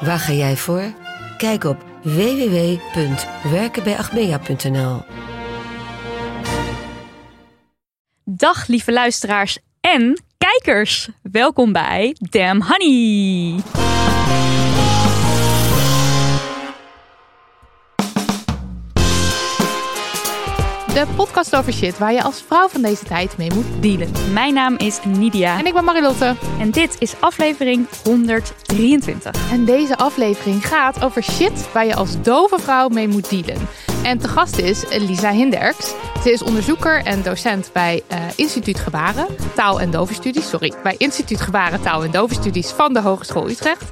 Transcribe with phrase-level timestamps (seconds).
[0.00, 0.92] Waar ga jij voor?
[1.36, 5.02] Kijk op www.werkenbijagmea.nl
[8.24, 11.08] Dag lieve luisteraars en kijkers.
[11.22, 13.60] Welkom bij Damn Honey.
[20.96, 24.32] De podcast over shit waar je als vrouw van deze tijd mee moet dealen.
[24.32, 26.34] Mijn naam is Nidia En ik ben Marilotte.
[26.60, 29.50] en dit is aflevering 123.
[29.50, 33.68] En deze aflevering gaat over shit waar je als dove vrouw mee moet dealen.
[34.02, 35.94] En te gast is Lisa Hinderks.
[36.22, 40.48] Ze is onderzoeker en docent bij eh, Instituut Gebaren, Taal en Dovenstudies.
[40.48, 43.84] Sorry, bij Instituut Gebaren, Taal en Dovenstudies van de Hogeschool Utrecht.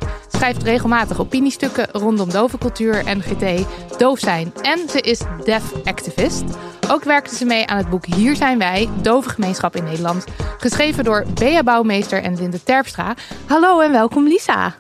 [0.45, 3.67] Schrijft regelmatig opiniestukken rondom dovencultuur en GT,
[3.99, 4.53] doof zijn.
[4.63, 6.45] En ze is deaf activist.
[6.91, 10.25] Ook werkte ze mee aan het boek Hier zijn wij, Dove Gemeenschap in Nederland.
[10.59, 13.15] Geschreven door Bea Bouwmeester en Linde Terpstra.
[13.47, 14.75] Hallo en welkom Lisa.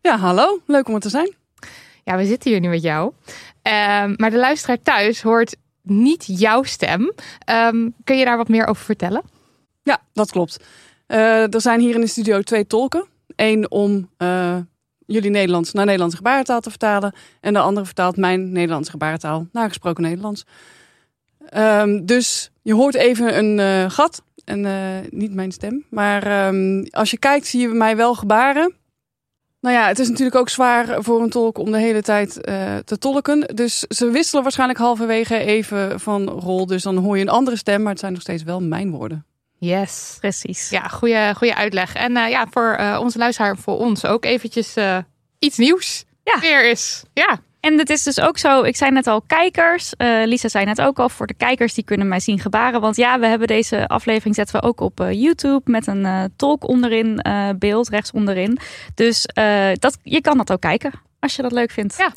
[0.00, 0.60] Ja, hallo.
[0.66, 1.34] Leuk om er te zijn.
[2.04, 3.12] Ja, we zitten hier nu met jou.
[3.62, 7.12] Ehm, maar de luisteraar thuis hoort niet jouw stem.
[7.44, 9.22] Ehm, kun je daar wat meer over vertellen?
[9.82, 10.64] Ja, dat klopt.
[11.06, 13.06] Eh, er zijn hier in de studio twee tolken.
[13.36, 14.56] Eén om eh,
[15.12, 17.14] jullie Nederlands naar Nederlandse gebarentaal te vertalen.
[17.40, 20.44] En de andere vertaalt mijn Nederlandse gebarentaal naar gesproken Nederlands.
[21.48, 24.66] Ehm, dus je hoort even een eh, gat en
[25.10, 25.84] niet mijn stem.
[25.90, 28.74] Maar ehm, als je kijkt zie je mij wel gebaren.
[29.62, 32.76] Nou ja, het is natuurlijk ook zwaar voor een tolk om de hele tijd eh,
[32.76, 33.40] te tolken.
[33.54, 36.66] Dus ze wisselen waarschijnlijk halverwege even van rol.
[36.66, 39.26] Dus dan hoor je een andere stem, maar het zijn nog steeds wel mijn woorden.
[39.64, 40.16] Yes.
[40.20, 40.70] Precies.
[40.70, 41.94] Ja, goede, goede uitleg.
[41.94, 44.74] En eh, ja, voor eh, onze luisteraar, voor ons ook eventjes
[45.38, 46.04] iets nieuws.
[46.24, 46.40] Ja.
[46.40, 47.04] Weer is.
[47.12, 47.40] Ja.
[47.62, 49.96] En het is dus ook zo, ik zei net al kijkers.
[49.96, 52.80] Eh, Lisa zei net ook al, voor de kijkers die kunnen mij zien gebaren.
[52.80, 56.24] Want ja, we hebben deze aflevering zetten we ook op eh, YouTube met een eh,
[56.36, 58.58] tolk onderin, eh, beeld rechts onderin.
[58.94, 61.96] Dus eh, dat, je kan dat ook kijken als je dat leuk vindt.
[61.96, 62.12] Ja.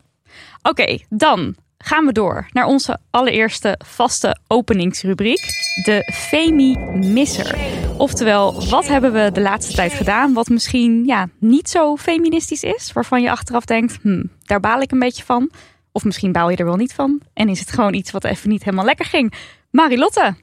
[0.62, 5.40] Oké, dan gaan we door naar onze allereerste vaste openingsrubriek.
[5.84, 7.58] De Femi Misser.
[7.98, 12.92] Oftewel, wat hebben we de laatste tijd gedaan wat misschien ja, niet zo feministisch is?
[12.94, 15.52] Waarvan je achteraf denkt, hm, daar baal ik een beetje van.
[15.92, 17.22] Of misschien baal je er wel niet van.
[17.34, 19.34] En is het gewoon iets wat even niet helemaal lekker ging.
[19.72, 20.36] Marilotte,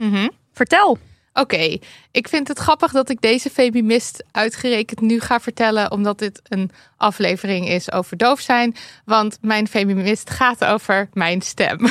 [0.53, 0.99] vertel.
[1.35, 1.79] Oké,
[2.11, 6.71] ik vind het grappig dat ik deze feminist uitgerekend nu ga vertellen, omdat dit een
[6.97, 8.77] aflevering is over doof zijn.
[9.05, 11.79] Want mijn feminist gaat over mijn stem.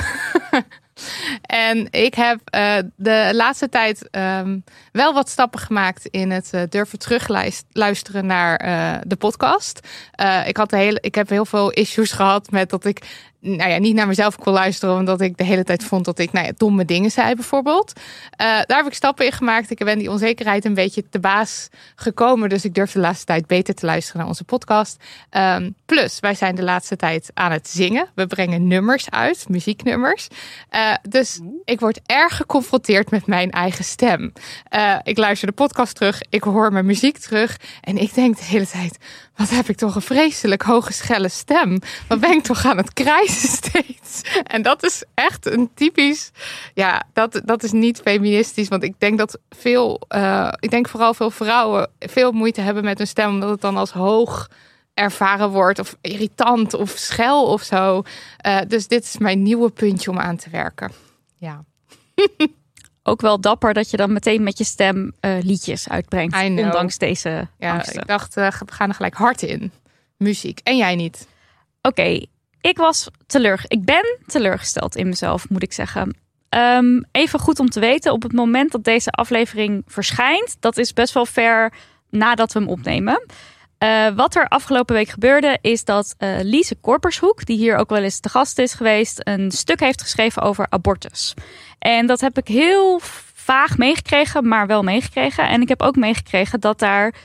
[1.42, 4.60] en ik heb eh, de laatste tijd ehm,
[4.92, 9.80] wel wat stappen gemaakt in het eh, durven terugluisteren naar eh, de podcast.
[10.46, 13.96] Ik, had hele, ik heb heel veel issues gehad met dat ik nou ja, niet
[13.96, 16.86] naar mezelf kon luisteren, omdat ik de hele tijd vond dat ik nou ja, domme
[16.86, 17.94] dingen zei, bijvoorbeeld.
[18.32, 19.70] Eh, daar heb ik stappen in gemaakt.
[19.70, 22.50] Ik ben die onzekerheid een beetje te baas gekomen.
[22.50, 25.04] Dus ik durf de laatste tijd beter te luisteren naar onze podcast.
[25.30, 28.08] Ehm, plus, wij zijn de laatste tijd aan het zingen.
[28.16, 30.28] We brengen nummers uit, muzieknummers.
[30.70, 34.34] Eh, dus ik word erg geconfronteerd met mijn eigen stem.
[34.70, 37.60] Eh, ik luister de podcast terug, ik hoor mijn muziek terug.
[37.82, 38.98] En ik denk de hele tijd,
[39.36, 41.80] wat heb ik toch een vreselijk hoge schelle stem.
[42.08, 44.22] Wat ben ik toch aan het krijsen steeds.
[44.44, 46.32] En dat is echt een typisch,
[46.74, 48.68] ja, dat, dat is niet feministisch.
[48.68, 52.98] Want ik denk dat veel, eh, ik denk vooral veel vrouwen veel moeite hebben met
[52.98, 53.30] hun stem.
[53.30, 54.50] Omdat het dan als hoog
[54.94, 58.02] ervaren wordt of irritant of schel of zo.
[58.38, 60.92] Eh, dus dit is mijn nieuwe puntje om aan te werken.
[61.38, 61.64] Ja.
[63.04, 66.36] Ook wel dapper dat je dan meteen met je stem eh, liedjes uitbrengt.
[66.36, 68.02] Ondanks deze Ja, angsten.
[68.02, 69.72] ik dacht, eh, we gaan er gelijk hard in.
[70.18, 70.60] Muziek.
[70.64, 71.28] En jij niet?
[71.82, 72.26] Oké,
[72.62, 73.64] ik was teleur.
[73.68, 76.16] Ik ben teleurgesteld in mezelf, moet ik zeggen.
[76.50, 80.94] Ehm, even goed om te weten, op het moment dat deze aflevering verschijnt, dat is
[80.94, 81.74] best wel ver
[82.10, 83.26] nadat we hem opnemen.
[83.82, 88.04] Eh, wat er afgelopen week gebeurde is dat uh, Lise Korpershoek, die hier ook wel
[88.04, 91.34] eens te gast is geweest, een stuk heeft geschreven over abortus.
[91.80, 93.00] En dat heb ik heel
[93.34, 95.48] vaag meegekregen, maar wel meegekregen.
[95.48, 97.16] En ik heb ook meegekregen dat daar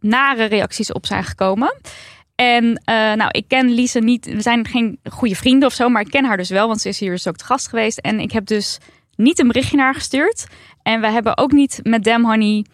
[0.00, 1.80] nare reacties op zijn gekomen.
[2.34, 6.02] En uh, nou, ik ken Lise niet, we zijn geen goede vrienden of zo, maar
[6.02, 7.98] ik ken haar dus wel, want ze is hier dus ook te gast geweest.
[7.98, 8.78] En ik heb dus
[9.16, 10.46] niet een berichtje naar haar gestuurd.
[10.82, 12.64] En we hebben ook niet met Dem Honey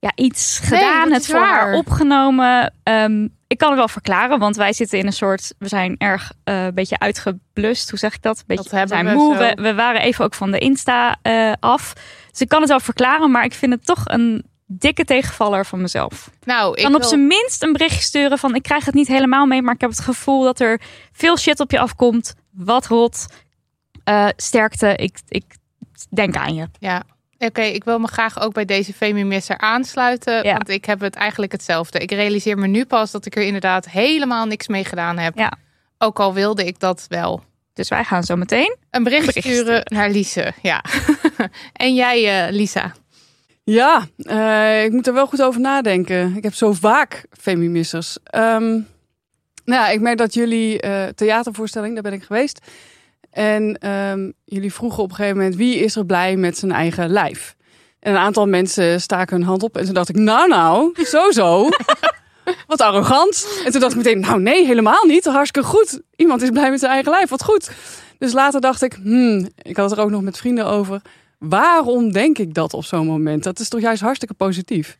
[0.00, 2.74] ja, iets gedaan, het voor haar opgenomen.
[2.82, 5.54] Um, ik kan het wel verklaren, want wij zitten in een soort.
[5.58, 7.90] We zijn erg uh, een beetje uitgeblust.
[7.90, 8.44] Hoe zeg ik dat?
[8.46, 9.36] Beetje, dat we zijn we moe.
[9.36, 11.92] We, we, waren even ook van de Insta uh, af.
[12.30, 15.80] Dus ik kan het wel verklaren, maar ik vind het toch een dikke tegenvaller van
[15.80, 16.30] mezelf.
[16.44, 17.08] Nou, ik kan op wil...
[17.08, 19.90] zijn minst een berichtje sturen van ik krijg het niet helemaal mee, maar ik heb
[19.90, 20.80] het gevoel dat er
[21.12, 22.34] veel shit op je afkomt.
[22.50, 23.26] Wat rot.
[24.04, 24.96] Uh, sterkte.
[24.96, 25.44] Ik, ik
[26.10, 26.68] denk aan je.
[26.78, 27.02] Ja,
[27.40, 30.44] Oké, okay, ik wil me graag ook bij deze Femimisser aansluiten.
[30.44, 30.52] Ja.
[30.52, 31.98] Want ik heb het eigenlijk hetzelfde.
[31.98, 35.38] Ik realiseer me nu pas dat ik er inderdaad helemaal niks mee gedaan heb.
[35.38, 35.52] Ja.
[35.98, 37.42] Ook al wilde ik dat wel.
[37.72, 40.52] Dus wij gaan zo meteen een bericht, bericht sturen, naar Lise.
[40.62, 40.84] Ja.
[41.72, 42.92] en jij, uh, Lisa?
[43.64, 46.36] Ja, uh, ik moet er wel goed over nadenken.
[46.36, 48.18] Ik heb zo vaak femimissers.
[48.34, 48.86] Um,
[49.64, 52.60] nou ja, ik merk dat jullie uh, theatervoorstelling, daar ben ik geweest.
[53.30, 57.10] En um, jullie vroegen op een gegeven moment wie is er blij met zijn eigen
[57.10, 57.56] lijf.
[58.00, 61.30] En een aantal mensen staken hun hand op en toen dacht ik, nou nou, zo
[61.30, 61.68] zo.
[62.66, 63.62] Wat arrogant.
[63.64, 65.24] En toen dacht ik meteen, nou nee, helemaal niet.
[65.24, 66.00] Hartstikke goed.
[66.16, 67.70] Iemand is blij met zijn eigen lijf, wat goed.
[68.18, 71.02] Dus later dacht ik, hmm, ik had het er ook nog met vrienden over.
[71.38, 73.44] Waarom denk ik dat op zo'n moment?
[73.44, 74.98] Dat is toch juist hartstikke positief.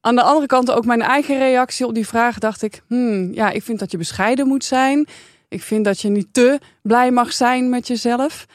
[0.00, 3.50] Aan de andere kant ook mijn eigen reactie op die vraag dacht ik, hmm, ja,
[3.50, 5.08] ik vind dat je bescheiden moet zijn.
[5.50, 8.46] Ik vind dat je niet te blij mag zijn met jezelf.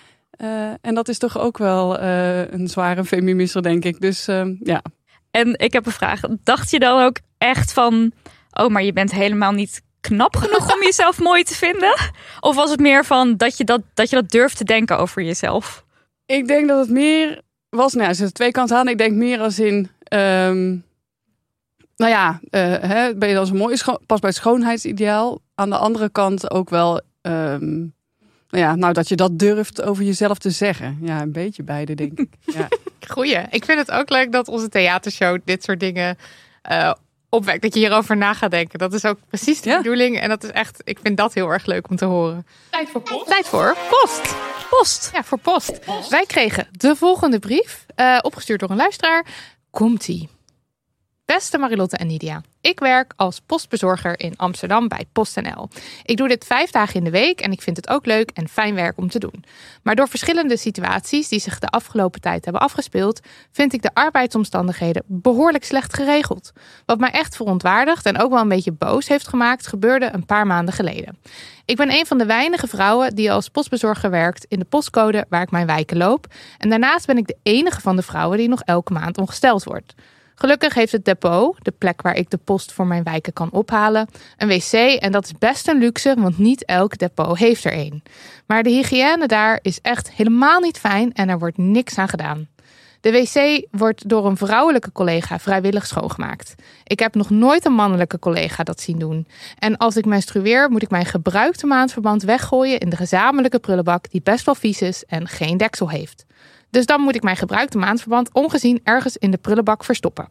[0.42, 4.02] Uh, en dat is toch ook wel uh, een zware feminisme, denk ik.
[4.02, 4.82] Dus uh, ja.
[5.32, 6.22] En ik heb een vraag.
[6.44, 8.12] Dacht je dan ook echt van,
[8.52, 11.96] oh, maar je bent helemaal niet knap genoeg om jezelf mooi te vinden?
[12.40, 15.24] Of was het meer van dat je dat, dat, je dat durft te denken over
[15.24, 15.86] jezelf?
[16.26, 18.88] Ik denk dat het meer was, nou, zitten twee kanten aan.
[18.88, 20.84] Ik denk meer als in, um,
[21.96, 22.40] nou ja,
[22.88, 25.40] hè, ben je dan zo mooi, pas bij het schoonheidsideaal.
[25.56, 27.94] Aan de andere kant ook wel, um,
[28.50, 30.98] nou ja, nou dat je dat durft over jezelf te zeggen.
[31.02, 32.30] Ja, een beetje beide, denk ik.
[32.46, 32.68] Ja.
[33.14, 33.42] Goeie.
[33.50, 36.18] Ik vind het ook leuk dat onze theatershow dit soort dingen
[36.72, 36.94] uh,
[37.30, 37.62] opwekt.
[37.62, 38.80] Dat je hierover na gaat denken.
[38.80, 39.78] Dat is ook precies de ja.
[39.78, 40.20] bedoeling.
[40.20, 42.46] En dat is echt, ik vind dat heel erg leuk om te horen.
[42.70, 43.28] Tijd voor post.
[43.28, 44.36] Tijd voor post.
[44.70, 45.10] Post.
[45.14, 45.80] Ja, voor post.
[46.10, 49.26] Wij kregen de volgende brief, uh, opgestuurd door een luisteraar.
[49.70, 50.30] Komt-ie.
[51.26, 52.42] Beste Marilotte en Nidia.
[52.62, 55.70] Ik werk als postbezorger in Amsterdam bij PostNL.
[56.04, 58.48] Ik doe dit vijf dagen in de week en ik vind het ook leuk en
[58.48, 59.44] fijn werk om te doen.
[59.84, 63.20] Maar door verschillende situaties die zich de afgelopen tijd hebben afgespeeld,
[63.52, 66.52] vind ik de arbeidsomstandigheden behoorlijk slecht geregeld.
[66.86, 70.48] Wat mij echt verontwaardigd en ook wel een beetje boos heeft gemaakt, gebeurde een paar
[70.48, 71.18] maanden geleden.
[71.66, 75.42] Ik ben een van de weinige vrouwen die als postbezorger werkt in de postcode waar
[75.42, 76.28] ik mijn wijken loop.
[76.58, 79.94] En daarnaast ben ik de enige van de vrouwen die nog elke maand ongesteld wordt.
[80.36, 84.08] Gelukkig heeft het depot, de plek waar ik de post voor mijn wijken kan ophalen,
[84.38, 88.04] een wc en dat is best een luxe, want niet elk depot heeft er een.
[88.46, 92.48] Maar de hygiëne daar is echt helemaal niet fijn en er wordt niks aan gedaan.
[93.06, 96.56] De wc wordt door een vrouwelijke collega vrijwillig schoongemaakt.
[96.84, 99.28] Ik heb nog nooit een mannelijke collega dat zien doen.
[99.60, 104.22] En als ik menstrueer, moet ik mijn gebruikte maandverband weggooien in de gezamenlijke prullenbak die
[104.22, 106.26] best wel vies is en geen deksel heeft.
[106.76, 110.30] Dus dan moet ik mijn gebruikte maandverband ongezien ergens in de prullenbak verstoppen.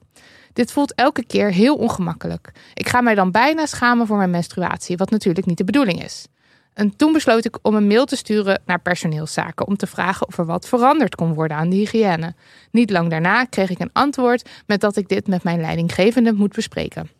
[0.52, 2.52] Dit voelt elke keer heel ongemakkelijk.
[2.74, 6.26] Ik ga mij dan bijna schamen voor mijn menstruatie, wat natuurlijk niet de bedoeling is.
[6.74, 10.38] En toen besloot ik om een mail te sturen naar personeelszaken om te vragen of
[10.38, 12.34] er wat veranderd kon worden aan de hygiëne.
[12.70, 16.54] Niet lang daarna kreeg ik een antwoord met dat ik dit met mijn leidinggevende moet
[16.54, 17.10] bespreken.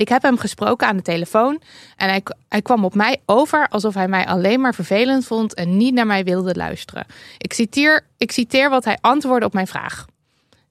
[0.00, 1.60] Ik heb hem gesproken aan de telefoon
[1.96, 5.76] en hij, hij, kwam op mij over alsof hij mij alleen maar vervelend vond en
[5.76, 7.06] niet naar mij wilde luisteren.
[7.38, 10.06] Ik citeer, ik citeer wat hij antwoordde op mijn vraag.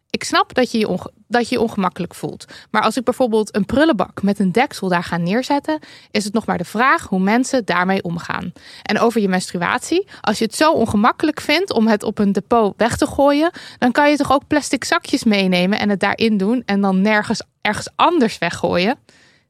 [0.09, 2.45] Ik snap dat je je, dat je je ongemakkelijk voelt.
[2.71, 5.79] Maar als ik bijvoorbeeld een prullenbak met een deksel daar ga neerzetten,
[6.11, 8.53] is het nog maar de vraag hoe mensen daarmee omgaan.
[8.83, 12.73] En over je menstruatie, als je het zo ongemakkelijk vindt om het op een depot
[12.77, 16.63] weg te gooien, dan kan je toch ook plastic zakjes meenemen en het daarin doen
[16.65, 18.97] en dan nergens ergens anders weggooien.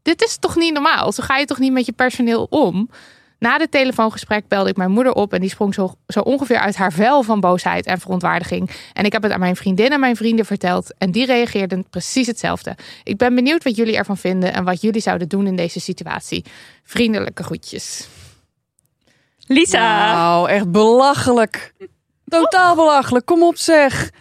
[0.02, 1.12] Dit is toch niet normaal?
[1.12, 2.90] Zo ga je toch niet met je personeel om?
[3.40, 6.76] Na dit telefoongesprek belde ik mijn moeder op en die sprong zo, zo ongeveer uit
[6.76, 8.70] haar vel van boosheid en verontwaardiging.
[8.94, 12.28] En ik heb het aan mijn vriendin en mijn vrienden verteld en die reageerden precies
[12.28, 12.76] hetzelfde.
[13.04, 16.46] Ik ben benieuwd wat jullie ervan vinden en wat jullie zouden doen in deze situatie.
[16.84, 18.08] Vriendelijke groetjes.
[19.48, 20.14] Lisa.
[20.14, 21.74] Nou, echt belachelijk.
[22.26, 23.26] Totaal belachelijk.
[23.26, 24.12] Kom op zeg.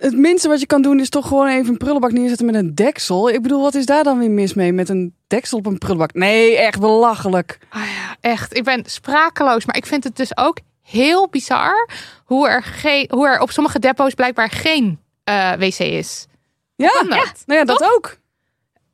[0.00, 2.74] Het minste wat je kan doen is toch gewoon even een prullenbak neerzetten met een
[2.74, 3.30] deksel.
[3.30, 6.14] Ik bedoel, wat is daar dan weer mis mee met een deksel op een prullenbak?
[6.14, 7.58] Nee, echt belachelijk.
[7.70, 8.56] Ah ja, echt.
[8.56, 9.64] Ik ben sprakeloos.
[9.64, 11.88] Maar ik vind het dus ook heel bizar
[12.24, 16.26] hoe er, geen, hoe er op sommige depots blijkbaar geen eh, wc is.
[16.76, 17.42] Ja, dat?
[17.46, 18.16] nou ja, dat ook.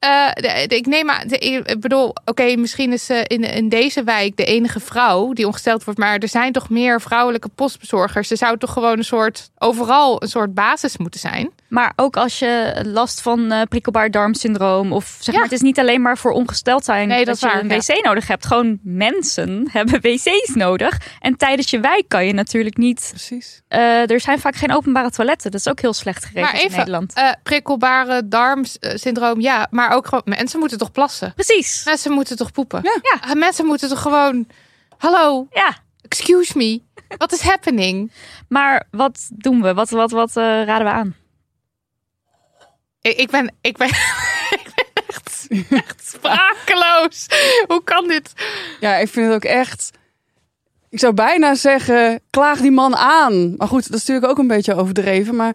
[0.03, 3.69] Eh, de- de- ik neem aan, de- ik bedoel, oké, misschien is ze in, in
[3.69, 8.31] deze wijk de enige vrouw die ongesteld wordt, maar er zijn toch meer vrouwelijke postbezorgers.
[8.31, 11.51] Er zou toch gewoon een soort, overal een soort basis moeten zijn.
[11.69, 15.41] Maar ook als je last van eh, prikkelbaar darmsyndroom of zeg Ja.
[15.41, 17.77] maar, het is niet alleen maar voor ongesteld zijn Nee, dat je waar, een ja.
[17.79, 18.47] wc nodig hebt.
[18.47, 21.01] Gewoon mensen hebben wc's nodig.
[21.21, 23.07] En tijdens je wijk kan je natuurlijk niet.
[23.11, 23.63] Precies.
[23.69, 25.51] eh, er zijn vaak geen openbare toiletten.
[25.51, 27.13] Dat is ook heel slecht geregeld Maar in even, Nederland.
[27.15, 31.33] eh, prikkelbare darmsyndroom, ja, maar ook gewoon, mensen moeten toch plassen?
[31.35, 31.85] Precies.
[31.85, 32.81] Mensen moeten toch poepen?
[32.83, 33.35] Ja.
[33.35, 34.47] Mensen moeten toch gewoon,
[34.99, 35.77] hallo, Ja.
[36.09, 36.81] excuse me,
[37.17, 38.13] wat is happening?
[38.49, 39.75] Maar wat doen we?
[39.75, 41.15] Wat, wat, wat eh, raden we aan?
[43.01, 43.89] Ik, ik ben, ik ben,
[44.59, 47.27] ik ben echt, echt sprakeloos.
[47.67, 48.33] Hoe kan dit?
[48.81, 49.91] Ja, ik vind het ook echt.
[50.91, 53.57] Ik zou bijna zeggen, klaag die man aan.
[53.57, 55.37] Maar goed, dat is natuurlijk ook een beetje overdreven.
[55.37, 55.55] Maar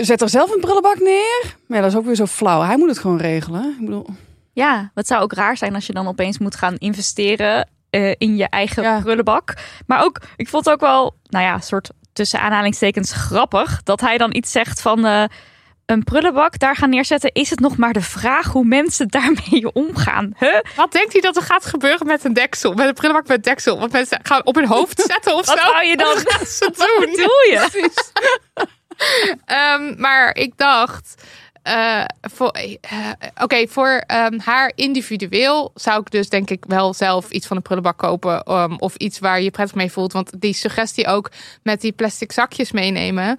[0.00, 1.54] zet er zelf een prullenbak neer.
[1.66, 2.60] Maar ja, dat is ook weer zo flauw.
[2.62, 3.76] Hij moet het gewoon regelen.
[3.78, 4.06] Ik bedoel,
[4.52, 8.36] Ja, het zou ook raar zijn als je dan opeens moet gaan investeren eh, in
[8.36, 9.00] je eigen Ja.
[9.00, 9.54] prullenbak.
[9.86, 14.00] Maar ook, ik vond het ook wel, nou ja, een soort tussen aanhalingstekens grappig dat
[14.00, 15.24] hij dan iets zegt van eh,
[15.86, 17.32] een prullenbak daar gaan neerzetten.
[17.32, 20.32] Is het nog maar de vraag hoe mensen daarmee omgaan?
[20.38, 20.60] Huh?
[20.76, 22.74] Wat denkt hij dat er gaat gebeuren met een deksel?
[22.74, 23.78] Met een prullenbak met deksel?
[23.78, 25.70] Want mensen gaan op hun hoofd zetten of Wat zo?
[25.72, 26.14] wou je dan?
[26.38, 27.10] Wat ze Wat doen?
[27.10, 27.90] bedoel je?
[29.44, 31.22] Ehm, maar ik dacht,
[31.62, 33.10] eh, voor, eh,
[33.42, 37.62] oké, voor ehm, haar individueel zou ik dus denk ik wel zelf iets van een
[37.62, 38.42] prullenbak kopen.
[38.42, 40.12] ehm, of iets waar je prettig mee voelt.
[40.12, 41.30] Want die suggestie ook
[41.62, 43.38] met die plastic zakjes meenemen.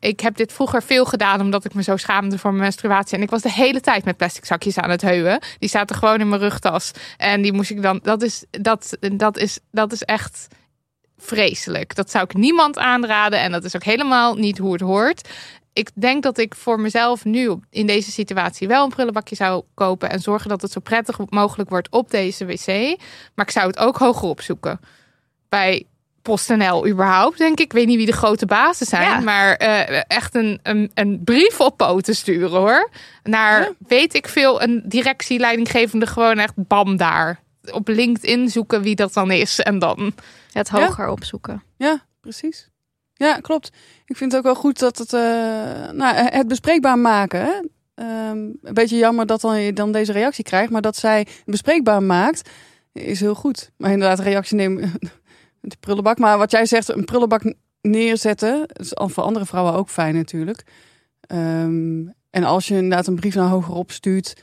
[0.00, 3.16] Ik heb dit vroeger veel gedaan omdat ik me zo schaamde voor mijn menstruatie.
[3.16, 5.40] En ik was de hele tijd met plastic zakjes aan het heuwen.
[5.58, 6.90] Die zaten gewoon in mijn rugtas.
[7.16, 8.00] En die moest ik dan.
[8.02, 10.48] Dat is, dat, dat is, dat is echt
[11.18, 11.94] vreselijk.
[11.94, 13.40] Dat zou ik niemand aanraden.
[13.40, 15.28] En dat is ook helemaal niet hoe het hoort.
[15.72, 20.10] Ik denk dat ik voor mezelf nu in deze situatie wel een prullenbakje zou kopen.
[20.10, 22.66] En zorgen dat het zo prettig mogelijk wordt op deze wc.
[23.34, 24.80] Maar ik zou het ook hoger opzoeken.
[25.48, 25.86] Bij
[26.22, 27.64] PostNL überhaupt, denk ik.
[27.64, 29.08] Ik weet niet wie de grote bazen zijn.
[29.08, 29.20] Ja.
[29.20, 32.90] Maar eh, echt een, een, een brief op poten sturen hoor.
[33.22, 37.40] Naar, weet ik veel, een directieleidinggevende gewoon echt bam daar.
[37.70, 39.60] Op LinkedIn zoeken wie dat dan is.
[39.60, 40.14] En dan
[40.54, 41.62] Het hoger opzoeken.
[41.76, 42.68] ja, precies.
[43.14, 43.70] Ja, klopt.
[44.06, 45.20] Ik vind het ook wel goed dat het, eh,
[45.90, 47.40] nou, het bespreekbaar maken.
[47.40, 47.52] Hè?
[47.94, 51.44] Ehm, een beetje jammer dat dan je dan deze reactie krijgt, maar dat zij het
[51.44, 52.50] bespreekbaar maakt,
[52.92, 53.70] is heel goed.
[53.76, 54.92] Maar inderdaad, reactie nemen,
[55.60, 56.18] de prullenbak.
[56.18, 60.14] Maar wat jij zegt, een prullenbak neerzetten, dat is al voor andere vrouwen ook fijn
[60.14, 60.62] natuurlijk.
[61.20, 64.34] Ehm, en als je inderdaad een brief naar hogerop stuurt,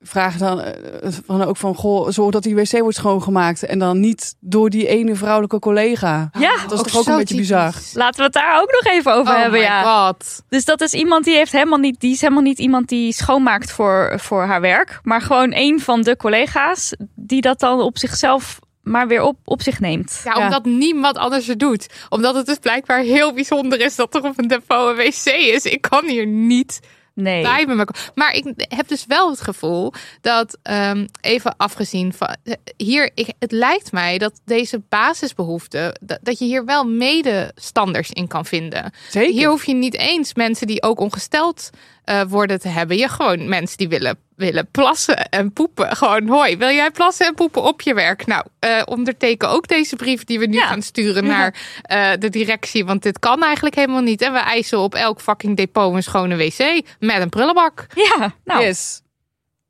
[0.00, 3.62] vraag dan eh, van ook van, goh, zorg dat die wc wordt schoongemaakt.
[3.64, 6.30] En dan niet door die ene vrouwelijke collega.
[6.38, 7.72] Ja, Dat is toch ook een beetje bizar.
[7.94, 9.58] laten we het daar ook nog even over Oh hebben.
[9.58, 10.06] my Ja.
[10.06, 10.42] god.
[10.48, 13.72] Dus dat is iemand die heeft helemaal niet, die is helemaal niet iemand die schoonmaakt
[13.72, 18.58] voor, voor haar werk, maar gewoon een van de collega's die dat dan op zichzelf
[18.82, 20.20] maar weer op, op zich neemt.
[20.24, 20.44] Ja, Ja.
[20.44, 21.86] omdat niemand anders het doet.
[22.08, 25.24] Omdat het dus blijkbaar heel bijzonder is dat er op een depot een wc
[25.54, 25.64] is.
[25.64, 26.80] Ik kan hier niet
[27.20, 27.42] Nee.
[27.42, 27.86] bij me.
[28.14, 32.36] Maar ik heb dus wel het gevoel dat, ehm, even afgezien van
[32.76, 38.26] hier, ik, het lijkt mij dat deze basisbehoeften, dat, dat je hier wel medestanders in
[38.26, 38.92] kan vinden.
[39.10, 39.32] Zeker.
[39.32, 41.70] Hier hoef je niet eens mensen die ook ongesteld
[42.08, 42.96] eh, worden te hebben.
[42.96, 45.96] Je gewoon mensen die willen, willen plassen en poepen.
[45.96, 48.26] Gewoon, hoi, wil jij plassen en poepen op je werk?
[48.26, 50.66] Nou, eh, onderteken ook deze brief die we nu Ja.
[50.66, 52.84] gaan sturen naar eh, de directie.
[52.84, 54.22] Want dit kan eigenlijk helemaal niet.
[54.22, 57.86] En we eisen op elk fucking depot een schone wc met een prullenbak.
[57.94, 59.00] Ja, nou, Yes.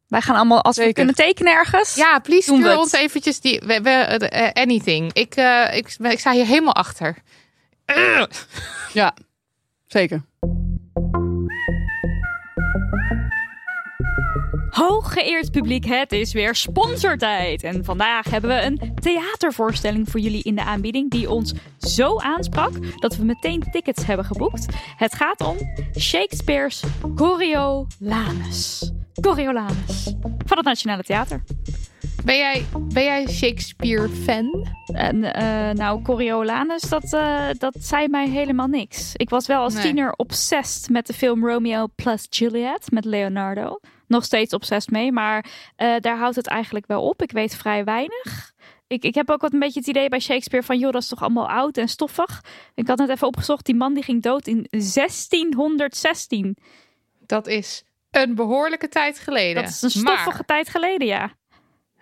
[0.08, 1.94] wij gaan allemaal, als we kunnen tekenen ergens.
[1.94, 2.80] Ja, please Doen we stuur het.
[2.82, 5.12] ons eventjes die, we, we, anything.
[5.12, 7.16] Ik, eh, ik, ik sta hier helemaal achter.
[8.92, 9.14] Ja,
[9.86, 10.22] zeker.
[14.78, 17.62] Hooggeëerd publiek, het is weer sponsortijd.
[17.62, 23.00] En vandaag hebben we een theatervoorstelling voor jullie in de aanbieding die ons zo aansprak
[23.00, 24.66] dat we meteen tickets hebben geboekt.
[24.96, 25.56] Het gaat om
[25.98, 26.82] Shakespeare's
[27.16, 28.92] Coriolanus.
[29.20, 30.14] Coriolanus
[30.46, 31.44] van het Nationale Theater.
[32.24, 34.66] Ben jij, ben jij Shakespeare-fan?
[34.86, 39.12] En eh, nou, Coriolanus, dat, eh, dat zei mij helemaal niks.
[39.16, 39.82] Ik was wel als Nee.
[39.82, 43.78] tiener obsessed met de film Romeo plus Juliet met Leonardo.
[44.08, 45.46] Nog steeds obsessed mee, maar
[45.76, 47.22] eh, daar houdt het eigenlijk wel op.
[47.22, 48.52] Ik weet vrij weinig.
[48.86, 50.78] ik, ik heb ook wat een beetje het idee bij Shakespeare van...
[50.78, 52.44] joh, dat is toch allemaal oud en stoffig.
[52.74, 56.56] Ik had net even opgezocht, die man die ging dood in 1616.
[57.26, 59.62] Dat is een behoorlijke tijd geleden.
[59.62, 61.36] Dat is een stoffige Maar- tijd geleden, ja.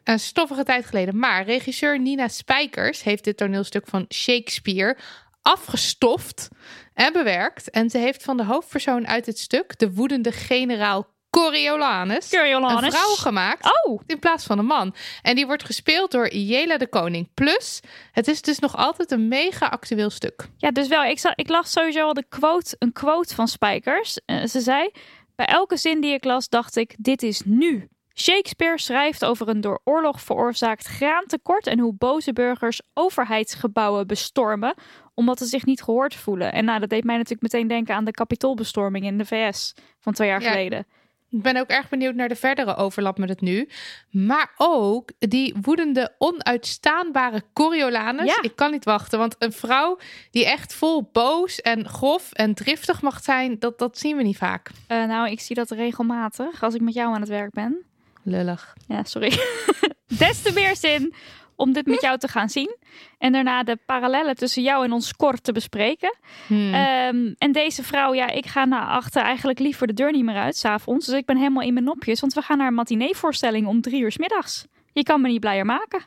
[0.05, 1.19] Een stoffige tijd geleden.
[1.19, 4.97] Maar regisseur Nina Spijkers heeft dit toneelstuk van Shakespeare
[5.43, 6.49] afgestoft
[6.95, 7.71] en bewerkt.
[7.71, 12.83] En ze heeft van de hoofdpersoon uit het stuk, de woedende generaal Coriolanus, Coriolanus.
[12.83, 13.85] een vrouw gemaakt.
[13.87, 14.95] Oh, In plaats van een man.
[15.23, 17.29] En die wordt gespeeld door Jela de Koning.
[17.35, 17.81] Plus,
[18.13, 20.49] het is dus nog altijd een mega actueel stuk.
[20.57, 21.05] ja, dus wel.
[21.05, 24.19] Ik, zag, ik las sowieso al de quote, een quote van Spijkers.
[24.25, 24.91] Eh, ze zei,
[25.35, 27.89] bij elke zin die ik las, dacht ik, dit is nu.
[28.15, 34.75] Shakespeare schrijft over een door oorlog veroorzaakt graantekort en hoe boze burgers overheidsgebouwen bestormen
[35.15, 36.53] omdat ze zich niet gehoord voelen.
[36.53, 40.13] En nou, dat deed mij natuurlijk meteen denken aan de kapitoolbestorming in de VS van
[40.13, 40.51] twee jaar Ja.
[40.51, 40.87] geleden.
[41.31, 43.69] Ik ben ook erg benieuwd naar de verdere overlap met het nu.
[44.11, 48.27] Maar ook die woedende, onuitstaanbare Coriolanus.
[48.27, 48.43] Ja.
[48.43, 49.99] Ik kan niet wachten, want een vrouw
[50.31, 54.37] die echt vol boos en grof en driftig mag zijn, dat, dat zien we niet
[54.37, 54.71] vaak.
[54.87, 57.85] Eh, nou, ik zie dat regelmatig als ik met jou aan het werk ben.
[58.23, 58.77] Lullig.
[58.89, 59.39] Ja, sorry.
[60.19, 61.15] Des te meer zin
[61.57, 62.77] om dit met jou te gaan zien.
[63.19, 66.17] En daarna de parallellen tussen jou en ons kort te bespreken.
[66.47, 66.75] Hmm.
[66.75, 70.37] Ehm, en deze vrouw, ja, ik ga naar achter eigenlijk liever de deur niet meer
[70.37, 71.07] uit, s'avonds.
[71.07, 74.03] Dus ik ben helemaal in mijn nopjes, want we gaan naar een matineevoorstelling om drie
[74.03, 74.67] uur 's middags.
[74.93, 76.03] Je kan me niet blijer maken.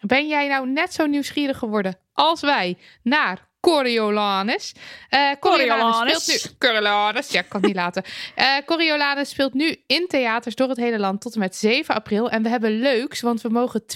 [0.00, 4.74] Ben jij nou net zo nieuwsgierig geworden als wij naar Coriolanus?
[5.08, 6.22] Eh Coriolanus, Coriolanus.
[6.22, 6.68] speelt nu...
[6.68, 8.02] Coriolanus, ja, ik kan het niet laten.
[8.34, 12.30] Eh Coriolanus speelt nu in theaters door het hele land tot en met 7 april.
[12.30, 13.86] En we hebben leuks, want we mogen 20%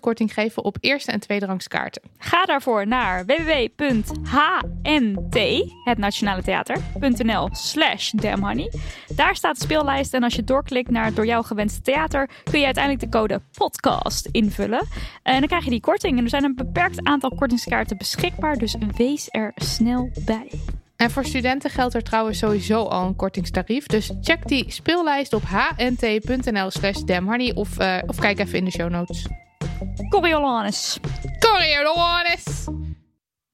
[0.00, 2.02] korting geven op eerste en tweede rangs kaarten.
[2.18, 4.24] Ga daarvoor naar www.hnt,
[5.84, 8.72] het Nationale Theater.nl slash damhoney.
[9.08, 12.58] Daar staat de speellijst en als je doorklikt naar het door jou gewenste theater, kun
[12.58, 14.86] je uiteindelijk de code podcast invullen.
[15.22, 16.18] En dan krijg je die korting.
[16.18, 20.50] En er zijn een beperkt aantal kortingskaarten beschikbaar, dus wees er snel bij.
[20.96, 23.86] En voor studenten geldt er trouwens sowieso al een kortingstarief.
[23.86, 25.42] Dus check die speellijst op
[25.76, 29.26] hnt.nl slash damhoney of, eh, of kijk even in de show notes.
[30.08, 30.98] Coriolanus.
[31.38, 32.66] Coriolanus!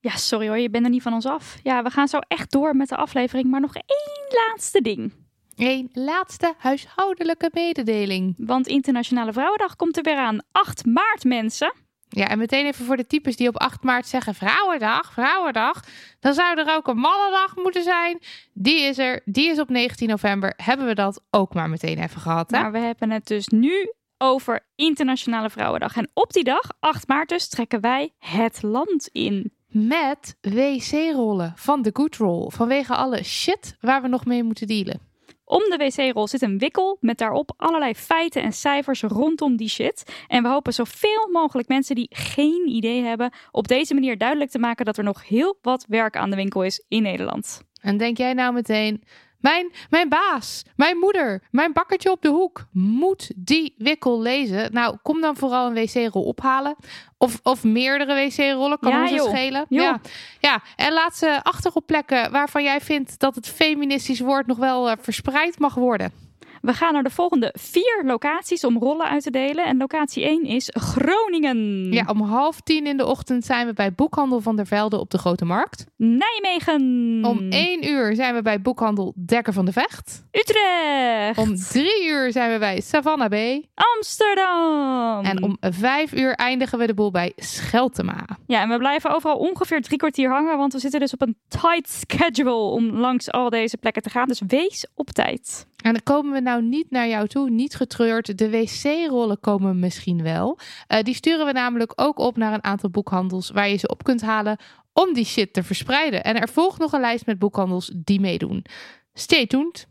[0.00, 1.58] Ja, sorry hoor, je bent er niet van ons af.
[1.62, 5.12] Ja, we gaan zo echt door met de aflevering, maar nog één laatste ding.
[5.56, 8.34] Een laatste huishoudelijke mededeling.
[8.38, 10.38] Want Internationale Vrouwendag komt er weer aan.
[10.52, 11.72] 8 maart, mensen.
[12.14, 15.84] Ja, en meteen even voor de types die op 8 maart zeggen Vrouwendag, Vrouwendag.
[16.20, 18.18] Dan zou er ook een mannendag moeten zijn.
[18.52, 20.52] Die is er, die is op 19 november.
[20.56, 22.60] Hebben we dat ook maar meteen even gehad, hè?
[22.60, 25.96] Maar we hebben het dus nu over Internationale Vrouwendag.
[25.96, 29.52] En op die dag, 8 maart dus, trekken wij het land in.
[29.66, 32.50] Met wc-rollen van de Good Roll.
[32.50, 35.11] Vanwege alle shit waar we nog mee moeten dealen.
[35.44, 40.24] Om de wc-rol zit een wikkel met daarop allerlei feiten en cijfers rondom die shit.
[40.26, 44.58] En we hopen zoveel mogelijk mensen die geen idee hebben op deze manier duidelijk te
[44.58, 47.62] maken dat er nog heel wat werk aan de winkel is in Nederland.
[47.80, 49.02] En denk jij nou meteen,
[49.42, 54.72] mijn, mijn baas, mijn moeder, mijn bakkertje op de hoek moet die wikkel lezen?
[54.72, 56.76] Nou, kom dan vooral een wc-rol ophalen.
[57.18, 59.28] Of, of meerdere wc-rollen, kan Ja, ons joh.
[59.28, 59.66] schelen.
[59.68, 59.82] Joh.
[59.82, 60.00] Ja.
[60.40, 64.58] ja, en laat ze achter op plekken waarvan jij vindt dat het feministisch woord nog
[64.58, 66.21] wel eh, verspreid mag worden.
[66.62, 69.64] We gaan naar de volgende vier locaties om rollen uit te delen.
[69.64, 73.92] En locatie 1 is Groningen, Ja, om half tien in de ochtend zijn we bij
[73.92, 75.84] Boekhandel van der Velde op de Grote Markt.
[75.96, 80.24] Nijmegen, Om één uur zijn we bij Boekhandel Dekker van de Vecht.
[80.30, 83.68] Utrecht, Om drie uur zijn we bij Savannah Bay.
[83.96, 85.24] Amsterdam.
[85.24, 88.24] En om vijf uur eindigen we de boel bij Scheltema.
[88.46, 91.36] Ja, en we blijven overal ongeveer drie kwartier hangen, want we zitten dus op een
[91.48, 94.28] tight schedule om langs al deze plekken te gaan.
[94.28, 95.66] Dus wees op tijd.
[95.82, 98.38] En dan komen we nou niet naar jou toe, niet getreurd.
[98.38, 100.58] De wc-rollen komen misschien wel.
[100.86, 104.04] Eh, die sturen we namelijk ook op naar een aantal boekhandels waar je ze op
[104.04, 104.56] kunt halen
[104.92, 106.24] om die shit te verspreiden.
[106.24, 108.64] En er volgt nog een lijst met boekhandels die meedoen.
[109.12, 109.86] Stay tuned.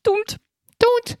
[0.00, 0.38] Toent.
[0.76, 1.16] Toet!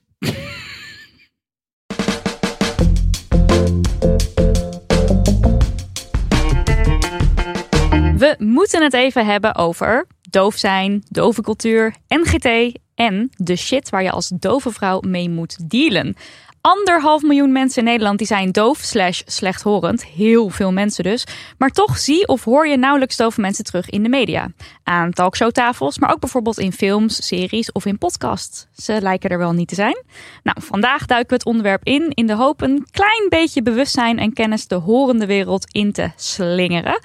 [8.18, 14.02] We moeten het even hebben over doof zijn, dove cultuur, NGT en de shit waar
[14.02, 16.16] je als dove vrouw mee moet dealen.
[16.60, 20.04] Anderhalf miljoen mensen in Nederland die zijn doof slash slechthorend.
[20.04, 21.26] Heel veel mensen dus.
[21.58, 24.48] Maar toch zie of hoor je nauwelijks dove mensen terug in de media.
[24.82, 28.66] Aan talkshowtafels, maar ook bijvoorbeeld in films, series of in podcasts.
[28.76, 30.04] Ze lijken er wel niet te zijn.
[30.42, 34.32] Nou, vandaag duiken we het onderwerp in in de hoop een klein beetje bewustzijn en
[34.32, 36.98] kennis de horende wereld in te slingeren.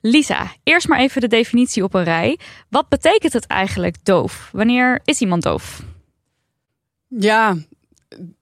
[0.00, 2.38] Lisa, eerst maar even de definitie op een rij.
[2.68, 4.48] Wat betekent het eigenlijk doof?
[4.52, 5.82] Wanneer is iemand doof?
[7.08, 7.56] Ja,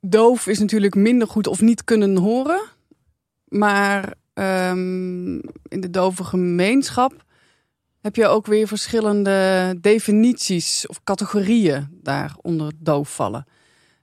[0.00, 2.60] doof is natuurlijk minder goed of niet kunnen horen.
[3.48, 5.34] Maar ehm,
[5.68, 7.24] in de dove gemeenschap
[8.00, 13.46] heb je ook weer verschillende definities of categorieën daaronder doof vallen.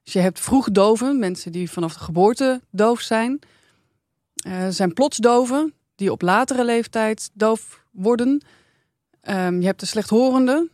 [0.03, 3.39] Dus je hebt vroegdoven, mensen die vanaf de geboorte doof zijn.
[4.35, 8.41] Eh, er zijn plotsdoven, die op latere leeftijd doof worden.
[9.21, 10.69] Ehm, je hebt de slechthorenden,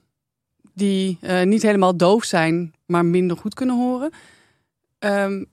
[0.74, 4.12] die eh, niet helemaal doof zijn, maar minder goed kunnen horen.
[5.00, 5.44] Ehm,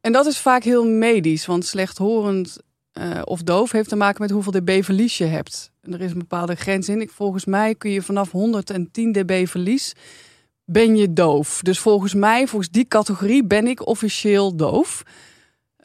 [0.00, 2.58] en dat is vaak heel medisch, want slechthorend
[2.98, 5.70] uh, of doof heeft te maken met hoeveel dB verlies je hebt.
[5.82, 7.00] En er is een bepaalde grens in.
[7.00, 9.94] Ik, volgens mij kun je vanaf 110 dB verlies
[10.66, 11.60] ben je doof.
[11.62, 15.02] Dus volgens mij, volgens die categorie, ben ik officieel doof.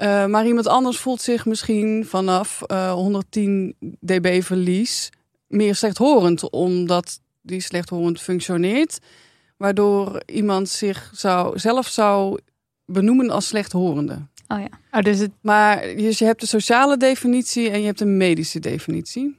[0.02, 5.10] Uh, maar iemand anders voelt zich misschien vanaf uh, 110 dB verlies
[5.48, 9.00] meer slechthorend, omdat die slechthorend functioneert.
[9.58, 12.40] Waardoor iemand zich zou, zelf zou
[12.86, 14.28] benoemen als slechthorende.
[14.48, 14.70] Oh ja.
[14.92, 15.32] Oh, dus het...
[15.42, 19.38] Maar dus je hebt de sociale definitie en je hebt een medische definitie.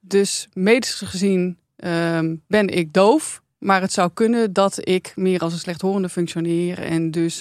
[0.00, 3.42] Dus medisch gezien um, ben ik doof.
[3.58, 6.78] Maar het zou kunnen dat ik meer als een slechthorende functioneer.
[6.78, 7.40] En dus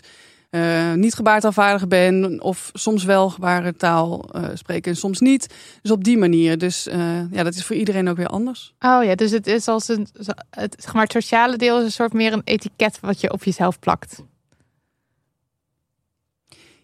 [0.55, 2.41] uh, niet gebaartaalvaardig ben.
[2.41, 5.55] Of soms wel gebarentaal uh, spreken en soms niet.
[5.81, 6.57] Dus op die manier.
[6.57, 8.73] Dus uh, ja, dat is voor iedereen ook weer anders.
[8.79, 10.07] Oh ja, dus het is als een.
[10.49, 13.43] Het, zeg maar, het sociale deel is een soort meer een etiket wat je op
[13.43, 14.23] jezelf plakt.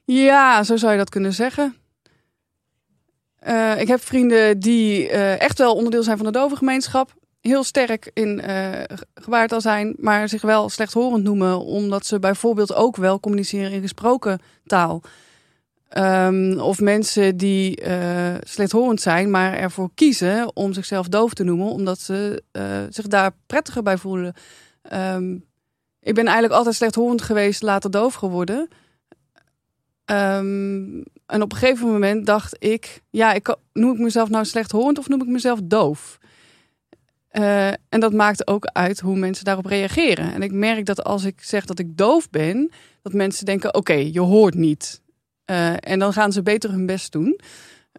[0.05, 1.75] Ja, zo zou je dat kunnen zeggen.
[3.47, 7.13] Uh, ik heb vrienden die uh, echt wel onderdeel zijn van de dovengemeenschap.
[7.41, 8.71] Heel sterk in uh,
[9.13, 11.59] gebaartaal zijn, maar zich wel slechthorend noemen.
[11.59, 15.01] Omdat ze bijvoorbeeld ook wel communiceren in gesproken taal.
[15.97, 17.81] Um, of mensen die
[18.43, 21.67] slechthorend zijn, maar ervoor kiezen om zichzelf doof te noemen.
[21.67, 22.43] Omdat ze
[22.89, 24.33] zich daar prettiger bij voelen.
[24.93, 25.45] Um,
[26.01, 28.69] ik ben eigenlijk altijd slechthorend geweest, later doof geworden.
[30.05, 34.97] Um, en op een gegeven moment dacht ik, ja, ik, noem ik mezelf nou slechthorend
[34.97, 36.18] of noem ik mezelf doof?
[37.31, 40.33] Uh, en dat maakt ook uit hoe mensen daarop reageren.
[40.33, 43.77] En ik merk dat als ik zeg dat ik doof ben, dat mensen denken, oké,
[43.77, 45.01] okay, je hoort niet.
[45.45, 47.39] Uh, en dan gaan ze beter hun best doen.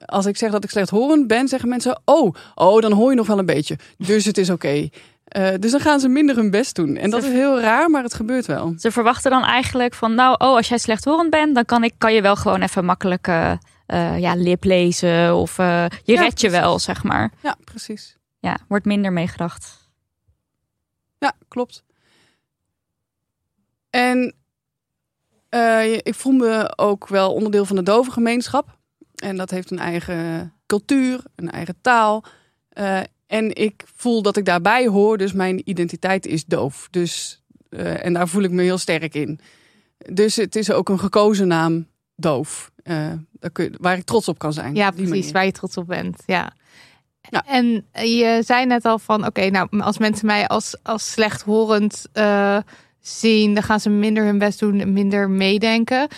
[0.04, 3.26] Als ik zeg dat ik slechthorend ben, zeggen mensen, oh, oh, dan hoor je nog
[3.26, 3.78] wel een beetje.
[3.98, 4.66] Dus het is oké.
[4.66, 4.92] Okay.
[5.36, 6.96] Uh, dus dan gaan ze minder hun best doen.
[6.96, 8.74] En dat is heel raar, maar het gebeurt wel.
[8.76, 12.14] Ze verwachten dan eigenlijk van, nou, oh, als jij slechthorend bent, dan kan, ik, kan
[12.14, 13.52] je wel gewoon even makkelijk uh,
[14.18, 17.30] ja, lip lezen of je ja, redt je wel, zeg maar.
[17.42, 18.18] Ja, precies.
[18.40, 19.90] Ja, wordt minder meegedacht.
[21.18, 21.84] Ja, klopt.
[23.90, 24.34] En
[26.02, 28.78] ik voel me ook wel onderdeel van de dovengemeenschap.
[29.14, 32.24] En dat heeft een eigen cultuur, een eigen taal.
[33.26, 36.88] En ik voel dat ik daarbij hoor, dus mijn identiteit is doof.
[36.90, 39.40] Dus, uh, en daar voel ik me heel sterk in.
[39.98, 42.70] Dus het is ook een gekozen naam, doof.
[42.84, 43.12] Uh,
[43.78, 44.74] waar ik trots op kan zijn.
[44.74, 45.32] Ja, precies, manier.
[45.32, 46.22] waar je trots op bent.
[46.26, 46.52] Ja.
[47.20, 47.44] Ja.
[47.46, 52.06] En je zei net al van, oké, okay, nou, als mensen mij als, als slechthorend
[52.14, 52.58] uh,
[53.00, 56.08] zien, dan gaan ze minder hun best doen, minder meedenken.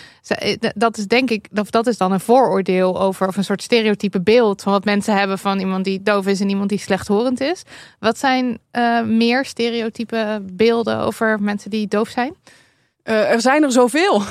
[0.75, 4.21] Dat is denk ik, of dat is dan een vooroordeel over, of een soort stereotype
[4.21, 7.63] beeld van wat mensen hebben van iemand die doof is en iemand die slechthorend is.
[7.99, 12.35] Wat zijn uh, meer stereotype beelden over mensen die doof zijn?
[13.03, 14.21] Uh, er zijn er zoveel.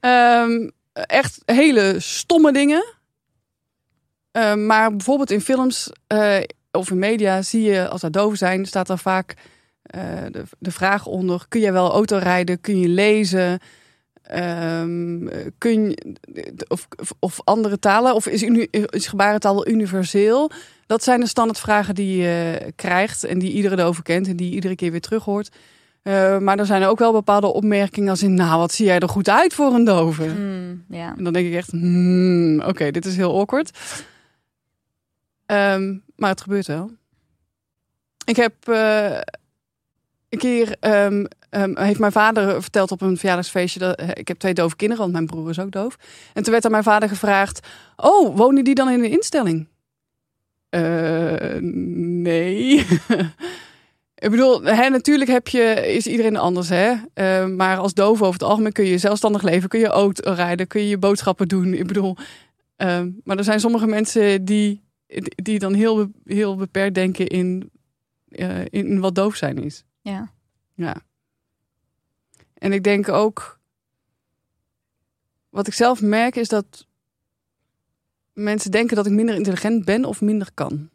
[0.00, 2.95] um, echt hele stomme dingen.
[4.36, 5.92] Uh, maar bijvoorbeeld in films
[6.70, 9.34] of in media zie je, als er doof zijn, staat er vaak
[9.96, 12.60] uh, de, de vraag onder: kun je wel autorijden?
[12.60, 13.60] Kun je lezen?
[14.34, 16.16] Um, kun je,
[16.68, 18.14] of, of andere talen?
[18.14, 20.50] Of is, is gebarentaal universeel?
[20.86, 24.74] Dat zijn de standaardvragen die je krijgt en die iedereen over kent en die iedere
[24.74, 25.50] keer weer terug hoort.
[26.02, 29.08] Uh, maar er zijn ook wel bepaalde opmerkingen als in, nou, wat zie jij er
[29.08, 30.24] goed uit voor een dove?
[30.24, 31.12] Mm, yeah.
[31.16, 33.70] En dan denk ik echt, hmm, oké, okay, dit is heel awkward.
[35.46, 36.90] Um, maar het gebeurt wel.
[38.24, 39.18] Ik heb uh,
[40.28, 44.38] een keer um, um, heeft mijn vader verteld op een verjaardagsfeestje dat uh, ik heb
[44.38, 45.96] twee dove kinderen, want mijn broer is ook doof.
[46.32, 49.68] En toen werd aan mijn vader gevraagd: "Oh, wonen die dan in een instelling?"
[50.70, 51.56] Uh,
[52.22, 52.86] nee.
[54.24, 56.94] ik bedoel, hè, natuurlijk heb je, is iedereen anders, hè?
[57.46, 60.80] Maar als doof over het algemeen kun je zelfstandig leven, kun je auto rijden, kun
[60.80, 61.74] je je boodschappen doen.
[61.74, 62.16] Ik bedoel,
[63.24, 64.85] maar er zijn sommige mensen die,
[65.42, 67.70] die dan heel, heel beperkt denken in,
[68.70, 69.84] in wat doof zijn is.
[70.00, 70.32] Ja.
[70.74, 70.96] Ja.
[72.54, 73.60] En ik denk ook,
[75.48, 76.86] wat ik zelf merk is dat
[78.32, 80.90] mensen denken dat ik minder intelligent ben of minder kan.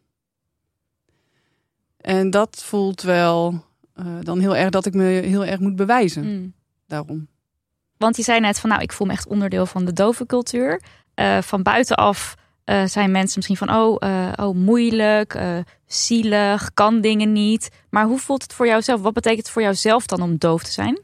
[1.97, 6.23] En dat voelt wel uh, dan heel erg dat ik me heel erg moet bewijzen.
[6.23, 6.53] Mm.
[6.87, 7.27] Daarom.
[7.97, 10.81] Want je zei net van nou, ik voel me echt onderdeel van de dove cultuur.
[11.13, 17.01] eh, van buitenaf eh, zijn mensen misschien van oh, eh, oh moeilijk, eh, zielig, kan
[17.01, 17.69] dingen niet.
[17.89, 19.01] Maar hoe voelt het voor jouzelf?
[19.01, 21.01] Wat betekent het voor jouzelf dan om doof te zijn?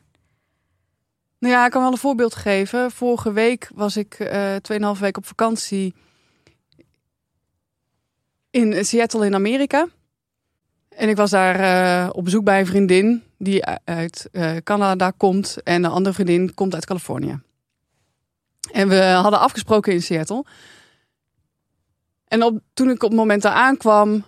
[1.39, 2.91] Nou ja, ik kan wel een voorbeeld geven.
[2.91, 4.55] Vorige week was ik eh
[4.95, 5.93] 2,5 week op vakantie
[8.49, 9.87] in Seattle in Amerika.
[10.89, 14.29] En ik was daar op bezoek bij een vriendin die uit
[14.63, 15.57] Canada komt.
[15.63, 17.39] En een andere vriendin komt uit Californië.
[18.71, 20.45] En we hadden afgesproken in Seattle.
[22.27, 24.23] En op, toen ik op het moment daar aankwam,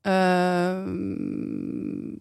[0.00, 0.82] eh,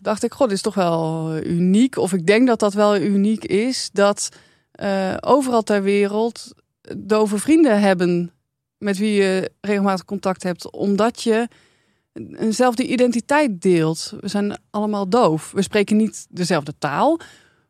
[0.01, 1.97] dacht ik, god, is toch wel uniek.
[1.97, 3.89] Of ik denk dat dat wel uniek is.
[3.93, 4.29] Dat
[4.71, 6.53] eh, overal ter wereld
[6.97, 8.31] dove vrienden hebben
[8.77, 10.71] met wie je regelmatig contact hebt.
[10.71, 11.47] Omdat je
[12.13, 14.13] eenzelfde identiteit deelt.
[14.19, 15.51] We zijn allemaal doof.
[15.51, 17.19] We spreken niet dezelfde taal.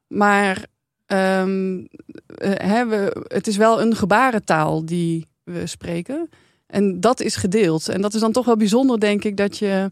[0.08, 0.65] Maar
[1.06, 1.86] ehm,
[2.26, 6.30] eh, hè, we, het is wel een gebarentaal die we spreken.
[6.69, 7.88] En dat is gedeeld.
[7.89, 9.91] En dat is dan toch wel bijzonder, denk ik, dat je.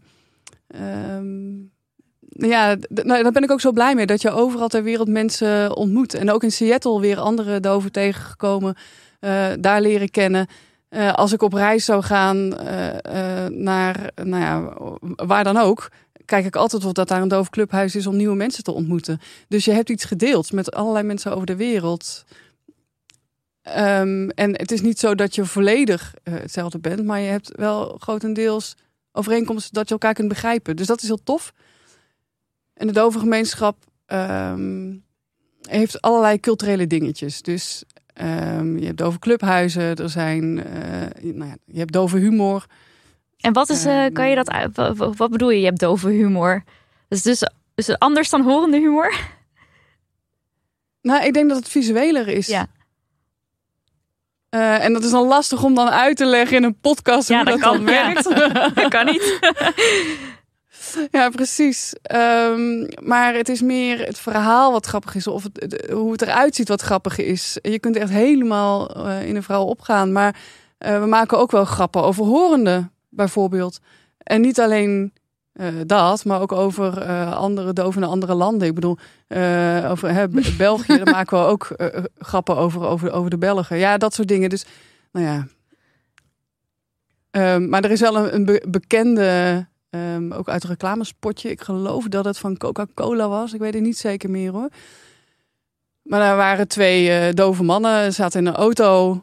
[0.68, 1.56] ehm,
[2.48, 4.06] ja, d- nou, daar ben ik ook zo blij mee.
[4.06, 6.14] Dat je overal ter wereld mensen ontmoet.
[6.14, 8.74] En ook in Seattle weer andere doven tegengekomen.
[9.20, 10.46] eh, daar leren kennen.
[10.88, 14.72] Eh, als ik op reis zou gaan eh, naar, nou ja,
[15.26, 15.88] waar dan ook.
[16.24, 19.18] Kijk ik altijd of dat daar een doof clubhuis is om nieuwe mensen te ontmoeten.
[19.48, 22.24] Dus je hebt iets gedeeld met allerlei mensen over de wereld.
[23.74, 27.50] Ehm, en het is niet zo dat je volledig eh, hetzelfde bent, maar je hebt
[27.56, 28.74] wel grotendeels
[29.12, 30.76] overeenkomsten dat je elkaar kunt begrijpen.
[30.76, 31.52] Dus dat is heel tof.
[32.74, 33.76] En de dove gemeenschap
[34.06, 34.94] ehm,
[35.62, 37.42] heeft allerlei culturele dingetjes.
[37.42, 42.66] Dus ehm, je hebt dove clubhuizen, er zijn, eh, nou ja, je hebt dove humor.
[43.38, 44.76] En wat is, eh, kan je dat, uit-
[45.16, 45.58] wat bedoel je?
[45.58, 46.64] Je hebt dove humor.
[47.08, 47.42] Dus, dus
[47.74, 49.20] is het anders dan horende humor?
[51.02, 52.46] Nou, ik denk dat het visueler is.
[52.46, 52.66] Ja.
[54.48, 57.36] Eh, en dat is dan lastig om dan uit te leggen in een podcast Ja,
[57.36, 57.84] hoe dat dan ja.
[57.84, 58.24] werkt.
[58.74, 59.38] Dat kan niet.
[61.10, 61.94] Ja, precies.
[62.02, 65.26] Ehm, maar het is meer het verhaal wat grappig is.
[65.26, 67.58] Of het, het- hoe het eruit ziet wat grappig is.
[67.62, 70.12] Je kunt echt helemaal eh, in een verhaal opgaan.
[70.12, 70.36] Maar
[70.78, 73.78] eh, we maken ook wel grappen over horenden, bijvoorbeeld.
[74.18, 75.12] En niet alleen
[75.58, 78.68] eh, dat, maar ook over eh, andere doven andere landen.
[78.68, 81.68] Ik bedoel, eh, over hè, Be- België, daar maken we ook
[82.18, 83.76] grappen over, over, over de Belgen.
[83.78, 84.48] Ja, dat soort dingen.
[84.48, 84.64] Dus,
[85.12, 85.46] nou ja.
[87.30, 91.50] Ehm, maar er is wel een, een be- bekende, ehm, ook uit een reclamespotje.
[91.50, 93.52] Ik geloof dat het van Coca-Cola was.
[93.52, 94.68] Ik weet het niet zeker meer hoor.
[96.02, 99.22] Maar daar waren twee dove mannen, zaten in een auto.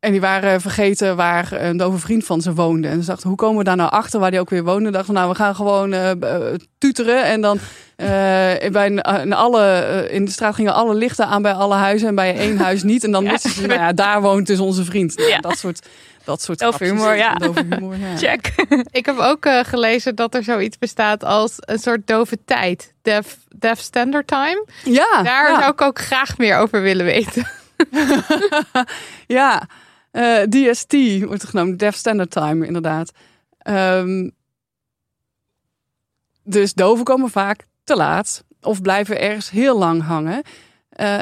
[0.00, 2.88] En die waren vergeten waar een dove vriend van ze woonde.
[2.88, 4.90] En ze dachten, hoe komen we daar nou achter waar die ook weer woonde?
[4.90, 7.24] Dachten, nou, we gaan gewoon eh, eh, tuteren.
[7.24, 7.58] En dan
[7.96, 8.06] eh,
[8.70, 12.08] bij een- in, alle, eh, in de straat gingen alle lichten aan bij alle huizen.
[12.08, 13.04] En bij één huis niet.
[13.04, 13.30] En dan Ja.
[13.30, 15.16] wisten ze, nou ja, daar woont dus onze vriend.
[15.16, 15.38] Nou, Ja.
[15.38, 15.86] Dat soort,
[16.24, 17.34] dat soort Dove humor, ja.
[17.34, 18.16] Dove humor, ja.
[18.16, 18.52] Check.
[18.90, 22.92] Ik heb ook eh, gelezen dat er zoiets bestaat als een soort dove tijd.
[23.02, 24.64] Deaf, deaf Standard Time.
[24.84, 25.58] Ja, Daar ja.
[25.60, 27.46] zou ik ook graag meer over willen weten.
[29.26, 29.62] Ja,
[30.10, 33.12] eh, DST wordt het genoemd, Deaf Standard Time, inderdaad.
[33.58, 34.30] Ehm,
[36.44, 40.42] dus doven komen vaak te laat of blijven ergens heel lang hangen.
[40.88, 41.20] Eh,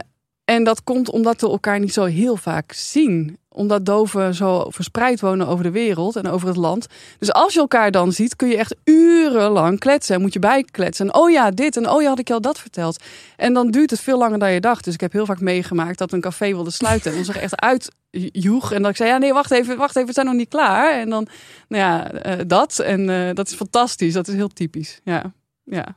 [0.49, 3.39] en dat komt omdat we elkaar niet zo heel vaak zien.
[3.49, 6.87] Omdat doven zo verspreid wonen over de wereld en over het land.
[7.19, 10.15] Dus als je elkaar dan ziet, kun je echt urenlang kletsen.
[10.15, 11.07] En moet je bijkletsen.
[11.07, 11.77] En oh ja, dit.
[11.77, 13.05] En oh ja, had ik al dat verteld.
[13.37, 14.85] En dan duurt het veel langer dan je dacht.
[14.85, 17.11] Dus ik heb heel vaak meegemaakt dat een café wilde sluiten.
[17.11, 18.73] En dan zich echt uitjoeg.
[18.73, 21.01] En dat ik zei, ja nee, wacht even, wacht even, we zijn nog niet klaar.
[21.01, 21.29] En dan,
[21.69, 22.79] nou ja, eh, dat.
[22.79, 24.13] En eh, dat is fantastisch.
[24.13, 25.01] Dat is heel typisch.
[25.05, 25.33] Ja,
[25.65, 25.97] ja.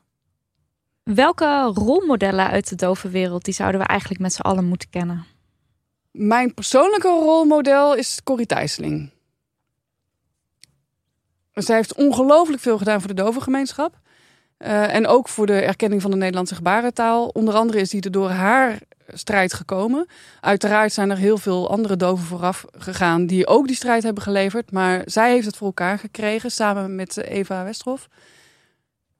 [1.15, 5.25] Welke rolmodellen uit de dove wereld die zouden we eigenlijk met z'n allen moeten kennen?
[6.11, 9.11] Mijn persoonlijke rolmodel is Corrie Thijsseling.
[11.53, 13.99] Zij heeft ongelooflijk veel gedaan voor de dovengemeenschap.
[14.57, 17.27] Eh, en ook voor de erkenning van de Nederlandse gebarentaal.
[17.27, 20.07] Onder andere is die er door haar strijd gekomen.
[20.39, 24.71] Uiteraard zijn er heel veel andere doven vooraf gegaan die ook die strijd hebben geleverd.
[24.71, 28.07] Maar zij heeft het voor elkaar gekregen samen met Eva Westerhof.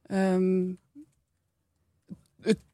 [0.06, 0.81] Ehm, het-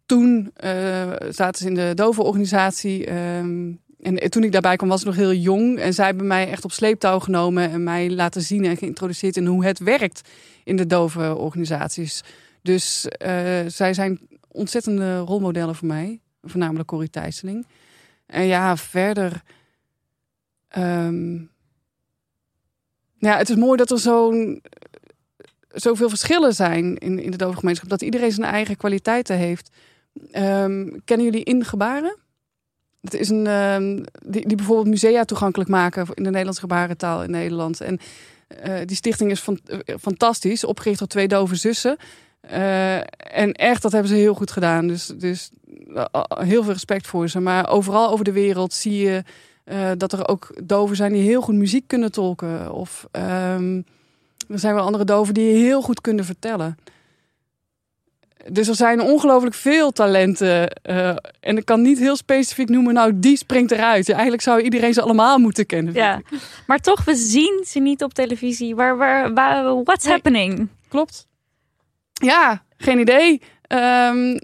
[0.07, 3.05] toen eh, zaten ze in de dovenorganisatie.
[3.05, 5.79] ehm, en toen ik daarbij kwam was ik nog heel jong.
[5.79, 9.45] En zij hebben mij echt op sleeptouw genomen en mij laten zien en geïntroduceerd in
[9.45, 10.21] hoe het werkt
[10.63, 12.23] in de dove organisaties.
[12.61, 16.19] Dus eh, zij zijn ontzettende rolmodellen voor mij.
[16.41, 17.67] Voornamelijk Corrie Thijsseling.
[18.25, 19.41] En ja, verder...
[20.67, 21.35] ehm,
[23.17, 24.61] ja, het is mooi dat er zo'n
[25.69, 27.89] zoveel verschillen zijn in, in de dove gemeenschap.
[27.89, 29.69] Dat iedereen zijn eigen kwaliteiten heeft.
[30.31, 32.17] Ehm, kennen jullie ingebaren?
[33.01, 37.31] het is een, ehm, die, die bijvoorbeeld musea toegankelijk maken in de Nederlandse gebarentaal in
[37.31, 37.81] Nederland.
[37.81, 37.99] En
[38.47, 41.97] eh, die stichting is van, eh, fantastisch, opgericht door twee dove zussen.
[42.39, 44.87] Eh, en echt, dat hebben ze heel goed gedaan.
[44.87, 45.49] Dus, dus
[46.27, 47.39] heel veel respect voor ze.
[47.39, 49.23] Maar overal over de wereld zie je
[49.97, 52.73] dat er ook doven zijn die heel goed muziek kunnen tolken.
[52.73, 53.81] Of ehm,
[54.49, 56.77] er zijn wel andere doven die heel goed kunnen vertellen.
[58.51, 60.79] Dus er zijn ongelooflijk veel talenten.
[60.89, 64.09] Uh, en ik kan niet heel specifiek noemen, nou, die springt eruit.
[64.09, 65.93] Eigenlijk zou iedereen ze allemaal moeten kennen.
[65.93, 66.21] Ja,
[66.67, 68.75] maar toch, we zien ze niet op televisie.
[68.75, 70.67] Waar, waar, waar what's happening?
[70.87, 71.27] Klopt.
[72.13, 73.41] Ja, geen idee.
[73.67, 74.39] Um,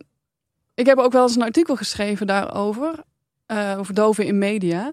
[0.73, 2.93] ik heb ook wel eens een artikel geschreven daarover.
[3.47, 4.91] Uh, over doven in media.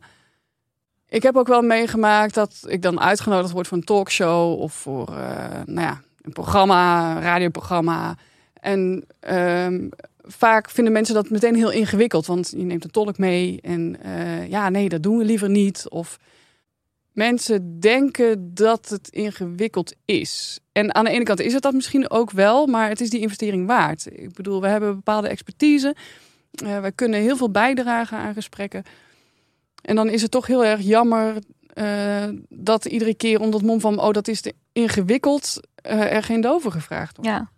[1.09, 5.09] Ik heb ook wel meegemaakt dat ik dan uitgenodigd word voor een talkshow of voor
[5.11, 5.17] uh,
[5.65, 8.17] nou ja, een programma, een radioprogramma.
[8.61, 9.89] En um,
[10.23, 14.49] vaak vinden mensen dat meteen heel ingewikkeld, want je neemt een tolk mee en uh,
[14.49, 15.89] ja, nee, dat doen we liever niet.
[15.89, 16.19] Of
[17.13, 20.61] mensen denken dat het ingewikkeld is.
[20.73, 23.21] En aan de ene kant is het dat misschien ook wel, maar het is die
[23.21, 24.07] investering waard.
[24.13, 25.97] Ik bedoel, we hebben bepaalde expertise.
[26.65, 28.83] Uh, wij kunnen heel veel bijdragen aan gesprekken.
[29.83, 31.37] En dan is het toch heel erg jammer
[31.75, 34.01] uh, dat iedere keer onder het mom van...
[34.01, 37.31] oh, dat is te ingewikkeld, er geen doven gevraagd wordt.
[37.31, 37.51] Ja.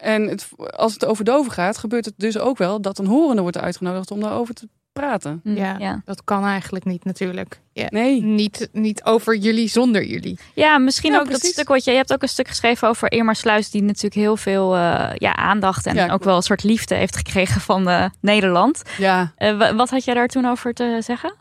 [0.00, 2.80] En het, als het over doven gaat, gebeurt het dus ook wel...
[2.80, 5.40] dat een horende wordt uitgenodigd om daarover te praten.
[5.44, 7.60] Mm, ja, ja, dat kan eigenlijk niet natuurlijk.
[7.72, 8.22] Ja, nee.
[8.22, 10.38] Niet, niet over jullie zonder jullie.
[10.54, 11.42] Ja, misschien ook precies.
[11.42, 11.90] dat stuk wat je...
[11.90, 13.70] Je hebt ook een stuk geschreven over Irma Sluis...
[13.70, 17.16] die natuurlijk heel veel uh, ja, aandacht en ja, ook wel een soort liefde heeft
[17.16, 18.82] gekregen van uh, Nederland.
[18.98, 19.32] Ja.
[19.38, 21.34] Uh, wat had jij daar toen over te zeggen?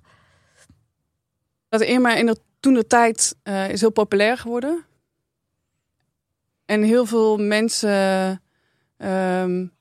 [1.69, 3.35] Dat Irma in de, toen de tijd
[3.69, 4.85] is heel populair geworden.
[6.67, 8.41] En heel veel mensen
[8.97, 9.71] um,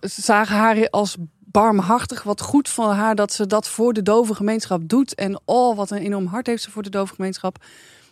[0.00, 4.88] zagen haar als barmhartig, wat goed van haar dat ze dat voor de dove gemeenschap
[4.88, 5.14] doet.
[5.14, 7.64] En oh, wat een enorm hart heeft ze voor de dove gemeenschap.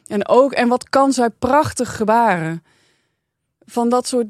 [0.06, 2.64] En ook, en wat kan zij prachtig gebaren.
[3.64, 4.26] Van dat soort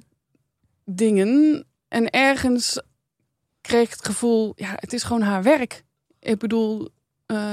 [0.85, 1.65] dingen.
[1.89, 2.83] En ergens
[3.61, 5.85] kreeg ik het gevoel, ja, het is gewoon haar werk.
[6.21, 6.89] Ik bedoel,
[7.27, 7.53] uh,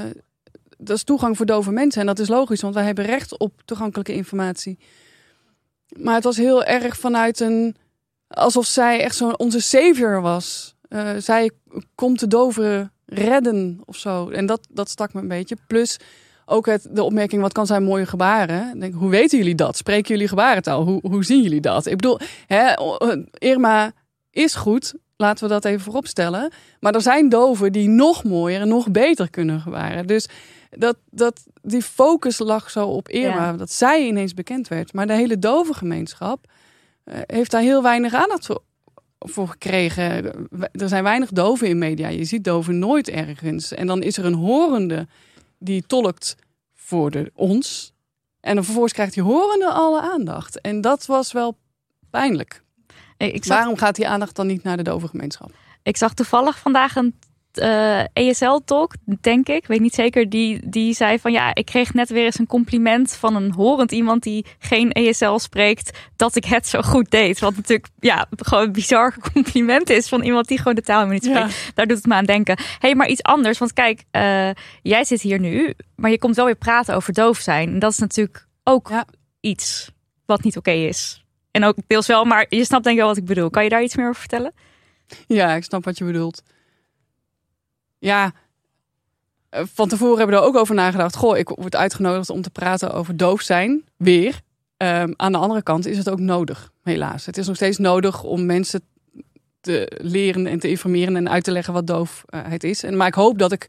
[0.78, 2.00] dat is toegang voor dove mensen.
[2.00, 4.78] En dat is logisch, want wij hebben recht op toegankelijke informatie.
[5.98, 7.76] Maar het was heel erg vanuit een.
[8.28, 10.74] alsof zij echt zo'n onze savior was.
[10.88, 11.50] Uh, zij
[11.94, 14.28] komt de doven redden of zo.
[14.30, 15.56] En dat, dat stak me een beetje.
[15.66, 15.98] Plus
[16.46, 18.78] ook het, de opmerking: wat kan zij mooie gebaren?
[18.78, 19.76] Denk, hoe weten jullie dat?
[19.76, 20.84] Spreken jullie gebarentaal?
[20.84, 21.86] Hoe, hoe zien jullie dat?
[21.86, 22.74] Ik bedoel, hè,
[23.38, 23.92] Irma
[24.30, 24.94] is goed.
[25.16, 26.52] Laten we dat even vooropstellen.
[26.80, 30.06] Maar er zijn doven die nog mooier en nog beter kunnen gebaren.
[30.06, 30.28] Dus
[30.78, 33.52] dat, dat die focus lag zo op Irma.
[33.52, 34.92] Dat zij ineens bekend werd.
[34.92, 36.46] Maar de hele dove gemeenschap
[37.04, 38.62] uh, heeft daar heel weinig aandacht voor,
[39.18, 40.04] voor gekregen.
[40.72, 42.08] Er zijn weinig doven in media.
[42.08, 43.72] Je ziet doven nooit ergens.
[43.72, 45.06] En dan is er een horende
[45.58, 46.36] die tolkt
[46.74, 47.92] voor de, ons.
[48.40, 50.60] En dan vervolgens krijgt die horende alle aandacht.
[50.60, 51.56] En dat was wel
[52.10, 52.62] pijnlijk.
[53.16, 53.56] Ik zag...
[53.56, 55.52] Waarom gaat die aandacht dan niet naar de dove gemeenschap?
[55.82, 57.18] Ik zag toevallig vandaag een
[57.58, 61.94] uh, eh, ESL-talk, denk ik, weet niet zeker, die, die zei van ja, ik kreeg
[61.94, 66.44] net weer eens een compliment van een horend iemand die geen ESL spreekt, dat ik
[66.44, 67.38] het zo goed deed.
[67.38, 71.24] Wat natuurlijk ja, gewoon een bizar compliment is van iemand die gewoon de taal niet
[71.24, 71.64] spreekt.
[71.64, 71.72] Ja.
[71.74, 72.56] Daar doet het me aan denken.
[72.58, 74.50] Hé, hey, maar iets anders, want kijk, uh,
[74.82, 77.68] jij zit hier nu, maar je komt wel weer praten over doof zijn.
[77.68, 79.06] En dat is natuurlijk ook ja.
[79.40, 79.90] iets
[80.26, 81.24] wat niet oké okay is.
[81.50, 83.50] En ook deels wel, maar je snapt denk ik wel wat ik bedoel.
[83.50, 84.52] Kan je daar iets meer over vertellen?
[85.26, 86.42] Ja, ik snap wat je bedoelt
[88.04, 88.32] ja,
[89.48, 91.16] eh, van tevoren hebben we er ook over nagedacht.
[91.16, 93.84] Goh, ik word uitgenodigd om te praten over doof zijn.
[93.96, 94.40] Weer.
[94.76, 97.26] Um, aan de andere kant is het ook nodig, helaas.
[97.26, 98.80] Het is nog steeds nodig om mensen
[99.60, 102.82] te leren en te informeren en uit te leggen wat doofheid is.
[102.82, 103.68] En, maar ik hoop dat ik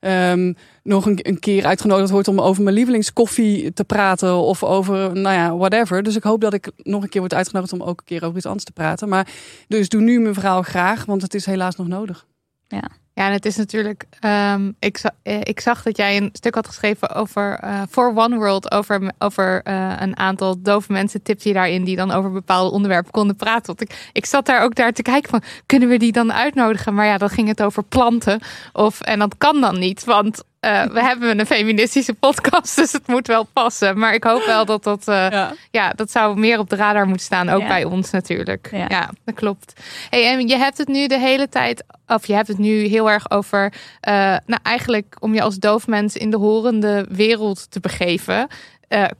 [0.00, 4.96] um, nog een, een, keer uitgenodigd word om over mijn lievelingskoffie te praten of over,
[5.12, 6.02] nou ja, whatever.
[6.02, 8.36] Dus ik hoop dat ik nog een keer word uitgenodigd om ook een keer over
[8.36, 9.08] iets anders te praten.
[9.08, 9.28] Maar
[9.68, 12.26] dus doe nu mijn verhaal graag, want het is helaas nog nodig.
[12.68, 13.02] Ja.
[13.14, 14.04] Ja, en het is natuurlijk.
[14.20, 18.70] Um, ik, eh, ik zag dat jij een stuk had geschreven over For One World,
[18.70, 21.22] over, over uh, een aantal dove mensen.
[21.22, 23.66] Tipte je daarin die dan over bepaalde onderwerpen konden praten.
[23.66, 26.94] Want ik, ik zat daar ook daar te kijken van, kunnen we die dan uitnodigen?
[26.94, 28.40] Maar ja, dan ging het over planten.
[28.72, 33.06] Of, en dat kan dan niet, want uh, we hebben een feministische podcast, dus het
[33.06, 33.98] moet wel passen.
[33.98, 35.54] Maar ik hoop wel dat dat, uh, ja.
[35.70, 35.90] ja.
[35.90, 37.66] dat zou meer op de radar moeten staan, ook ja.
[37.66, 38.68] bij ons natuurlijk.
[38.72, 38.86] Ja.
[38.88, 39.80] ja, dat klopt.
[40.10, 43.10] Hey, en je hebt het nu de hele tijd, of je hebt het nu heel
[43.10, 43.72] erg over,
[44.08, 44.12] uh,
[44.46, 48.48] nou eigenlijk om je als doofmens in de horende wereld te begeven,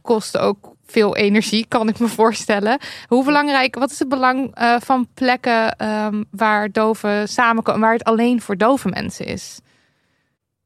[0.02, 2.78] kost ook veel energie, kan ik me voorstellen.
[3.08, 8.40] Hoe belangrijk, wat is het belang van plekken um, waar doven samenkomen, waar het alleen
[8.40, 9.58] voor dove mensen is?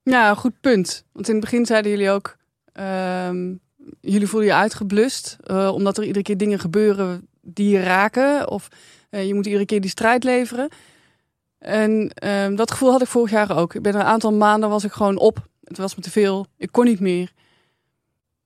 [0.09, 1.05] Ja, goed punt.
[1.13, 2.37] Want in het begin zeiden jullie ook,
[3.29, 3.61] um,
[4.01, 8.51] jullie voelen je uitgeblust, uh, omdat er iedere keer dingen gebeuren die je raken.
[8.51, 8.69] Of
[9.11, 10.69] uh, je moet iedere keer die strijd leveren.
[11.59, 13.75] En um, dat gevoel had ik vorig jaar ook.
[13.75, 15.49] Ik ben een aantal maanden was ik gewoon op.
[15.65, 16.47] Het was me te veel.
[16.57, 17.33] Ik kon niet meer.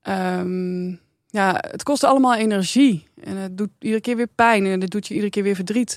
[0.09, 3.09] Um, ja, het kost allemaal energie.
[3.25, 4.67] En het doet iedere keer weer pijn.
[4.67, 5.97] En het doet je iedere keer weer verdriet.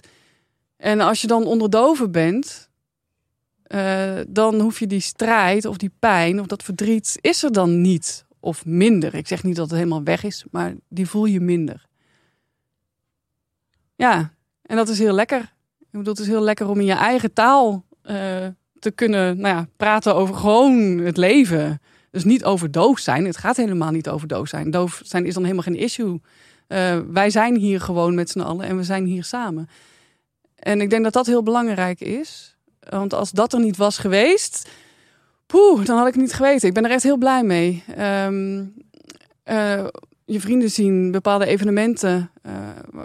[0.78, 2.70] En als je dan onderdoven bent,
[3.76, 7.82] uh, dan hoef je die strijd of die pijn of dat verdriet is er dan
[7.82, 8.26] niet.
[8.40, 9.16] Of minder.
[9.16, 11.86] Ik zeg niet dat het helemaal weg is, maar die voel je minder.
[13.96, 15.40] Ja, en dat is heel lekker.
[15.80, 18.48] Ik bedoel, het is heel lekker om in je eigen taal uh,
[18.80, 21.82] te kunnen nou ja, praten over gewoon het leven.
[22.12, 23.26] Dus niet over doof zijn.
[23.26, 24.72] Het gaat helemaal niet over doof zijn.
[24.72, 26.22] Doof zijn is dan helemaal geen issue.
[26.68, 29.70] Uh, wij zijn hier gewoon met z'n allen en we zijn hier samen.
[30.56, 32.55] En ik denk dat dat heel belangrijk is.
[32.90, 34.70] Want als dat er niet was geweest,
[35.46, 36.68] poeh, dan had ik het niet geweten.
[36.68, 37.84] Ik ben er echt heel blij mee.
[38.00, 38.74] Um,
[39.46, 39.86] uh,
[40.26, 42.54] je vrienden zien, bepaalde evenementen uh,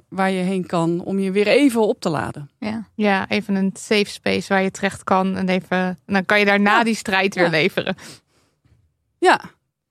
[0.09, 2.51] waar je heen kan om je weer even op te laden.
[2.59, 6.39] Ja, ja even een safe space waar je terecht kan en even, en dan kan
[6.39, 6.85] je daarna ja.
[6.85, 7.51] die strijd weer ja.
[7.51, 7.97] leveren.
[9.19, 9.41] Ja,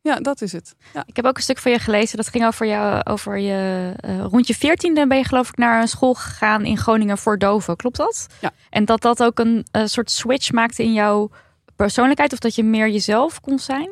[0.01, 0.75] ja, dat is het.
[0.93, 1.03] Ja.
[1.05, 2.17] Ik heb ook een stuk van je gelezen.
[2.17, 5.81] Dat ging over jou, over je uh, rond je veertiende ben je geloof ik naar
[5.81, 7.75] een school gegaan in Groningen voor doven.
[7.75, 8.27] Klopt dat?
[8.41, 8.51] Ja.
[8.69, 11.29] En dat dat ook een, soort switch maakte in jouw
[11.75, 13.91] persoonlijkheid of dat je meer jezelf kon zijn?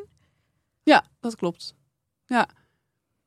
[0.84, 1.76] Ja, dat klopt.
[2.26, 2.47] Ja.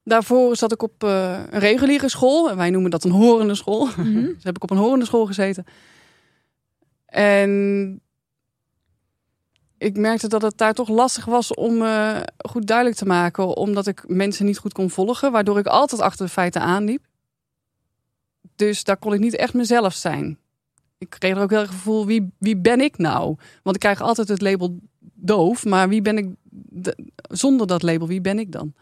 [0.05, 2.51] Daarvoor zat ik op uh, een reguliere school.
[2.51, 3.87] En wij noemen dat een horende school.
[3.87, 4.35] Mm -hmm.
[4.35, 5.65] dus heb ik op een horende school gezeten.
[7.07, 8.01] En
[9.81, 13.57] ik merkte dat het daar toch lastig was om uh, goed duidelijk te maken.
[13.57, 15.33] Omdat ik mensen niet goed kon volgen.
[15.33, 17.05] Waardoor ik altijd achter de feiten aanliep.
[18.57, 20.39] Dus daar kon ik niet echt mezelf zijn.
[20.99, 23.37] Ik kreeg er ook heel erg gevoel, wie, wie ben ik nou?
[23.63, 24.79] Want ik krijg altijd het label
[25.15, 25.65] doof.
[25.65, 26.29] Maar wie ben ik
[27.23, 28.75] zonder dat label, wie ben ik dan?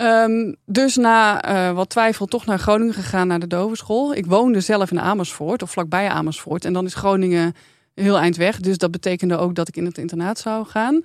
[0.00, 4.14] Um, dus na uh, wat twijfel toch naar Groningen gegaan, naar de dovenschool.
[4.14, 6.64] Ik woonde zelf in Amersfoort, of vlakbij Amersfoort.
[6.64, 7.54] En dan is Groningen
[7.94, 8.60] heel eind weg.
[8.60, 11.00] Dus dat betekende ook dat ik in het internaat zou gaan.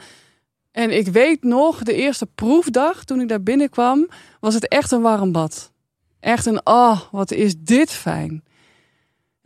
[0.71, 4.07] En ik weet nog, de eerste proefdag toen ik daar binnenkwam,
[4.39, 5.71] was het echt een warm bad.
[6.19, 8.43] Echt een, oh, wat is dit fijn.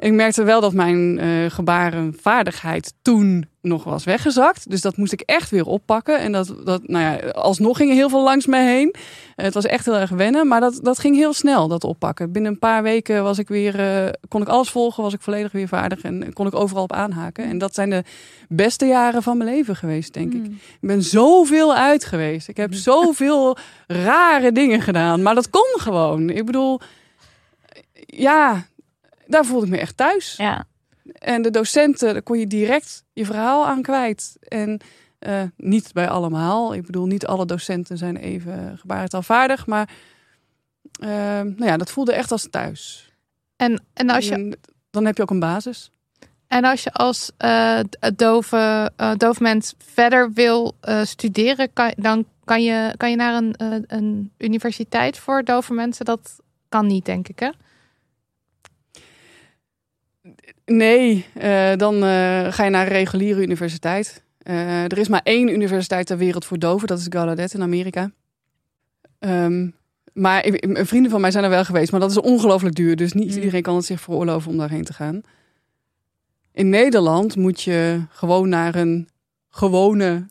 [0.01, 4.69] Ik merkte wel dat mijn uh, gebarenvaardigheid toen nog was weggezakt.
[4.69, 6.19] Dus dat moest ik echt weer oppakken.
[6.19, 8.95] En dat, dat nou ja, alsnog gingen heel veel langs mij heen.
[8.95, 12.31] Uh, het was echt heel erg wennen, maar dat, dat ging heel snel, dat oppakken.
[12.31, 15.51] Binnen een paar weken was ik weer, uh, kon ik alles volgen, was ik volledig
[15.51, 17.45] weer vaardig en kon ik overal op aanhaken.
[17.45, 18.03] En dat zijn de
[18.49, 20.43] beste jaren van mijn leven geweest, denk mm.
[20.43, 20.51] ik.
[20.51, 22.47] Ik ben zoveel uit geweest.
[22.47, 26.29] Ik heb zoveel rare dingen gedaan, maar dat kon gewoon.
[26.29, 26.79] Ik bedoel,
[28.05, 28.65] ja,
[29.31, 30.35] daar voelde ik me echt thuis.
[30.37, 30.65] Ja.
[31.13, 34.37] En de docenten, daar kon je direct je verhaal aan kwijt.
[34.41, 34.79] En
[35.19, 36.73] uh, niet bij allemaal.
[36.73, 39.67] Ik bedoel, niet alle docenten zijn even gebarentaalvaardig.
[39.67, 39.89] Maar
[41.03, 41.09] uh,
[41.41, 43.11] nou ja, dat voelde echt als thuis.
[43.55, 44.33] En, en als je...
[44.33, 44.59] En
[44.89, 45.91] dan heb je ook een basis.
[46.47, 47.79] En als je als uh,
[48.15, 53.33] dove, uh, doof mens verder wil uh, studeren, kan, dan kan je, kan je naar
[53.33, 53.53] een,
[53.87, 56.05] een universiteit voor dove mensen.
[56.05, 57.49] Dat kan niet, denk ik, hè?
[60.71, 64.23] Nee, uh, dan uh, ga je naar een reguliere universiteit.
[64.43, 68.11] Uh, er is maar één universiteit ter wereld voor doven, dat is Gallaudet in Amerika.
[69.19, 69.75] Um,
[70.13, 72.95] maar ik, vrienden van mij zijn er wel geweest, maar dat is ongelooflijk duur.
[72.95, 73.35] Dus niet mm.
[73.35, 75.21] iedereen kan het zich veroorloven om daarheen te gaan.
[76.53, 79.09] In Nederland moet je gewoon naar een
[79.49, 80.25] gewone,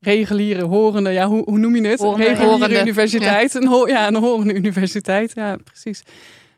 [0.00, 2.00] reguliere, horende, ja, hoe, hoe noem je het?
[2.00, 2.80] Horende, reguliere horende.
[2.80, 3.52] universiteit.
[3.52, 3.60] Ja.
[3.60, 6.02] Een, ho ja, een horende universiteit, ja, precies.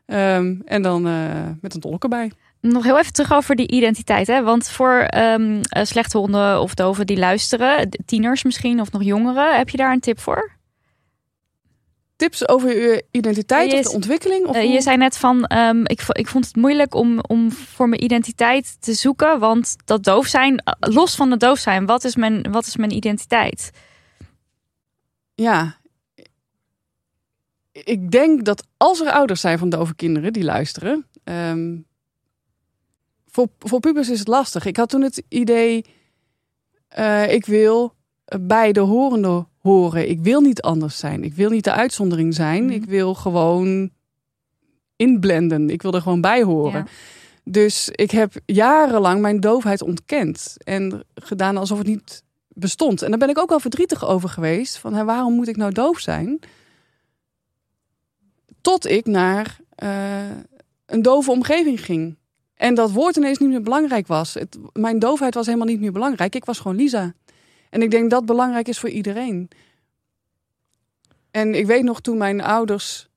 [0.06, 1.02] Um, en dan
[1.60, 2.30] met een tolk erbij.
[2.68, 4.26] Nog heel even terug over die identiteit.
[4.26, 4.42] Hè?
[4.42, 9.68] Want voor um, slechte honden of doven die luisteren, tieners misschien of nog jongeren, heb
[9.68, 10.54] je daar een tip voor?
[12.16, 14.46] Tips over je identiteit je, of de ontwikkeling?
[14.46, 17.88] Of uh, je zei net van, um, ik, ik vond het moeilijk om, om voor
[17.88, 19.38] mijn identiteit te zoeken.
[19.38, 22.92] Want dat doof zijn, los van het doof zijn, wat is mijn, wat is mijn
[22.92, 23.70] identiteit?
[25.34, 25.76] Ja,
[27.72, 31.06] ik denk dat als er ouders zijn van dove kinderen die luisteren...
[31.24, 31.86] Um,
[33.36, 34.64] voor, voor pubers is het lastig.
[34.64, 35.84] Ik had toen het idee,
[36.98, 37.94] uh, ik wil
[38.40, 40.08] bij de horende horen.
[40.08, 41.24] Ik wil niet anders zijn.
[41.24, 42.62] Ik wil niet de uitzondering zijn.
[42.62, 42.70] Mm.
[42.70, 43.90] Ik wil gewoon
[44.96, 45.70] inblenden.
[45.70, 46.78] Ik wil er gewoon bij horen.
[46.78, 46.86] Ja.
[47.44, 50.56] Dus ik heb jarenlang mijn doofheid ontkend.
[50.64, 53.02] En gedaan alsof het niet bestond.
[53.02, 54.78] En daar ben ik ook wel verdrietig over geweest.
[54.78, 56.38] Van hè, waarom moet ik nou doof zijn?
[58.60, 60.30] Tot ik naar uh,
[60.86, 62.16] een dove omgeving ging.
[62.56, 64.34] En dat woord ineens niet meer belangrijk was.
[64.34, 66.34] Het, mijn doofheid was helemaal niet meer belangrijk.
[66.34, 67.14] Ik was gewoon Lisa.
[67.70, 69.48] En ik denk dat belangrijk is voor iedereen.
[71.30, 73.08] En ik weet nog toen mijn ouders,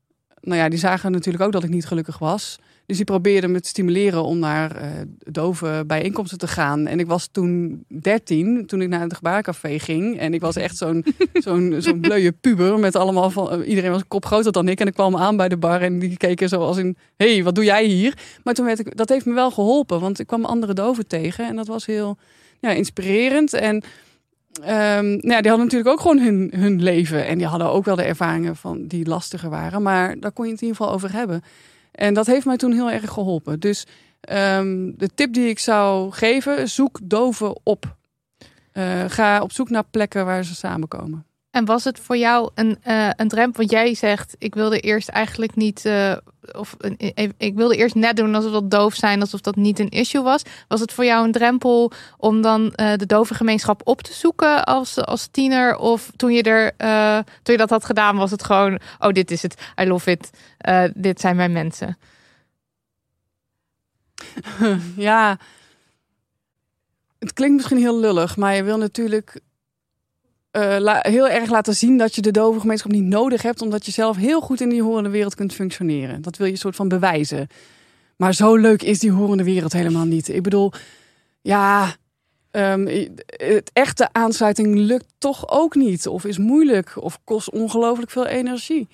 [0.41, 2.59] nou ja, die zagen natuurlijk ook dat ik niet gelukkig was.
[2.89, 4.87] Dus die probeerden me te stimuleren om naar uh,
[5.17, 6.87] dove bijeenkomsten te gaan.
[6.87, 10.19] En ik was toen 13, toen ik naar het gebaarcafé ging.
[10.19, 13.59] En ik was echt zo'n zo'n zo'n bleuwe puber met allemaal van...
[13.59, 14.79] Uh, iedereen was een kop groter dan ik.
[14.79, 16.97] En ik kwam aan bij de bar en die keken zo als in...
[17.15, 18.13] Hé, hey, wat doe jij hier?
[18.43, 18.97] Maar toen werd ik...
[18.97, 21.47] Dat heeft me wel geholpen, want ik kwam andere doven tegen.
[21.47, 22.17] En dat was heel
[22.59, 23.53] ja, inspirerend.
[23.53, 23.83] En...
[24.59, 27.27] Um, nou ja, die hadden natuurlijk ook gewoon hun, hun leven.
[27.27, 29.81] En die hadden ook wel de ervaringen van die lastiger waren.
[29.81, 31.43] Maar daar kon je het in ieder geval over hebben.
[31.91, 33.59] En dat heeft mij toen heel erg geholpen.
[33.59, 33.85] Dus
[34.29, 37.97] um, de tip die ik zou geven, zoek doven op.
[38.73, 41.25] Uh, ga op zoek naar plekken waar ze samenkomen.
[41.51, 43.57] En was het voor jou een, uh, een drempel?
[43.57, 46.15] Want jij zegt, ik wilde eerst eigenlijk niet, uh,
[46.51, 46.75] of
[47.37, 50.41] ik wilde eerst net doen alsof dat doof zijn, alsof dat niet een issue was.
[50.67, 54.65] Was het voor jou een drempel om dan uh, de dove gemeenschap op te zoeken
[54.65, 55.77] als, als tiener?
[55.77, 56.71] Of toen je, er,
[57.43, 60.29] toen je dat had gedaan, was het gewoon, oh dit is het, I love it,
[60.93, 61.97] dit zijn mijn mensen?
[64.95, 65.37] ja,
[67.19, 69.41] het klinkt misschien heel lullig, maar je wil natuurlijk
[70.59, 73.91] uh, heel erg laten zien dat je de dove gemeenschap niet nodig hebt, omdat je
[73.91, 76.21] zelf heel goed in die horende wereld kunt functioneren.
[76.21, 77.47] Dat wil je soort van bewijzen.
[78.15, 80.27] Maar zo leuk is die horende wereld helemaal niet.
[80.29, 80.71] Ik bedoel,
[81.41, 81.95] ja,
[82.51, 82.87] um,
[83.27, 88.87] het echte aansluiting lukt toch ook niet, of is moeilijk, of kost ongelooflijk veel energie.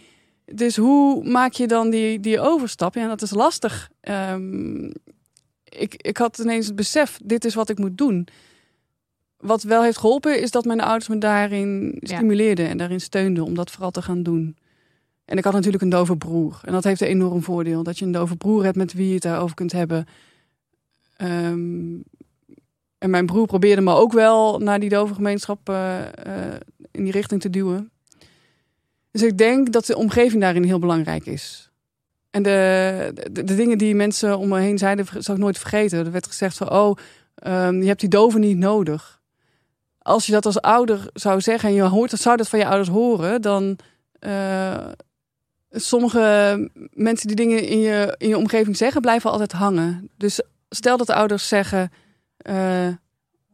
[0.45, 2.95] Dus hoe maak je dan die, die overstap?
[2.95, 3.89] Ja, dat is lastig.
[4.31, 4.91] Um,
[5.63, 8.27] ik, ik had ineens het besef, dit is wat ik moet doen
[9.45, 13.55] wat wel heeft geholpen is dat mijn ouders me daarin stimuleerden en daarin steunden om
[13.55, 14.57] dat vooral te gaan doen.
[15.25, 16.59] En ik had natuurlijk een dove broer.
[16.63, 17.83] En dat heeft een enorm voordeel.
[17.83, 20.07] Dat je een dove broer hebt met wie je het daarover kunt hebben.
[21.21, 22.03] Um,
[22.97, 26.35] en mijn broer probeerde me ook wel naar die dove gemeenschap uh, uh,
[26.91, 27.89] in die richting te duwen.
[29.11, 31.71] Dus ik denk dat de omgeving daarin heel belangrijk is.
[32.29, 36.05] En de, de, de dingen die mensen om me heen zeiden, zal ik nooit vergeten.
[36.05, 36.97] Er werd gezegd van, oh,
[37.47, 39.21] um, je hebt die doven niet nodig
[40.05, 42.89] als je dat als ouder zou zeggen en je hoort, zou dat van je ouders
[42.89, 43.77] horen, dan
[44.19, 44.87] uh,
[45.71, 50.09] sommige mensen die dingen in je, in je omgeving zeggen, blijven altijd hangen.
[50.17, 51.91] Dus stel dat de ouders zeggen,
[52.49, 52.87] uh,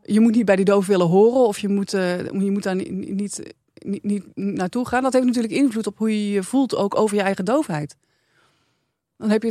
[0.02, 2.76] je moet niet bij die doof willen horen of je moet, uh, je moet daar
[2.76, 3.54] niet, niet,
[4.02, 5.04] niet, naartoe gaan.
[5.04, 7.96] Dat heeft natuurlijk invloed op hoe je je voelt, ook over je eigen doofheid.
[9.18, 9.48] Dan, heb je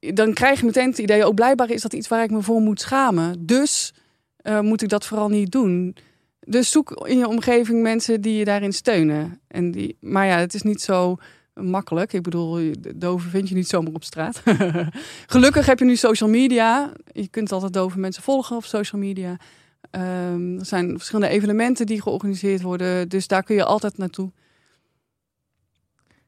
[0.00, 2.42] het, dan krijg je meteen het idee, ook blijkbaar is dat iets waar ik me
[2.42, 3.46] voor moet schamen.
[3.46, 3.94] Dus
[4.60, 5.96] moet ik dat vooral niet doen.
[6.48, 9.40] Dus zoek in je omgeving mensen die je daarin steunen.
[9.48, 11.16] En die, maar ja, het is niet zo
[11.54, 12.12] makkelijk.
[12.12, 14.42] Ik bedoel, doven vind je niet zomaar op straat.
[15.26, 16.92] Gelukkig heb je nu social media.
[17.12, 19.36] Je kunt altijd dove mensen volgen op social media.
[19.90, 23.08] Um, er zijn verschillende evenementen die georganiseerd worden.
[23.08, 24.32] Dus daar kun je altijd naartoe.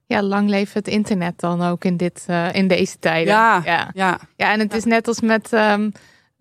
[0.07, 3.33] Ja, lang leven het internet dan ook in, dit, uh, in deze tijden.
[3.33, 3.91] Ja, ja.
[3.95, 4.21] ja.
[4.37, 5.53] ja en het is net als met...
[5.53, 5.93] Um,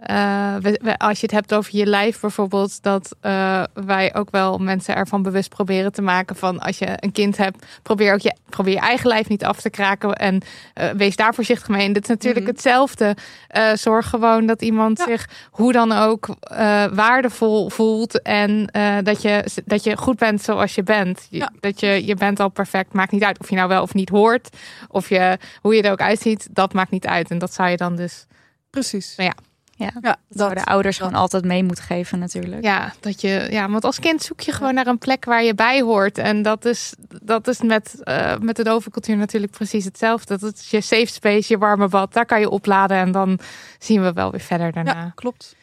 [0.08, 0.56] uh,
[0.98, 5.22] als je het hebt over je lijf bijvoorbeeld, dat uh, wij ook wel mensen ervan
[5.22, 8.80] bewust proberen te maken van als je een kind hebt, probeer ook je, probeer je
[8.80, 10.42] eigen lijf niet af te kraken en
[10.76, 11.86] uh, wees daar voorzichtig mee.
[11.86, 12.56] En dit is natuurlijk mm -hmm.
[12.56, 13.16] hetzelfde.
[13.78, 15.06] zorg gewoon dat iemand ja.
[15.06, 16.28] zich hoe dan ook
[16.94, 18.70] waardevol voelt en
[19.04, 21.28] dat, je, dat je goed bent zoals je bent.
[21.30, 21.52] Ja.
[21.60, 24.10] Dat je, je bent al perfect, maakt niet uit of je nou wel of niet
[24.10, 24.50] hoort,
[24.88, 27.32] of je, hoe je er ook uitziet, dat maakt niet uit.
[27.32, 28.26] En dat zou je dan dus.
[28.70, 29.14] Precies.
[29.18, 29.49] Nou ja.
[29.80, 31.08] Ja, ja dat de ouders dat.
[31.08, 32.64] gewoon altijd mee moet geven natuurlijk.
[32.64, 35.56] Ja, dat je, ja, want als kind zoek je gewoon naar een plek waar je
[35.56, 36.18] bij hoort.
[36.18, 40.38] En dat is, dat is met, uh, met de dovencultuur natuurlijk precies hetzelfde.
[40.38, 42.98] Dat is je safe space, je warme bad, daar kan je opladen.
[42.98, 43.40] En dan
[43.78, 44.94] zien we wel weer verder daarna.
[44.94, 45.56] Ja, klopt.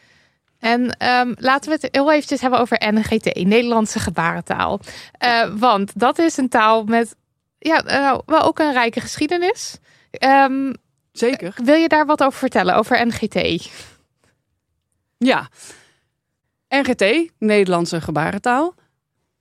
[0.59, 4.79] En um, laten we het heel eventjes hebben over NGT, Nederlandse gebarentaal.
[5.23, 7.15] Uh, want dat is een taal met
[7.59, 9.77] ja, uh, wel ook een rijke geschiedenis.
[10.19, 10.73] Um,
[11.11, 11.53] Zeker.
[11.63, 13.69] Wil je daar wat over vertellen, over NGT?
[15.17, 15.49] Ja.
[16.69, 18.73] NGT, Nederlandse gebarentaal.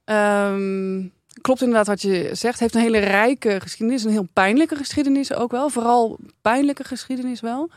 [0.05, 2.61] Um, klopt inderdaad wat je zegt.
[2.61, 4.05] Heeft een hele rijke geschiedenis.
[4.05, 5.69] Een heel pijnlijke geschiedenis ook wel.
[5.69, 7.71] Vooral pijnlijke geschiedenis wel.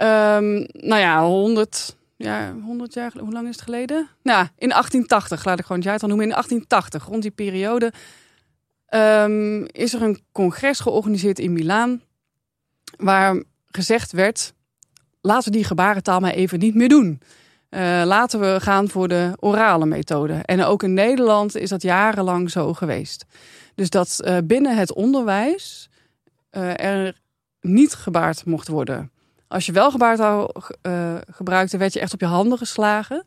[0.00, 4.08] Um, nou ja, 100, ja, 100 jaar, hoe lang is het geleden?
[4.22, 6.26] Nou, in 1880, laat ik gewoon het jaartal noemen.
[6.26, 7.92] In 1880, rond die periode,
[8.90, 12.02] um, is er een congres georganiseerd in Milaan.
[12.96, 14.52] Waar gezegd werd,
[15.20, 17.20] laten we die gebarentaal maar even niet meer doen.
[17.68, 20.32] eh, laten we gaan voor de orale methode.
[20.32, 23.24] En ook in Nederland is dat jarenlang zo geweest.
[23.74, 25.88] Dus dat uh, binnen het onderwijs
[26.52, 27.20] uh, er
[27.60, 29.10] niet gebaard mocht worden.
[29.48, 30.54] Als je wel gebaartaal
[31.30, 33.24] gebruikte, werd je echt op je handen geslagen.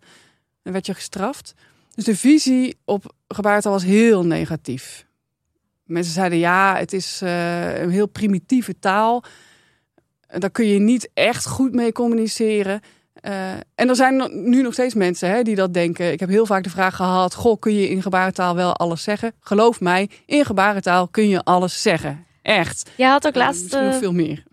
[0.64, 1.54] Dan werd je gestraft.
[1.96, 5.06] Dus de visie op gebaartaal was heel negatief.
[5.84, 9.24] Mensen zeiden ja, het is een heel primitieve taal.
[10.40, 12.82] Daar kun je niet echt goed mee communiceren.
[13.22, 16.12] Uh, en er zijn nu nog steeds mensen hè, die dat denken.
[16.12, 19.34] Ik heb heel vaak de vraag gehad: Goh, kun je in gebarentaal wel alles zeggen?
[19.40, 22.26] Geloof mij, in gebarentaal kun je alles zeggen.
[22.42, 22.92] Echt.
[22.96, 23.74] Je had ook laatst.
[23.74, 24.44] Uh, nog veel meer.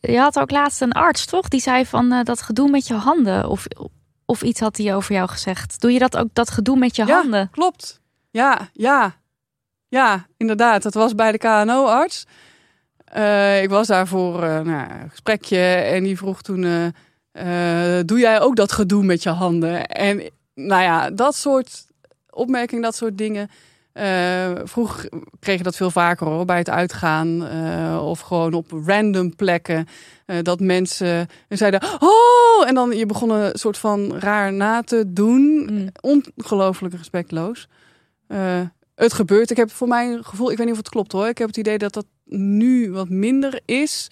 [0.00, 1.48] Je had ook laatst een arts, toch?
[1.48, 3.48] Die zei van uh, dat gedoe met je handen.
[3.48, 3.66] Of,
[4.24, 5.80] of iets had hij over jou gezegd.
[5.80, 7.50] Doe je dat ook, dat gedoe met je ja, handen?
[7.50, 8.00] Klopt.
[8.30, 9.14] Ja, ja.
[9.88, 10.82] Ja, inderdaad.
[10.82, 12.26] Dat was bij de KNO-arts.
[13.62, 16.92] Ik was daar voor nou, een gesprekje en die vroeg toen
[17.44, 19.86] uh, doe jij ook dat gedoe met je handen?
[19.86, 20.22] En
[20.54, 21.86] nou ja, dat soort
[22.30, 23.50] opmerkingen, dat soort dingen.
[23.94, 25.04] Uh, vroeg
[25.40, 29.86] kreeg je dat veel vaker hoor, bij het uitgaan uh, of gewoon op random plekken.
[30.42, 32.68] dat mensen zeiden, oh!
[32.68, 35.68] En dan je begon een soort van raar na te doen.
[35.70, 35.88] Mm.
[36.00, 37.68] Ongelooflijk respectloos.
[39.04, 39.50] Het gebeurt.
[39.50, 41.28] Ik heb voor mijn gevoel, ik weet niet of het klopt hoor.
[41.28, 44.08] Ik heb het idee dat dat nu wat minder is.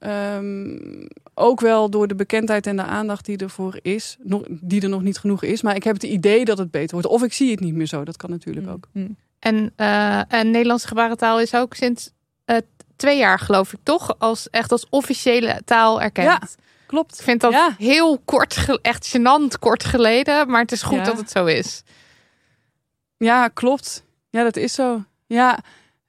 [0.00, 4.88] Um, ook wel door de bekendheid en de aandacht die ervoor is, nog, die er
[4.88, 5.62] nog niet genoeg is.
[5.62, 7.06] Maar ik heb het idee dat het beter wordt.
[7.06, 8.04] Of ik zie het niet meer zo.
[8.04, 8.72] Dat kan natuurlijk Mm.
[8.72, 8.88] ook.
[9.38, 12.10] En, uh, en Nederlandse gebarentaal is ook sinds
[12.46, 12.56] uh,
[12.96, 14.14] twee jaar, geloof ik, toch?
[14.18, 16.26] Als, echt als officiële taal erkend.
[16.26, 16.40] Ja,
[16.86, 17.18] klopt.
[17.18, 17.74] Ik vind dat ja.
[17.78, 20.50] heel kort, echt gênant kort geleden.
[20.50, 21.04] Maar het is goed Ja.
[21.04, 21.82] dat het zo is.
[23.16, 24.04] Ja, klopt.
[24.30, 25.04] Ja, dat is zo.
[25.26, 25.58] Ja,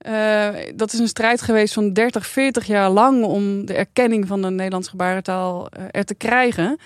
[0.08, 4.42] uh, dat is een strijd geweest van 30, 40 jaar lang om de erkenning van
[4.42, 6.78] de Nederlandse gebarentaal uh, er te krijgen.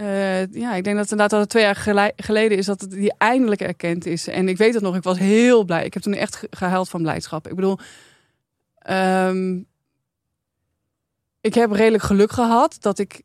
[0.00, 2.90] Uh, ja, ik denk dat het inderdaad al twee jaar gele geleden is dat het
[2.90, 4.28] die eindelijk erkend is.
[4.28, 5.84] En ik weet het nog, ik was heel blij.
[5.84, 7.48] Ik heb toen echt ge gehuild van blijdschap.
[7.48, 7.78] Ik bedoel,
[8.90, 9.66] um,
[11.40, 13.22] ik heb redelijk geluk gehad dat ik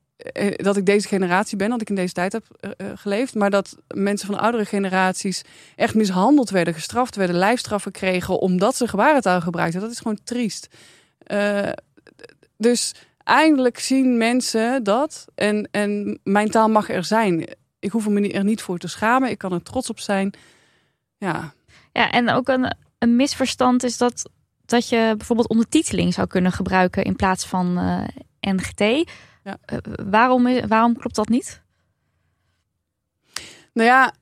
[0.56, 3.36] dat ik deze generatie ben, dat ik in deze tijd heb uh, geleefd.
[3.36, 5.42] Maar dat mensen van oudere generaties
[5.76, 9.82] echt mishandeld werden, gestraft werden, lijfstraffen kregen omdat ze gebarentaal gebruikten.
[9.82, 10.68] Dat is gewoon triest.
[12.58, 12.94] Dus
[13.24, 15.26] eindelijk zien mensen dat.
[15.36, 17.48] En, en mijn taal mag er zijn.
[17.80, 19.30] Ik hoef me er niet voor te schamen.
[19.30, 20.34] Ik kan er trots op zijn.
[21.18, 21.54] Ja,
[21.92, 24.30] ja en ook een, een misverstand is dat,
[24.66, 27.74] dat je bijvoorbeeld ondertiteling zou kunnen gebruiken in plaats van
[28.42, 29.10] NGT.
[29.44, 29.58] Ja.
[29.74, 29.80] Uh,
[30.10, 31.62] waarom, waarom klopt dat niet?
[33.74, 34.14] Nou ja,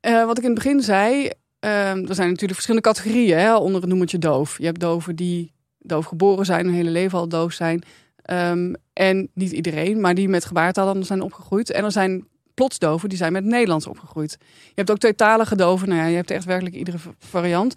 [0.00, 3.80] uh, wat ik in het begin zei, uh, er zijn natuurlijk verschillende categorieën hè, onder
[3.80, 4.58] het noemertje doof.
[4.58, 7.82] Je hebt doven die doof geboren zijn, hun hele leven al doof zijn.
[8.30, 11.70] Um, en niet iedereen, maar die met gebaartaal zijn opgegroeid.
[11.70, 14.36] En er zijn plotsdoven die zijn met Nederlands opgegroeid.
[14.40, 15.88] Je hebt ook tweetalige doven.
[15.88, 17.74] Nou ja, je hebt echt werkelijk iedere variant.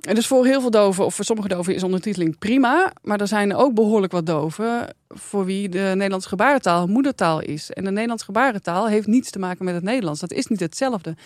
[0.00, 2.92] En dus voor heel veel doven, of voor sommige doven, is ondertiteling prima.
[3.02, 7.70] Maar er zijn ook behoorlijk wat doven voor wie de Nederlandse gebarentaal moedertaal is.
[7.70, 10.20] En de Nederlandse gebarentaal heeft niets te maken met het Nederlands.
[10.20, 11.16] Dat is niet hetzelfde.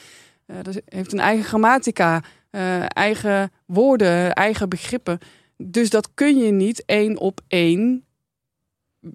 [0.46, 5.18] Uh, dat heeft een eigen grammatica, uh, eigen woorden, eigen begrippen.
[5.56, 8.04] Dus dat kun je niet één op één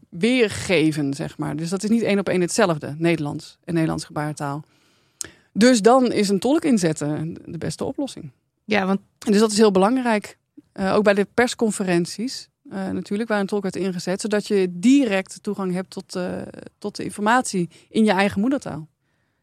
[0.10, 1.55] weergeven, zeg maar.
[1.55, 4.64] Dus dat is niet één op één hetzelfde, Nederlands en Nederlands gebarentaal.
[5.53, 8.32] Dus dan is een tolk inzetten de beste oplossing.
[8.70, 9.00] Ja, want...
[9.18, 10.38] Dus dat is heel belangrijk.
[10.74, 14.22] Uh, ook bij de persconferenties uh, natuurlijk, waar een tolk werd ingezet.
[14.22, 16.42] Zodat je direct toegang hebt tot, uh,
[16.78, 18.88] tot de informatie in je eigen moedertaal.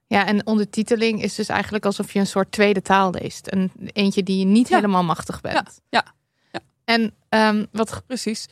[0.06, 3.52] Ja, en ondertiteling is dus eigenlijk alsof je een soort tweede taal leest.
[3.52, 4.76] Een eentje die je niet Ja.
[4.76, 5.80] helemaal machtig bent.
[5.88, 6.14] Ja, ja,
[6.52, 6.60] ja.
[6.84, 7.14] En
[7.56, 8.02] um, wat...
[8.06, 8.46] Precies.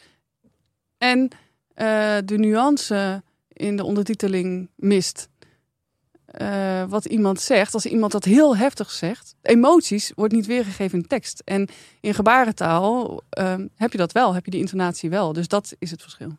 [0.98, 1.28] En
[2.24, 5.28] de nuance in de ondertiteling mist.
[6.40, 11.06] Uh, wat iemand zegt, als iemand dat heel heftig zegt, emoties wordt niet weergegeven in
[11.06, 11.42] tekst.
[11.44, 11.68] En
[12.00, 15.32] in gebarentaal uh, heb je dat wel, heb je die intonatie wel.
[15.32, 16.36] Dus dat is het verschil.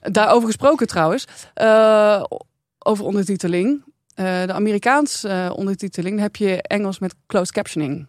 [0.00, 1.24] Daarover gesproken trouwens,
[1.62, 2.24] uh,
[2.78, 3.82] over ondertiteling.
[3.84, 8.06] Uh, de Amerikaanse ondertiteling heb je Engels met closed captioning.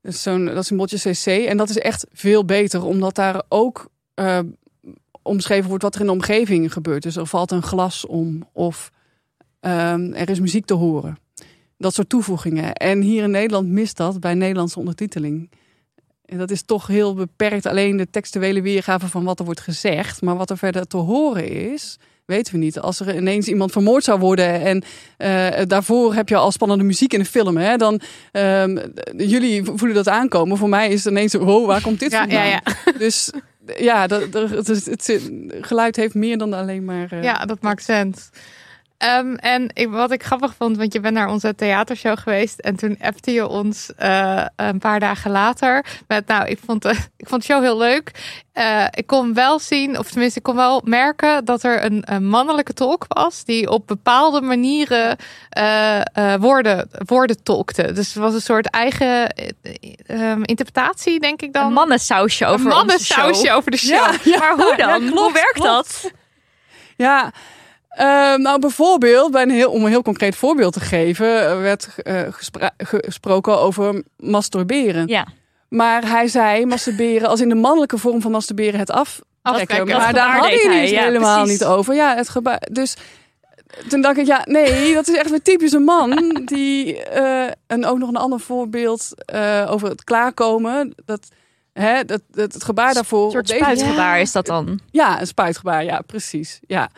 [0.00, 1.26] Dus zo'n, dat botje CC.
[1.26, 3.90] En dat is echt veel beter, omdat daar ook
[5.22, 7.02] omschreven wordt wat er in de omgeving gebeurt.
[7.02, 8.90] Dus er valt een glas om of
[9.60, 11.18] um, er is muziek te horen.
[11.78, 12.74] Dat soort toevoegingen.
[12.74, 15.50] En hier in Nederland mist dat bij Nederlandse ondertiteling.
[16.24, 17.66] En dat is toch heel beperkt.
[17.66, 20.22] Alleen de textuele weergave van wat er wordt gezegd.
[20.22, 21.98] Maar wat er verder te horen is,
[22.30, 22.78] weten we niet.
[22.78, 24.82] Als er ineens iemand vermoord zou worden en
[25.18, 28.00] uh, daarvoor heb je al spannende muziek in een film, hè, dan
[28.32, 30.56] um, jullie voelen dat aankomen.
[30.56, 32.46] Voor mij is het ineens, wow, waar komt dit ja, vandaan?
[32.46, 32.92] Ja, ja.
[32.98, 33.30] Dus
[33.78, 35.30] ja, dat, het, het, het,
[35.60, 37.12] geluid heeft meer dan alleen maar.
[37.12, 38.30] Uh, ja, dat maakt sens.
[39.00, 42.76] Ehm, en ik, wat ik grappig vond, want je bent naar onze theatershow geweest en
[42.76, 47.28] toen appte je ons uh, een paar dagen later met, nou, ik vond, uh, ik
[47.28, 48.10] vond de show heel leuk.
[48.54, 52.26] Uh, ik kon wel zien, of tenminste, ik kon wel merken dat er een, een
[52.26, 55.16] mannelijke tolk was die op bepaalde manieren
[56.40, 57.92] woorden, woorden tolkte.
[57.92, 59.34] Dus het was een soort eigen
[60.06, 61.66] um, interpretatie, denk ik dan.
[61.66, 63.90] Een mannensausje over een mannensausje over de show.
[63.90, 64.88] Ja, ja, maar hoe dan?
[64.88, 66.02] Ja, klopt, hoe werkt klopt.
[66.02, 66.12] dat?
[66.96, 67.32] Ja,
[67.98, 72.20] uh, nou, bijvoorbeeld, bij een heel, om een heel concreet voorbeeld te geven, werd uh,
[72.30, 75.06] gespra gesproken over masturberen.
[75.06, 75.26] Ja.
[75.68, 79.20] Maar hij zei masturberen als in de mannelijke vorm van masturberen het af.
[79.42, 79.96] Afkijken.
[79.96, 81.60] Maar daar had hij het ja, helemaal precies.
[81.60, 81.94] niet over.
[81.94, 82.62] Ja, het gebaar.
[82.72, 82.96] Dus
[83.88, 86.10] toen dacht ik, ja, nee, dat is echt weer typisch een man.
[86.44, 89.08] Die, uh, en ook nog een ander voorbeeld
[89.66, 90.94] over het klaarkomen.
[91.04, 91.28] Dat,
[91.72, 93.24] hè, dat, dat het gebaar daarvoor.
[93.24, 94.22] Een soort spuitgebaar ja.
[94.22, 94.80] is dat dan?
[94.90, 96.60] Ja, een spuitgebaar, ja, precies.
[96.66, 96.90] Ja.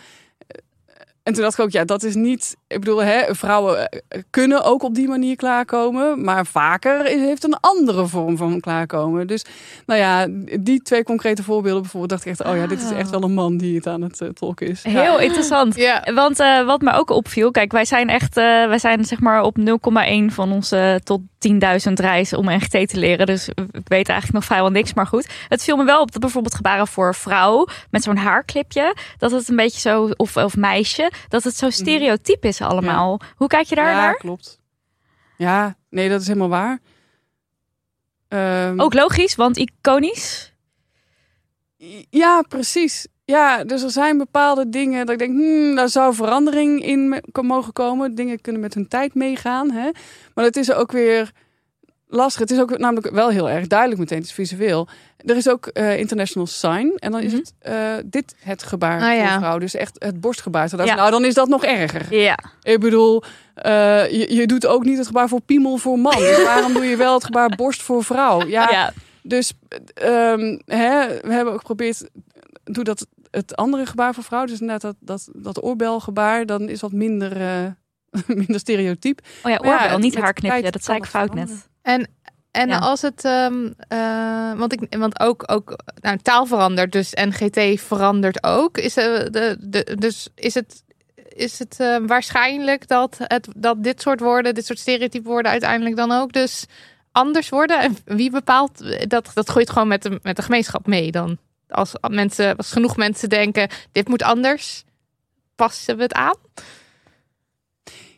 [1.22, 2.56] En toen dacht ik ook, ja, dat is niet.
[2.72, 6.24] Ik bedoel, hè, vrouwen eh, kunnen ook op die manier klaarkomen.
[6.24, 9.26] Maar vaker heeft een andere vorm van klaarkomen.
[9.26, 9.44] Dus
[9.86, 10.26] nou ja,
[10.60, 13.34] die twee concrete voorbeelden bijvoorbeeld, dacht ik echt, oh ja, dit is echt wel een
[13.34, 14.82] man die het aan het uh, tolken is.
[14.82, 15.18] Heel ja.
[15.18, 15.76] interessant.
[15.76, 16.02] Ja.
[16.14, 19.42] Want uh, wat me ook opviel, kijk, wij zijn echt, uh, wij zijn zeg maar
[19.42, 19.64] op 0,1
[20.26, 23.26] van onze tot 10.000 reizen om NGT te leren.
[23.26, 24.94] Dus ik weet eigenlijk nog vrijwel niks.
[24.94, 28.96] Maar goed, het viel me wel op dat bijvoorbeeld gebaren voor vrouw met zo'n haarclipje,
[29.18, 31.80] dat het een beetje zo, of, of meisje, dat het zo Mhm.
[31.80, 33.18] stereotyp is allemaal.
[33.20, 33.26] Ja.
[33.36, 34.16] Hoe kijk je daar ja, naar?
[34.16, 34.60] klopt.
[35.36, 36.80] Ja, nee, dat is helemaal waar.
[38.28, 40.52] Um, Ook logisch, want iconisch.
[42.10, 43.06] Ja, precies.
[43.24, 47.72] Ja, dus er zijn bepaalde dingen dat ik denk, hmm, daar zou verandering in mogen
[47.72, 48.14] komen.
[48.14, 49.70] Dingen kunnen met hun tijd meegaan.
[49.70, 49.90] Hè?
[50.34, 51.32] Maar het is ook weer
[52.12, 52.40] lastig.
[52.40, 54.88] Het is ook namelijk wel heel erg duidelijk meteen, het is visueel.
[55.16, 56.92] Er is ook uh, international sign.
[56.96, 57.40] En dan is -hmm.
[57.40, 59.32] het uh, dit het gebaar ah, ja.
[59.32, 59.58] voor vrouw.
[59.58, 60.68] Dus echt het borstgebaar.
[60.68, 60.94] Zodat, ja.
[60.94, 62.14] Nou, dan is dat nog erger.
[62.14, 62.38] Ja.
[62.62, 63.22] Ik bedoel,
[63.56, 66.18] uh, je, je, doet ook niet het gebaar voor piemel voor man.
[66.18, 68.46] Dus waarom doe je wel het gebaar borst voor vrouw?
[68.46, 68.70] Ja.
[68.70, 68.92] ja.
[69.22, 69.52] Dus
[70.02, 72.08] um, hè, we hebben ook geprobeerd,
[72.64, 74.44] doe dat het andere gebaar voor vrouw.
[74.44, 77.36] Dus net dat, dat, dat oorbelgebaar, dan is wat minder,
[78.26, 79.20] minder stereotyp.
[79.42, 80.70] Oh ja, oorbel, niet haarknipje.
[80.70, 81.70] Dat zei ik fout net.
[81.82, 82.08] En
[82.52, 82.78] en ja.
[82.78, 88.44] als het, um, uh, want, ik, want ook, ook nou, taal verandert, dus NGT verandert
[88.44, 88.78] ook.
[88.78, 90.84] Is, uh, de, de, dus is het,
[91.28, 95.96] is het uh, waarschijnlijk dat, het, dat dit soort woorden, dit soort stereotype woorden uiteindelijk
[95.96, 96.64] dan ook dus
[97.12, 97.80] anders worden?
[97.80, 99.30] En wie bepaalt dat?
[99.34, 101.38] Dat gooit gewoon met de, met de gemeenschap mee dan.
[101.68, 104.84] Als, mensen, als genoeg mensen denken, dit moet anders,
[105.54, 106.36] passen we het aan?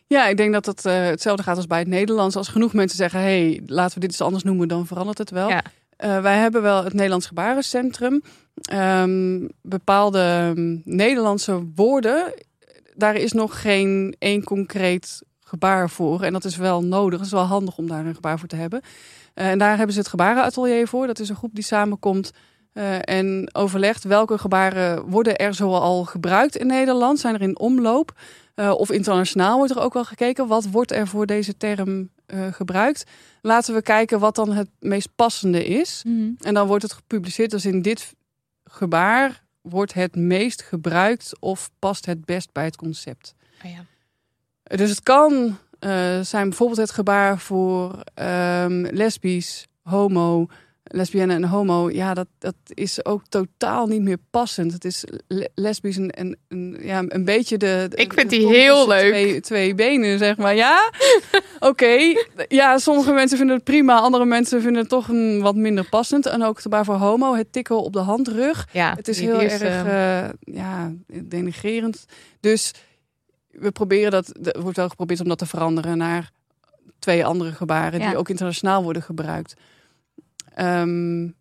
[0.07, 2.35] Ja, ik denk dat het uh, hetzelfde gaat als bij het Nederlands.
[2.35, 5.49] Als genoeg mensen zeggen, hey, laten we dit eens anders noemen, dan verandert het wel.
[5.49, 5.63] Ja.
[6.05, 8.21] Uh, wij hebben wel het Nederlands Gebarencentrum.
[8.73, 12.33] Um, bepaalde um, Nederlandse woorden,
[12.95, 16.21] daar is nog geen één concreet gebaar voor.
[16.21, 17.17] En dat is wel nodig.
[17.17, 18.81] Het is wel handig om daar een gebaar voor te hebben.
[19.35, 21.07] Uh, en daar hebben ze het gebarenatelier voor.
[21.07, 22.31] Dat is een groep die samenkomt
[23.01, 27.19] en overlegt welke gebaren worden er zoal gebruikt in Nederland.
[27.19, 28.13] Zijn er in omloop?
[28.55, 30.47] Uh, of internationaal wordt er ook wel gekeken.
[30.47, 33.03] Wat wordt er voor deze term uh, gebruikt?
[33.41, 36.01] Laten we kijken wat dan het meest passende is.
[36.07, 36.31] Mhm.
[36.39, 37.51] En dan wordt het gepubliceerd.
[37.51, 38.13] Dus in dit
[38.63, 43.35] gebaar wordt het meest gebruikt of past het best bij het concept.
[43.63, 43.85] Oh ja.
[44.77, 50.47] Dus het kan uh, zijn bijvoorbeeld het gebaar voor um, lesbisch, homo,
[50.87, 54.73] lesbienne en homo, ja, dat, dat is ook totaal niet meer passend.
[54.73, 55.03] Het is
[55.53, 57.87] lesbisch en, en, en ja, een beetje de.
[57.95, 59.11] Ik vind de die heel leuk.
[59.11, 60.55] Twee, twee benen, zeg maar.
[60.55, 60.91] Ja,
[61.59, 61.67] oké.
[61.67, 62.27] Okay.
[62.47, 66.25] Ja, sommige mensen vinden het prima, andere mensen vinden het toch een, wat minder passend.
[66.25, 68.67] En ook voor homo, het tikken op de handrug.
[68.71, 72.05] Ja, het is heel is, erg uh, ja, denigrerend.
[72.39, 72.71] Dus
[73.51, 76.31] we proberen dat, er wordt wel geprobeerd om dat te veranderen naar
[76.99, 78.07] twee andere gebaren ja.
[78.07, 79.55] die ook internationaal worden gebruikt.
[80.59, 81.35] Um,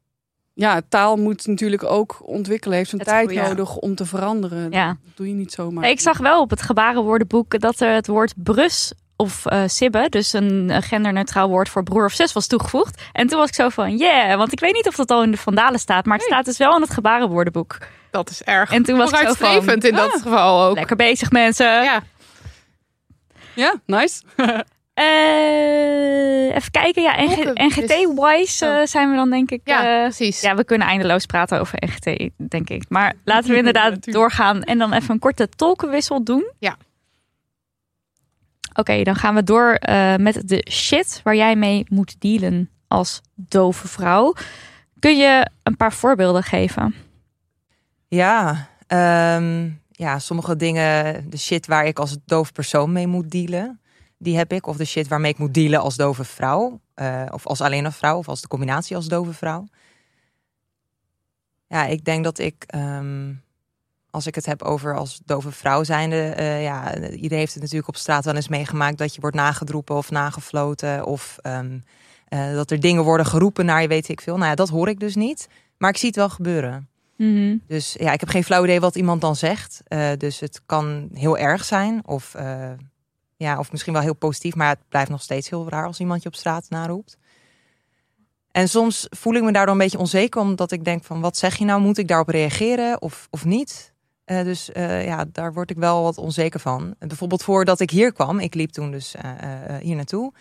[0.54, 2.76] ja, taal moet natuurlijk ook ontwikkelen.
[2.76, 4.70] Heeft een Het- tijd nodig om te veranderen.
[4.70, 4.86] Ja.
[4.86, 5.90] Dat doe je niet zomaar.
[5.90, 10.32] Ik zag wel op het gebarenwoordenboek dat er het woord brus of eh sibbe, dus
[10.32, 13.02] een genderneutraal woord voor broer of zus, was toegevoegd.
[13.12, 15.30] En toen was ik zo van, yeah, want ik weet niet of dat al in
[15.30, 17.78] de Vandalen staat, maar het staat dus wel in het gebarenwoordenboek.
[18.10, 20.74] Dat is erg En toen was ik zo van, in dat ah, geval ook.
[20.74, 21.66] lekker bezig mensen.
[21.66, 22.02] Ja.
[23.54, 24.22] Ja, nice.
[24.94, 27.14] Eh, even kijken, ja,
[27.54, 29.60] NGT-wise eh, zijn we dan denk ik...
[29.64, 30.40] Ja, eh, precies.
[30.40, 32.84] ja, we kunnen eindeloos praten over NGT, denk ik.
[32.88, 36.52] Maar laten we inderdaad doorgaan en dan even een korte tolkenwissel doen.
[36.58, 36.76] Ja.
[38.74, 43.20] Oké, dan gaan we door eh, met de shit waar jij mee moet dealen als
[43.34, 44.34] dove vrouw.
[44.98, 46.94] Kun je een paar voorbeelden geven?
[48.08, 53.80] Ja, ehm, ja, sommige dingen, de shit waar ik als doof persoon mee moet dealen,
[54.24, 54.66] die heb ik.
[54.66, 56.80] Of de shit waarmee ik moet dealen als dove vrouw.
[56.94, 59.66] eh, of als alleen een vrouw, of als de combinatie als dove vrouw.
[61.66, 63.32] Ja, ik denk dat ik, ehm,
[64.10, 67.88] als ik het heb over als dove vrouw zijnde, eh, ja, iedereen heeft het natuurlijk
[67.88, 71.06] op straat wel eens meegemaakt dat je wordt nagedroepen of nagefloten.
[71.06, 71.78] Of ehm,
[72.28, 74.36] eh, dat er dingen worden geroepen naar je, weet ik veel.
[74.36, 75.48] Nou ja, dat hoor ik dus niet.
[75.78, 76.88] Maar ik zie het wel gebeuren.
[77.16, 77.56] Mhm.
[77.66, 79.82] Dus ja, ik heb geen flauw idee wat iemand dan zegt.
[80.18, 82.06] Dus het kan heel erg zijn.
[82.06, 82.34] Of,
[83.44, 84.54] ja, of misschien wel heel positief.
[84.54, 87.16] Maar het blijft nog steeds heel raar als iemand je op straat naroept.
[88.50, 90.40] En soms voel ik me daardoor een beetje onzeker.
[90.40, 91.80] Omdat ik denk van wat zeg je nou?
[91.80, 93.92] Moet ik daarop reageren of, of niet?
[94.24, 96.94] Eh, dus eh, ja, daar word ik wel wat onzeker van.
[96.98, 98.40] Bijvoorbeeld voordat ik hier kwam.
[98.40, 99.30] Ik liep toen dus eh,
[99.80, 100.32] hier naartoe.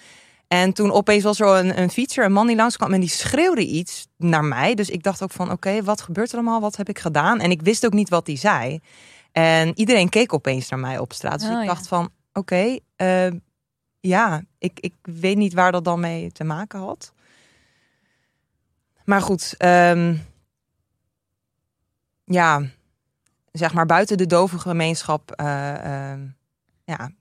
[0.47, 3.65] En toen opeens was er een, een fietser, een man die langskwam en die schreeuwde
[3.65, 4.75] iets naar mij.
[4.75, 6.61] Dus ik dacht ook van, oké, wat gebeurt er allemaal?
[6.61, 7.39] Wat heb ik gedaan?
[7.39, 8.79] En ik wist ook niet wat hij zei.
[9.31, 11.39] En iedereen keek opeens naar mij op straat.
[11.39, 11.65] Dus Oh, ik ja.
[11.65, 13.31] dacht van, oké, eh,
[13.99, 17.13] ja, ik, ik weet niet waar dat dan mee te maken had.
[19.05, 20.15] Maar goed, ehm,
[22.25, 22.61] ja,
[23.51, 26.27] zeg maar buiten de dove gemeenschap, eh, ehm,
[26.83, 27.11] ja,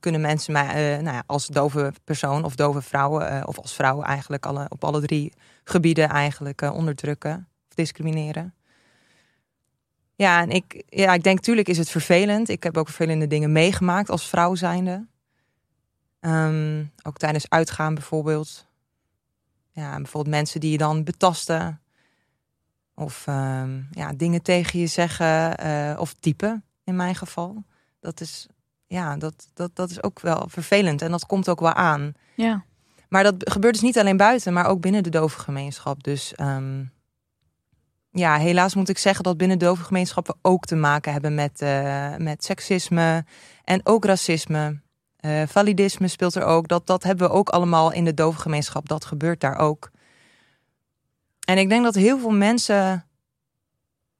[0.00, 3.74] kunnen mensen mij eh, nou ja, als dove persoon of dove vrouwen eh, of als
[3.74, 5.32] vrouw eigenlijk alle, op alle drie
[5.64, 8.54] gebieden eigenlijk onderdrukken of discrimineren.
[10.16, 12.48] Ja, en ik, ja, ik denk natuurlijk is het vervelend.
[12.48, 15.06] Ik heb ook vervelende dingen meegemaakt als vrouw zijnde.
[16.20, 18.66] Ehm, ook tijdens uitgaan bijvoorbeeld.
[19.72, 21.80] Ja, bijvoorbeeld mensen die je dan betasten.
[22.94, 25.56] Of ehm, ja, dingen tegen je zeggen.
[25.56, 27.64] eh, of typen in mijn geval.
[28.00, 28.46] Dat is,
[28.86, 31.02] ja, dat, dat, dat is ook wel vervelend.
[31.02, 32.12] En dat komt ook wel aan.
[32.34, 32.64] Ja.
[33.08, 36.02] Maar dat gebeurt dus niet alleen buiten, maar ook binnen de dove gemeenschap.
[36.02, 36.84] Dus ehm,
[38.14, 41.60] ja, helaas moet ik zeggen dat binnen dove gemeenschap we ook te maken hebben met,
[41.60, 43.24] eh, met seksisme
[43.64, 44.80] en ook racisme.
[45.16, 46.68] Eh, validisme speelt er ook.
[46.68, 48.88] Dat, dat hebben we ook allemaal in de dove gemeenschap.
[48.88, 49.90] Dat gebeurt daar ook.
[51.46, 53.06] En ik denk dat heel veel mensen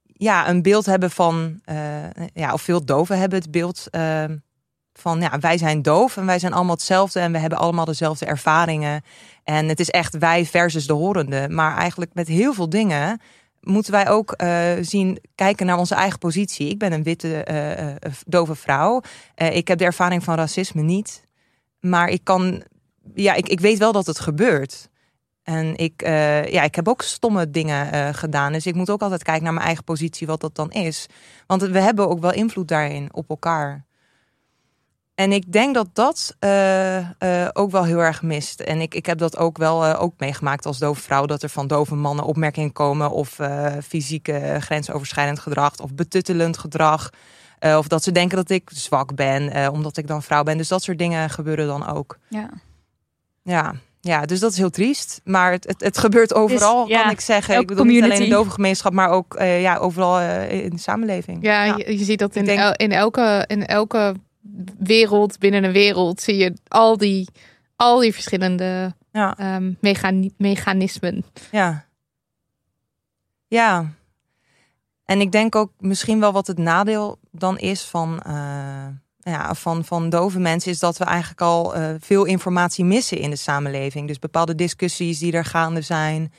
[0.06, 1.76] ja, een beeld hebben van, eh,
[2.32, 3.88] ja, of veel doven hebben het beeld
[4.92, 8.26] van, ja, wij zijn doof en wij zijn allemaal hetzelfde en we hebben allemaal dezelfde
[8.26, 9.04] ervaringen.
[9.44, 11.48] En het is echt wij versus de horende.
[11.48, 13.20] Maar eigenlijk met heel veel dingen
[13.64, 16.68] moeten wij ook eh, zien, kijken naar onze eigen positie.
[16.68, 17.96] Ik ben een witte eh, eh,
[18.26, 19.02] dove vrouw.
[19.34, 21.26] Ik heb de ervaring van racisme niet.
[21.80, 22.62] Maar ik kan,
[23.14, 24.88] ja, ik, ik weet wel dat het gebeurt.
[25.42, 26.02] En ik,
[26.50, 28.52] ja, ik heb ook stomme dingen gedaan.
[28.52, 31.06] Dus ik moet ook altijd kijken naar mijn eigen positie, wat dat dan is.
[31.46, 33.84] Want we hebben ook wel invloed daarin op elkaar.
[35.14, 38.60] En ik denk dat dat eh, eh, ook wel heel erg mist.
[38.60, 41.26] En ik, ik heb dat ook wel eh, ook meegemaakt als dove vrouw.
[41.26, 43.10] Dat er van dove mannen opmerkingen komen.
[43.10, 45.78] Of eh, fysieke grensoverschrijdend gedrag.
[45.82, 47.10] Of betuttelend gedrag.
[47.58, 49.50] Eh, of dat ze denken dat ik zwak ben.
[49.50, 50.56] eh, omdat ik dan vrouw ben.
[50.58, 52.18] Dus dat soort dingen gebeuren dan ook.
[52.28, 52.50] Ja.
[53.42, 55.20] Ja, ja dus dat is heel triest.
[55.24, 57.58] Maar het, het, het gebeurt overal, ja, kan ik zeggen.
[57.60, 58.92] Ik bedoel niet alleen in de dove gemeenschap.
[58.92, 61.42] Maar ook eh, ja, overal in de samenleving.
[61.42, 64.14] Ja, Je, je ziet dat in, Ik denk- el- in, elke, in elke
[64.78, 67.28] wereld, binnen een wereld, zie je al die,
[67.76, 69.36] al die verschillende Ja.
[69.38, 71.24] ehm, mechani- mechanismen.
[71.50, 71.86] Ja.
[73.46, 73.92] Ja.
[75.04, 78.86] En ik denk ook misschien wel wat het nadeel dan is van, eh,
[79.18, 83.30] ja, van, van dove mensen, is dat we eigenlijk al eh, veel informatie missen in
[83.30, 84.08] de samenleving.
[84.08, 86.32] Dus bepaalde discussies die er gaande zijn.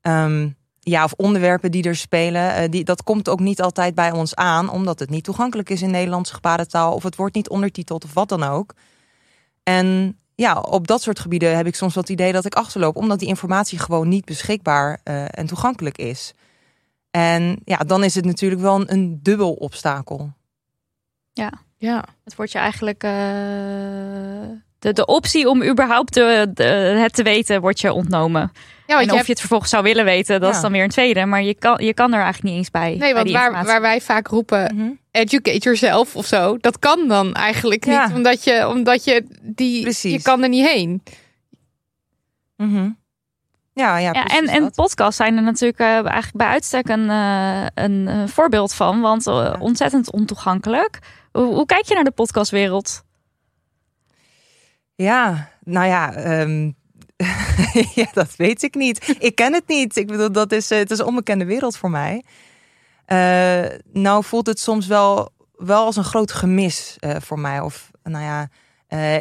[0.00, 0.48] Ehm,
[0.88, 2.54] ja, of onderwerpen die er spelen.
[2.54, 5.82] eh, die, dat komt ook niet altijd bij ons aan, omdat het niet toegankelijk is
[5.82, 6.94] in Nederlandse gebarentaal.
[6.94, 8.74] Of het wordt niet ondertiteld of wat dan ook.
[9.62, 12.96] En ja, op dat soort gebieden heb ik soms wel het idee dat ik achterloop,
[12.96, 16.32] omdat die informatie gewoon niet beschikbaar eh, en toegankelijk is.
[17.10, 20.32] En ja, dan is het natuurlijk wel een, een dubbel obstakel.
[21.76, 22.04] Ja.
[22.24, 23.02] Het wordt je eigenlijk.
[23.02, 23.10] eh,
[24.78, 26.62] de, de optie om überhaupt de, de-
[27.02, 28.52] het te weten, wordt je ontnomen.
[28.88, 30.56] Ja, want en je of hebt- je het vervolgens zou willen weten, dat Ja.
[30.56, 31.24] is dan weer een tweede.
[31.26, 32.88] Maar je kan, je kan er eigenlijk niet eens bij.
[32.88, 37.34] nee, bij want waar, waar wij vaak roepen, educate yourself of zo, dat kan dan
[37.34, 38.06] eigenlijk Ja.
[38.06, 40.12] niet, omdat je, omdat je die, Precies.
[40.12, 41.02] je kan er niet heen.
[42.56, 42.90] Mhm.
[43.72, 47.66] Ja, ja, Ja, en, en podcasts zijn er natuurlijk eh, eigenlijk bij uitstek een, eh,
[47.74, 49.00] een, eh, voorbeeld van.
[49.00, 49.56] Want Ja.
[49.58, 50.98] ontzettend ontoegankelijk.
[51.32, 53.02] Hoe, hoe kijk je naar de podcastwereld?
[54.94, 56.70] Ja, nou ja, ehm,
[57.94, 59.16] ja, dat weet ik niet.
[59.18, 59.96] Ik ken het niet.
[59.96, 62.22] Ik bedoel, dat is, eh, het is een onbekende wereld voor mij.
[63.04, 67.60] Eh, nou voelt het soms wel, wel als een groot gemis eh, voor mij.
[67.60, 68.48] Of nou ja,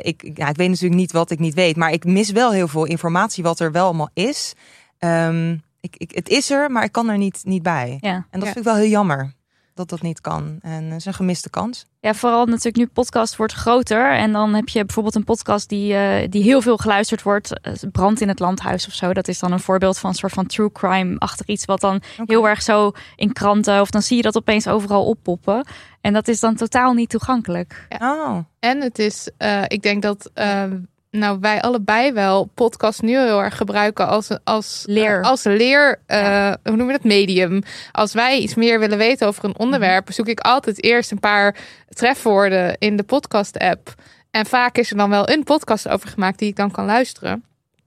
[0.01, 1.75] ik, ja, ik weet natuurlijk niet wat ik niet weet.
[1.75, 4.53] Maar ik mis wel heel veel informatie wat er wel allemaal is.
[4.99, 7.97] Ehm, ik, ik, het is er, maar ik kan er niet, niet bij.
[8.01, 8.13] Ja.
[8.29, 8.53] En dat Ja.
[8.53, 9.33] vind ik wel heel jammer.
[9.77, 10.57] Dat dat niet kan.
[10.61, 11.85] En het is een gemiste kans.
[11.99, 14.11] Ja, vooral natuurlijk nu podcast wordt groter.
[14.11, 17.53] En dan heb je bijvoorbeeld een podcast die, eh, die heel veel geluisterd wordt.
[17.91, 19.13] Brand in het landhuis of zo.
[19.13, 21.65] Dat is dan een voorbeeld van een soort van true crime achter iets.
[21.65, 23.81] Wat dan heel erg zo in kranten.
[23.81, 25.65] Of dan zie je dat opeens overal oppoppen.
[26.01, 27.87] En dat is dan totaal niet toegankelijk.
[27.99, 30.63] Oh, En het is, eh, ik denk dat eh,
[31.11, 35.21] nou, wij allebei wel podcast nu heel erg gebruiken als, als Leer.
[35.21, 37.61] eh, als leer, eh, hoe noem je dat, medium.
[37.91, 41.55] Als wij iets meer willen weten over een onderwerp, zoek ik altijd eerst een paar
[41.89, 43.93] trefwoorden in de podcast-app.
[44.31, 47.43] En vaak is er dan wel een podcast over gemaakt die ik dan kan luisteren.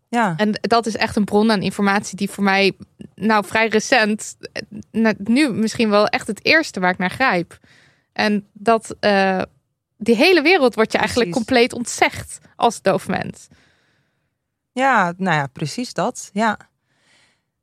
[0.08, 0.34] ja.
[0.36, 2.72] En dat is echt een bron aan informatie die voor mij,
[3.14, 4.36] nou vrij recent,
[4.92, 7.58] eh, nu misschien wel echt het eerste waar ik naar grijp.
[8.12, 9.42] En dat eh,
[9.96, 13.48] die hele wereld wordt je eigenlijk compleet ontzegd als doof mens.
[14.72, 16.30] Ja, nou ja, precies dat.
[16.32, 16.58] Ja.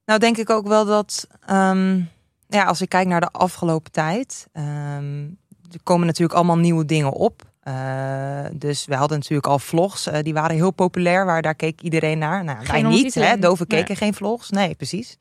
[0.05, 2.01] Nou denk ik ook wel dat, ehm,
[2.47, 5.23] ja, als ik kijk naar de afgelopen tijd, ehm,
[5.71, 7.45] er komen natuurlijk allemaal nieuwe dingen op.
[7.67, 11.81] Eh, dus we hadden natuurlijk al vlogs, eh, die waren heel populair, waar daar keek
[11.81, 12.43] iedereen naar.
[12.43, 13.37] Nou, Geen wij niet, hè?
[13.39, 13.79] Doven Nee.
[13.79, 14.49] keken geen vlogs.
[14.49, 15.17] Nee, precies.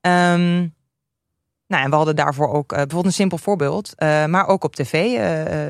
[0.00, 0.58] Ehm,
[1.66, 3.94] nou, en we hadden daarvoor ook eh, bijvoorbeeld een simpel voorbeeld,
[4.26, 5.18] maar ook op tv,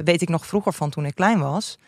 [0.04, 1.78] weet ik nog vroeger van toen ik klein was.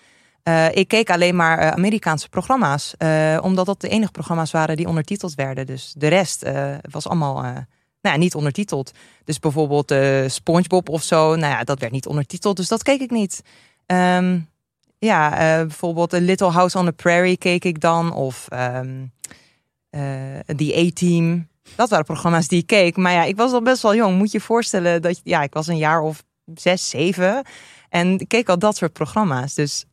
[0.43, 4.77] Eh, ik keek alleen maar eh, Amerikaanse programma's, eh, omdat dat de enige programma's waren
[4.77, 5.67] die ondertiteld werden.
[5.67, 6.45] Dus de rest
[6.91, 7.65] was allemaal nou
[8.01, 8.93] ja, niet ondertiteld.
[9.25, 9.95] Dus bijvoorbeeld
[10.33, 13.43] SpongeBob of zo, nou ja, dat werd niet ondertiteld, dus dat keek ik niet.
[13.87, 14.41] Ehm,
[14.99, 15.31] ja,
[15.67, 19.05] bijvoorbeeld Little House on the Prairie keek ik dan, of ehm
[19.93, 21.49] eh, The A-Team.
[21.77, 22.97] Dat waren programma's die ik keek.
[22.97, 24.19] Maar ja, ik was al best wel jong.
[24.19, 26.25] Moet je je voorstellen dat ja, ik was een jaar of
[26.55, 27.45] zes, zeven.
[27.93, 29.55] En ik keek al dat soort programma's.
[29.55, 29.85] Dus.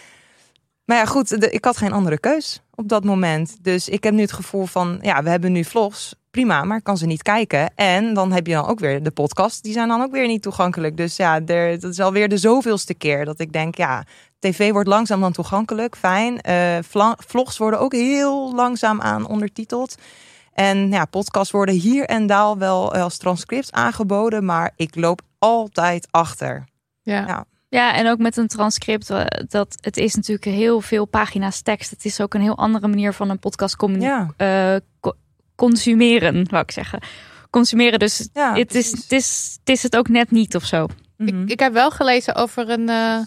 [0.86, 3.56] maar ja, goed, ik had geen andere keus op dat moment.
[3.62, 6.14] Dus ik heb nu het gevoel van, ja, we hebben nu vlogs.
[6.30, 7.72] Prima, maar ik kan ze niet kijken.
[7.74, 9.62] En dan heb je dan ook weer de podcast.
[9.62, 10.96] Die zijn dan ook weer niet toegankelijk.
[10.96, 14.04] Dus ja, dat is alweer de zoveelste keer dat ik denk, ja,
[14.38, 15.96] tv wordt langzaam dan toegankelijk.
[15.96, 16.40] Fijn.
[16.40, 16.78] Eh,
[17.16, 19.94] vlogs worden ook heel langzaam aan ondertiteld.
[20.52, 24.44] En ja, podcasts worden hier en daar wel als transcript aangeboden.
[24.44, 26.64] Maar ik loop altijd achter.
[27.02, 27.26] Ja.
[27.26, 27.44] Ja.
[27.68, 29.10] Ja, en ook met een transcript.
[29.10, 31.90] eh, Dat, het is natuurlijk heel veel pagina's tekst.
[31.90, 35.16] Het is ook een heel andere manier van een podcast Ja, eh, co-
[35.54, 37.00] consumeren, wou ik zeggen.
[37.50, 40.86] Consumeren, dus ja het, is, het, is, het is het ook net niet of zo.
[41.16, 41.42] Mhm.
[41.42, 43.18] Ik, ik heb wel gelezen over een, eh,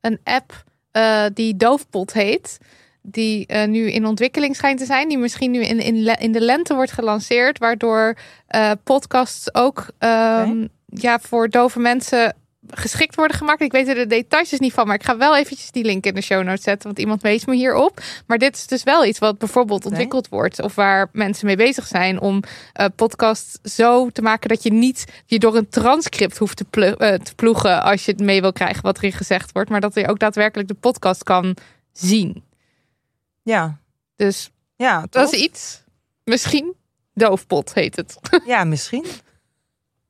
[0.00, 2.58] een app eh, die Doofpot heet.
[3.02, 5.08] Die eh, nu in ontwikkeling schijnt te zijn.
[5.08, 7.58] Die misschien nu in, in, in de lente wordt gelanceerd.
[7.58, 8.16] Waardoor
[8.46, 12.34] eh, podcasts ook ehm, ja, voor dove mensen
[12.74, 13.60] geschikt worden gemaakt.
[13.60, 14.86] Ik weet er de details dus niet van.
[14.86, 16.86] Maar ik ga wel eventjes die link in de show notes zetten.
[16.86, 18.00] Want iemand wees me hierop.
[18.26, 20.60] Maar dit is dus wel iets wat bijvoorbeeld ontwikkeld wordt.
[20.62, 22.20] Of waar mensen mee bezig zijn.
[22.20, 22.42] Om
[22.72, 27.14] eh podcast zo te maken dat je niet je door een transcript hoeft te, eh,
[27.14, 27.82] te ploegen.
[27.82, 29.70] Als je het mee wil krijgen wat erin gezegd wordt.
[29.70, 31.56] Maar dat je ook daadwerkelijk de podcast kan
[31.92, 32.44] zien.
[33.42, 33.78] ja,
[34.16, 35.82] Dus ja, dat is iets.
[36.24, 36.74] Misschien.
[37.14, 38.18] Doofpot heet het.
[38.46, 39.04] Ja, misschien.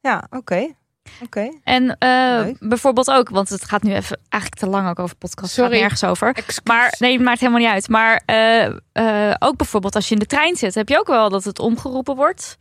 [0.01, 0.75] Ja, oké.
[1.23, 1.51] Oké.
[1.65, 5.53] En eh, bijvoorbeeld ook, want het gaat nu even eigenlijk te lang ook over podcast.
[5.53, 5.71] Sorry.
[5.71, 6.45] Gaat nergens over.
[6.65, 7.89] Maar nee, het maakt helemaal niet uit.
[7.89, 11.29] Maar eh, eh, ook bijvoorbeeld als je in de trein zit, heb je ook wel
[11.29, 12.59] dat het omgeroepen wordt.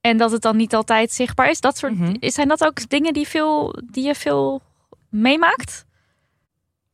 [0.00, 1.60] En dat het dan niet altijd zichtbaar is.
[1.60, 2.14] Dat soort, Mhm.
[2.20, 4.62] Zijn dat ook dingen die, veel, die je veel
[5.08, 5.84] meemaakt?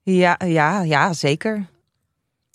[0.02, 1.66] Ja, ja, ja, zeker.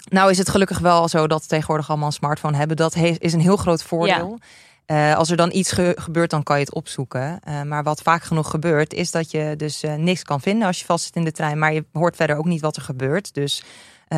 [0.09, 2.77] Nou is het gelukkig wel zo dat we tegenwoordig allemaal een smartphone hebben.
[2.77, 4.39] Dat is een heel groot voordeel.
[4.85, 7.39] Eh, als er dan iets ge- gebeurt, dan kan je het opzoeken.
[7.43, 10.79] Eh, maar wat vaak genoeg gebeurt, is dat je dus eh, niks kan vinden als
[10.79, 11.59] je vast zit in de trein.
[11.59, 13.33] Maar je hoort verder ook niet wat er gebeurt.
[13.33, 13.63] Dus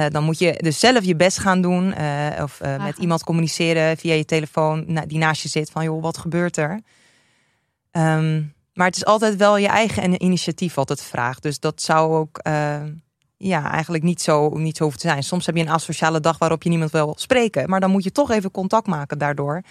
[0.09, 1.93] dan moet je dus zelf je best gaan doen.
[2.41, 5.69] of met iemand communiceren via je telefoon na- die naast je zit.
[5.71, 6.81] Van joh, wat gebeurt er?
[7.91, 8.43] Ehm,
[8.73, 11.43] maar het is altijd wel je eigen initiatief wat het vraagt.
[11.43, 12.39] Dus dat zou ook
[13.37, 15.23] ja, eigenlijk niet zo, niet zo hoeven te zijn.
[15.23, 17.69] Soms heb je een asociale dag waarop je niemand wil spreken.
[17.69, 19.61] Maar dan moet je toch even contact maken daardoor.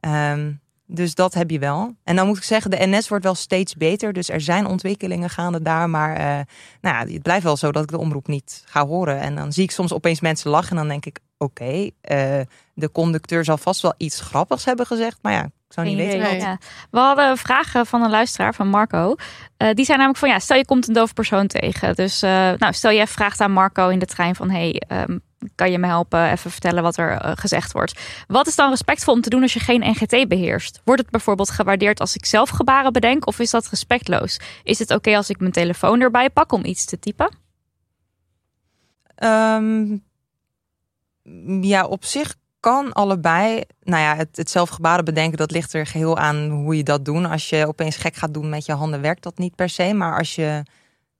[0.00, 0.52] Ehm,
[0.86, 1.94] dus dat heb je wel.
[2.04, 4.12] En dan moet ik zeggen, de NS wordt wel steeds beter.
[4.12, 5.90] Dus er zijn ontwikkelingen gaande daar.
[5.90, 6.44] Maar eh,
[6.80, 9.20] nou ja, het blijft wel zo dat ik de omroep niet ga horen.
[9.20, 10.70] En dan zie ik soms opeens mensen lachen.
[10.70, 12.40] En dan denk ik, oké, eh,
[12.74, 15.18] de conducteur zal vast wel iets grappigs hebben gezegd.
[15.22, 16.38] Maar ja, ik zou niet weten.
[16.38, 16.58] Ja.
[16.90, 19.14] We hadden vragen van een luisteraar, van Marco.
[19.56, 21.94] Eh, die zei namelijk van, ja, stel je komt een doof persoon tegen.
[21.94, 24.50] Dus eh, nou, stel je vraagt aan Marco in de trein van...
[24.50, 25.18] hey, ehm,
[25.54, 28.00] kan je me helpen even vertellen wat er eh, gezegd wordt?
[28.26, 30.80] Wat is dan respectvol om te doen als je geen NGT beheerst?
[30.84, 33.26] Wordt het bijvoorbeeld gewaardeerd als ik zelf gebaren bedenk...
[33.26, 34.40] of is dat respectloos?
[34.62, 37.36] Is het oké als ik mijn telefoon erbij pak om iets te typen?
[39.14, 39.96] Ehm,
[41.60, 43.62] ja, op zich kan allebei.
[43.82, 47.04] Nou ja, het, het zelf gebaren bedenken, dat ligt er geheel aan hoe je dat
[47.04, 47.26] doet.
[47.26, 49.92] Als je opeens gek gaat doen met je handen, werkt dat niet per se.
[49.92, 50.62] Maar als je,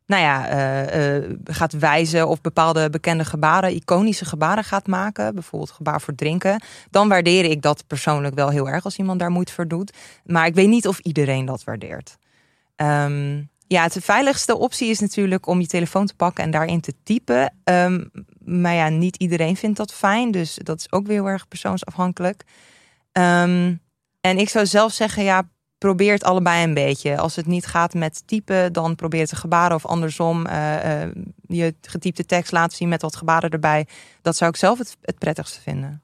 [0.09, 5.71] nou ja, eh, eh, gaat wijzen of bepaalde bekende gebaren, iconische gebaren gaat maken, bijvoorbeeld
[5.71, 9.53] gebaar voor drinken, dan waardeer ik dat persoonlijk wel heel erg als iemand daar moeite
[9.53, 9.97] voor doet.
[10.25, 12.17] Maar ik weet niet of iedereen dat waardeert.
[12.77, 16.95] Ehm, ja, het veiligste optie is natuurlijk om je telefoon te pakken en daarin te
[17.03, 17.55] typen.
[17.65, 18.05] Ehm,
[18.45, 20.31] maar ja, niet iedereen vindt dat fijn.
[20.31, 22.45] Dus dat is ook weer heel erg persoonsafhankelijk.
[23.13, 23.75] Ehm,
[24.21, 25.49] en ik zou zelf zeggen, ja,
[25.79, 27.19] probeer het allebei een beetje.
[27.19, 30.47] Als het niet gaat met typen, dan probeer te gebaren of andersom.
[30.47, 31.11] Uh, uh,
[31.47, 33.87] je getypte tekst laten zien met wat gebaren erbij.
[34.23, 36.03] Dat zou ik zelf het, het prettigste vinden.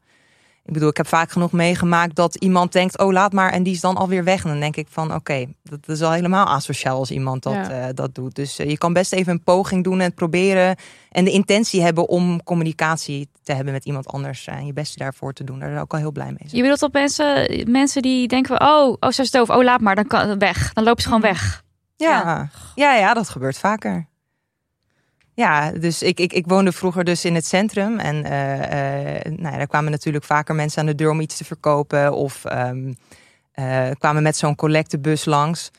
[0.67, 3.75] Ik bedoel, ik heb vaak genoeg meegemaakt dat iemand denkt, oh laat maar, en die
[3.75, 4.43] is dan alweer weg.
[4.45, 7.71] En dan denk ik van, oké, dat is al helemaal asociaal als iemand dat, Ja.
[7.71, 8.35] eh, dat doet.
[8.35, 10.77] Dus eh, je kan best even een poging doen en het proberen
[11.11, 15.33] en de intentie hebben om communicatie te hebben met iemand anders en je best daarvoor
[15.33, 15.59] te doen.
[15.59, 16.57] Daar zou ik al heel blij mee zijn.
[16.57, 19.95] Je bedoelt dat mensen, mensen die denken, oh, oh, ze is doof, oh, laat maar,
[19.95, 20.73] dan kan weg.
[20.73, 21.63] Dan lopen ze gewoon weg.
[21.97, 24.07] Ja, ja, ja, dat gebeurt vaker.
[25.35, 27.99] Ja, dus ik, ik, ik woonde vroeger dus in het centrum.
[27.99, 31.37] En eh, eh, nou ja, daar kwamen natuurlijk vaker mensen aan de deur om iets
[31.37, 32.13] te verkopen.
[32.13, 32.93] Of ehm,
[33.53, 35.71] eh, kwamen met zo'n collectebus langs.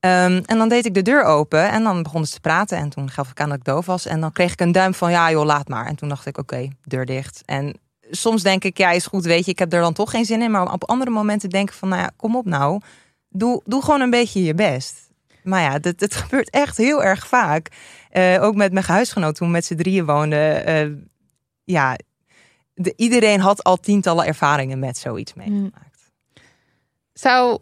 [0.00, 2.78] Ehm, en dan deed ik de deur open en dan begonnen ze te praten.
[2.78, 4.06] En toen gaf ik aan dat ik doof was.
[4.06, 5.86] En dan kreeg ik een duim van, ja joh, laat maar.
[5.86, 7.42] En toen dacht ik, oké, deur dicht.
[7.44, 7.74] En
[8.10, 10.42] soms denk ik, ja, is goed, weet je, ik heb er dan toch geen zin
[10.42, 10.50] in.
[10.50, 12.80] Maar op andere momenten denk ik van, nou ja, kom op nou.
[13.28, 15.05] Doe, doe gewoon een beetje je best.
[15.46, 17.68] Maar ja, dat, dat gebeurt echt heel erg vaak.
[18.10, 20.64] Eh, ook met mijn huisgenoot toen we met z'n drieën woonden.
[20.66, 20.86] eh,
[21.64, 21.96] ja,
[22.74, 26.10] de, iedereen had al tientallen ervaringen met zoiets meegemaakt.
[27.12, 27.58] Zou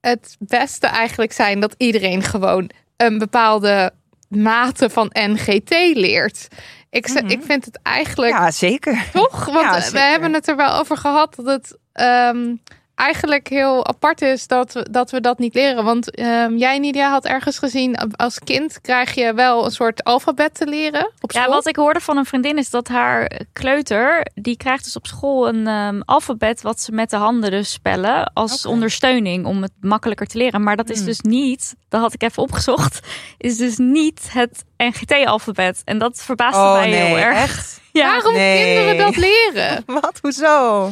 [0.00, 3.92] het beste eigenlijk zijn dat iedereen gewoon een bepaalde
[4.28, 6.48] mate van NGT leert?
[6.90, 7.26] Ik, Mhm.
[7.26, 9.08] ik vind het eigenlijk Ja, zeker.
[9.12, 9.44] Toch?
[9.54, 12.54] Want Ja, eh, we hebben het er wel over gehad dat het ehm,
[13.00, 15.84] eigenlijk heel apart is dat we dat, we dat niet leren.
[15.84, 20.54] Want ehm, jij, Nidia, had ergens gezien, als kind krijg je wel een soort alfabet
[20.54, 21.44] te leren op school.
[21.44, 25.06] Ja, wat ik hoorde van een vriendin is dat haar kleuter, die krijgt dus op
[25.06, 29.72] school een ehm, alfabet wat ze met de handen dus spellen als ondersteuning om het
[29.80, 30.62] makkelijker te leren.
[30.62, 31.06] Maar dat is Hmm.
[31.06, 33.00] dus niet, dat had ik even opgezocht,
[33.38, 35.82] is dus niet het NGT-alfabet.
[35.84, 37.36] En dat verbaasde Oh mij nee, heel erg.
[37.36, 37.78] echt?
[37.92, 38.64] Ja, Waarom Nee.
[38.64, 39.82] kinderen dat leren?
[40.00, 40.18] Wat?
[40.22, 40.90] Hoezo?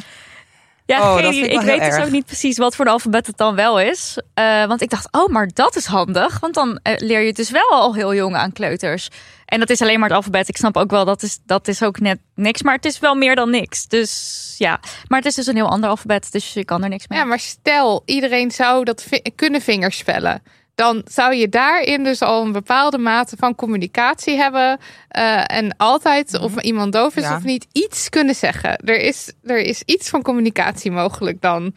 [0.89, 3.55] Ja Oh, geen ik weet dus ook niet precies wat voor een alfabet het dan
[3.55, 4.21] wel is.
[4.35, 6.41] Eh, want ik dacht, oh, maar dat is handig.
[6.41, 9.09] Want dan eh, leer je het dus wel al heel jong aan kleuters.
[9.45, 10.49] En dat is alleen maar het alfabet.
[10.49, 12.63] Ik snap ook wel, dat is, dat is ook net niks.
[12.63, 13.87] Maar het is wel meer dan niks.
[13.87, 16.33] Dus ja, maar het is dus een heel ander alfabet.
[16.33, 17.19] Dus je kan er niks mee.
[17.19, 20.43] Ja, maar stel, iedereen zou dat kunnen vingerspellen.
[20.79, 24.79] Dan zou je daarin dus al een bepaalde mate van communicatie hebben.
[25.09, 27.37] eh, en altijd, of iemand doof is Ja.
[27.37, 28.77] of niet, iets kunnen zeggen.
[28.77, 31.75] Er is, er is iets van communicatie mogelijk dan.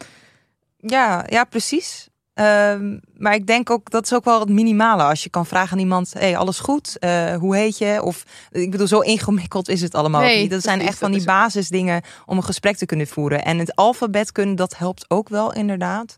[0.78, 2.08] Ja, ja precies.
[2.34, 5.04] Ehm, maar ik denk ook, dat is ook wel het minimale.
[5.04, 6.97] Als je kan vragen aan iemand, hey, alles goed?
[6.99, 8.02] Eh, hoe heet je?
[8.04, 10.52] Of, ik bedoel, zo ingewikkeld is het allemaal Nee, niet.
[10.52, 13.43] Dat zijn echt van die basisdingen om een gesprek te kunnen voeren.
[13.43, 16.18] En het alfabet kunnen, dat helpt ook wel inderdaad.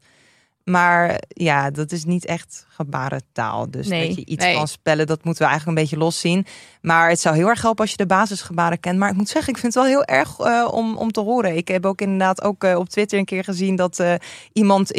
[0.63, 3.71] Maar ja, dat is niet echt gebarentaal.
[3.71, 4.55] Dus Nee, dat je iets nee.
[4.55, 6.45] kan spellen, dat moeten we eigenlijk een beetje loszien.
[6.81, 8.99] Maar het zou heel erg helpen als je de basisgebaren kent.
[8.99, 11.57] Maar ik moet zeggen, ik vind het wel heel erg eh, om, om te horen.
[11.57, 14.13] Ik heb ook inderdaad ook eh, op Twitter een keer gezien dat eh,
[14.53, 14.91] iemand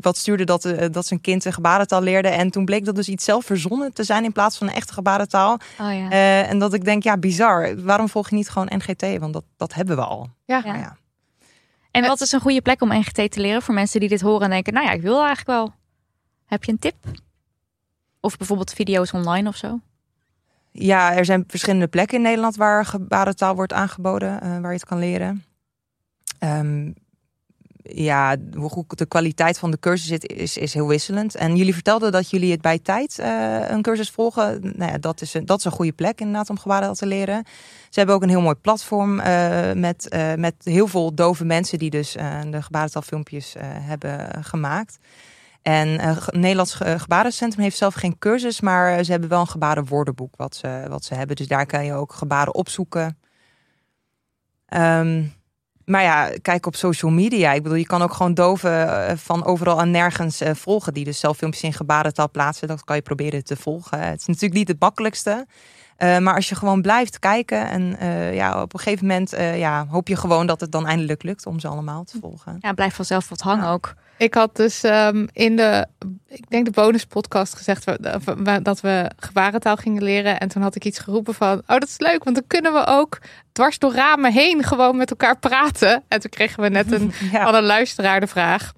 [0.00, 2.28] wat stuurde dat, dat zijn kind een gebarentaal leerde.
[2.28, 4.92] En toen bleek dat dus iets zelf verzonnen te zijn in plaats van een echte
[4.92, 5.58] gebarentaal.
[5.80, 6.10] Oh ja.
[6.42, 7.84] En dat ik denk, ja, bizar.
[7.84, 9.18] Waarom volg je niet gewoon NGT?
[9.18, 10.28] Want dat, dat hebben we al.
[10.44, 10.62] Ja.
[10.64, 10.96] Ja.
[11.90, 14.42] En wat is een goede plek om NGT te leren voor mensen die dit horen
[14.42, 15.74] en denken, nou ja, ik wil eigenlijk wel.
[16.46, 16.94] Heb je een tip?
[18.20, 19.80] Of bijvoorbeeld video's online of zo?
[20.72, 24.84] Ja, er zijn verschillende plekken in Nederland waar gebarentaal wordt aangeboden, eh, waar je het
[24.84, 25.44] kan leren.
[26.38, 26.92] Ehm,
[27.94, 31.34] ja, hoe goed de kwaliteit van de cursus zit, is, is heel wisselend.
[31.34, 34.60] En jullie vertelden dat jullie het bij tijd eh, een cursus volgen.
[34.76, 37.44] Nou ja, dat is, een, dat is een goede plek inderdaad om gebarentaal te leren.
[37.88, 41.78] Ze hebben ook een heel mooi platform eh, met, eh, met heel veel dove mensen
[41.78, 42.12] die dus
[42.50, 44.98] de gebarentaalfilmpjes hebben gemaakt.
[45.62, 50.34] En het Nederlands Ge- Gebarencentrum heeft zelf geen cursus, maar ze hebben wel een gebarenwoordenboek
[50.36, 51.36] wat ze, wat ze hebben.
[51.36, 53.18] Dus daar kan je ook gebaren opzoeken.
[54.66, 55.22] Ehm,
[55.90, 57.52] maar ja, kijk op social media.
[57.52, 60.94] Ik bedoel, je kan ook gewoon doven eh, van overal en nergens eh, volgen.
[60.94, 62.68] Die dus zelf filmpjes in gebarentaal plaatsen.
[62.68, 64.00] Dat kan je proberen te volgen.
[64.00, 65.46] Het is natuurlijk niet het makkelijkste.
[65.96, 67.96] Eh, maar als je gewoon blijft kijken en
[68.34, 71.60] ja, op een gegeven moment ja, hoop je gewoon dat het dan eindelijk lukt om
[71.60, 72.56] ze allemaal te volgen.
[72.60, 73.72] Ja, blijft vanzelf wat hangen Ja.
[73.72, 73.94] ook.
[74.20, 75.86] Ik had dus ehm, in de,
[76.28, 77.84] ik denk de bonuspodcast gezegd
[78.62, 80.40] dat we gebarentaal gingen leren.
[80.40, 82.86] En toen had ik iets geroepen van, oh dat is leuk, want dan kunnen we
[82.86, 83.18] ook
[83.52, 86.02] dwars door ramen heen gewoon met elkaar praten.
[86.08, 87.44] En toen kregen we net een, Ja.
[87.44, 88.72] van een luisteraar de vraag.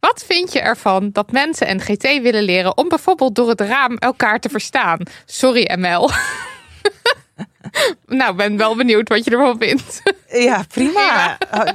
[0.00, 3.96] Wat vind je ervan dat mensen en GT willen leren om bijvoorbeeld door het raam
[3.96, 4.98] elkaar te verstaan?
[5.24, 6.10] Sorry ML.
[8.06, 10.02] nou, ben wel benieuwd wat je ervan vindt.
[10.28, 11.38] Ja, prima.
[11.54, 11.66] Oh,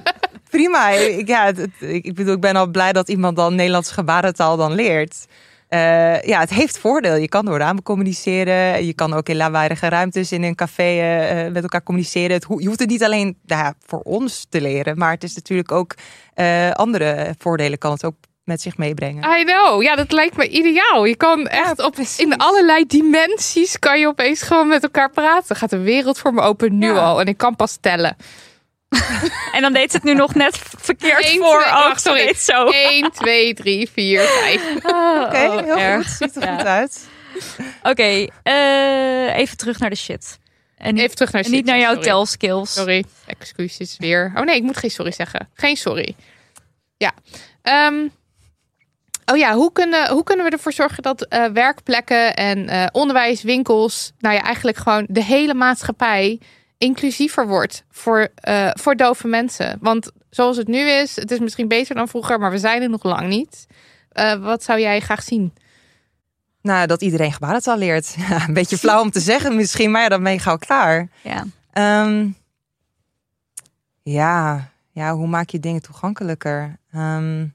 [0.49, 0.89] prima.
[0.89, 4.57] Ik, ja, het- het- ik bedoel, ik ben al blij dat iemand dan Nederlandse gebarentaal
[4.57, 5.25] dan leert.
[5.67, 7.15] Eh, ja, het heeft voordeel.
[7.15, 8.85] Je kan door ramen communiceren.
[8.85, 12.31] Je kan ook in lawaaiige ruimtes in een café eh, eh, met elkaar communiceren.
[12.31, 15.23] Het, ho- je hoeft het niet alleen nou ja, voor ons te leren, maar het
[15.23, 15.93] is natuurlijk ook
[16.73, 19.39] andere voordelen kan het ook met zich meebrengen.
[19.39, 19.81] I know.
[19.81, 21.05] Ja, dat lijkt me ideaal.
[21.05, 25.55] Je kan echt op in allerlei dimensies kan je opeens gewoon met elkaar praten.
[25.55, 26.99] Gaat de wereld voor me open nu Ja.
[26.99, 28.15] al en ik kan pas tellen.
[29.55, 31.59] En dan deed ze het nu nog net verkeerd Eén, voor.
[31.61, 32.33] twee- wacht, sorry.
[32.33, 32.65] zo.
[32.67, 34.75] 1, 2, 3, 4, 5.
[35.25, 36.07] Oké, heel erg.
[36.07, 36.15] goed.
[36.17, 36.55] Ziet er Ja.
[36.57, 37.07] goed uit.
[37.83, 40.37] Oké, eh, even terug naar de shit.
[40.77, 42.07] En niet, Even terug naar en niet shit, naar jouw sorry.
[42.07, 42.73] tel skills.
[42.73, 44.31] Sorry, excuses weer.
[44.35, 45.49] Oh nee, ik moet geen sorry zeggen.
[45.53, 46.15] Geen sorry.
[46.97, 47.11] Ja.
[47.61, 48.07] Ehm,
[49.25, 53.41] oh ja, hoe kunnen, hoe kunnen we ervoor zorgen dat eh, werkplekken en eh, onderwijs,
[53.43, 56.39] winkels, nou ja, eigenlijk gewoon de hele maatschappij
[56.79, 59.77] inclusiever wordt voor, eh, voor dove mensen?
[59.81, 62.89] Want zoals het nu is, het is misschien beter dan vroeger, maar we zijn er
[62.89, 63.67] nog lang niet.
[64.09, 65.53] Eh, wat zou jij graag zien?
[66.61, 68.15] Nou, dat iedereen gebarentaal leert.
[68.29, 71.09] Ja, een beetje flauw om te zeggen misschien, maar ja, dan ben je gauw klaar.
[71.23, 71.45] Ja.
[71.71, 72.27] Ehm,
[74.01, 76.77] ja, ja, hoe maak je dingen toegankelijker?
[76.91, 77.47] Ehm,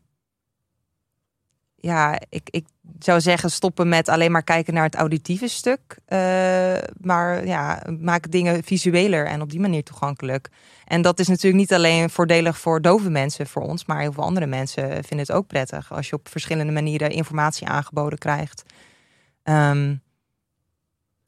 [1.76, 2.64] ja, ik, ik
[3.05, 5.98] zou zeggen stoppen met alleen maar kijken naar het auditieve stuk.
[6.06, 6.18] eh,
[7.01, 10.48] maar ja, maak dingen visueler en op die manier toegankelijk.
[10.85, 14.22] En dat is natuurlijk niet alleen voordelig voor dove mensen, voor ons, maar heel veel
[14.22, 18.62] andere mensen vinden het ook prettig als je op verschillende manieren informatie aangeboden krijgt.
[19.43, 19.94] Ehm,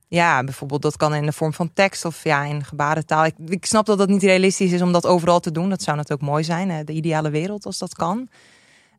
[0.09, 3.25] ja, bijvoorbeeld dat kan in de vorm van tekst of ja, in gebarentaal.
[3.25, 5.69] Ik, ik snap dat dat niet realistisch is om dat overal te doen.
[5.69, 8.29] Dat zou natuurlijk mooi zijn, hè, de ideale wereld als dat kan.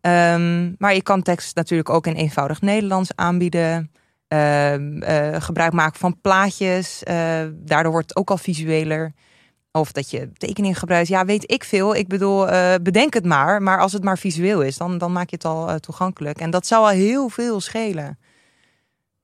[0.07, 3.91] Ehm, maar je kan tekst natuurlijk ook in eenvoudig Nederlands aanbieden.
[4.27, 7.03] Ehm, eh, gebruik maken van plaatjes.
[7.03, 9.13] eh, daardoor wordt het ook al visueler.
[9.71, 11.07] Of dat je tekening gebruikt.
[11.07, 11.95] Ja, weet ik veel.
[11.95, 13.61] Ik bedoel, eh, bedenk het maar.
[13.61, 16.39] Maar als het maar visueel is, dan, dan maak je het al toegankelijk.
[16.39, 18.19] En dat zou al heel veel schelen.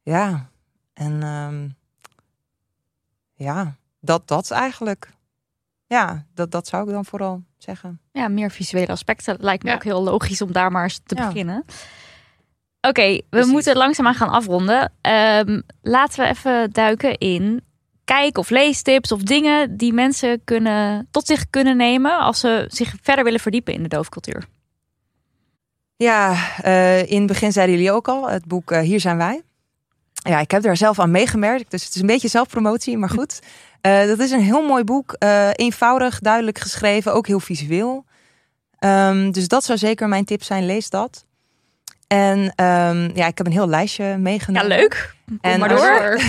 [0.01, 0.49] Ja,
[0.93, 1.67] en ehm,
[3.33, 5.09] ja, dat, dat eigenlijk.
[5.93, 7.99] Ja, dat, dat zou ik dan vooral zeggen.
[8.11, 9.35] ja, meer visuele aspecten.
[9.39, 9.75] Lijkt me Ja.
[9.75, 11.27] ook heel logisch om daar maar eens te Ja.
[11.27, 11.65] beginnen.
[12.81, 13.51] Oké, we Precies.
[13.51, 14.91] moeten langzaamaan gaan afronden.
[15.01, 17.63] Ehm, laten we even duiken in
[18.03, 22.93] kijk- of leestips of dingen die mensen kunnen, tot zich kunnen nemen als ze zich
[23.01, 24.45] verder willen verdiepen in de doofcultuur.
[25.95, 29.41] Ja, eh, in het begin zeiden jullie ook al, het boek eh, Hier zijn wij.
[30.13, 33.39] Ja, ik heb daar zelf aan meegemerkt, dus het is een beetje zelfpromotie, maar goed.
[33.83, 38.05] Eh, dat is een heel mooi boek, eh, eenvoudig, duidelijk geschreven, ook heel visueel.
[38.79, 41.25] Ehm, dus dat zou zeker mijn tip zijn, lees dat.
[42.07, 44.67] En ehm, ja, ik heb een heel lijstje Ja, meegenomen.
[44.67, 45.15] leuk.
[45.25, 46.19] Kom En maar als- door.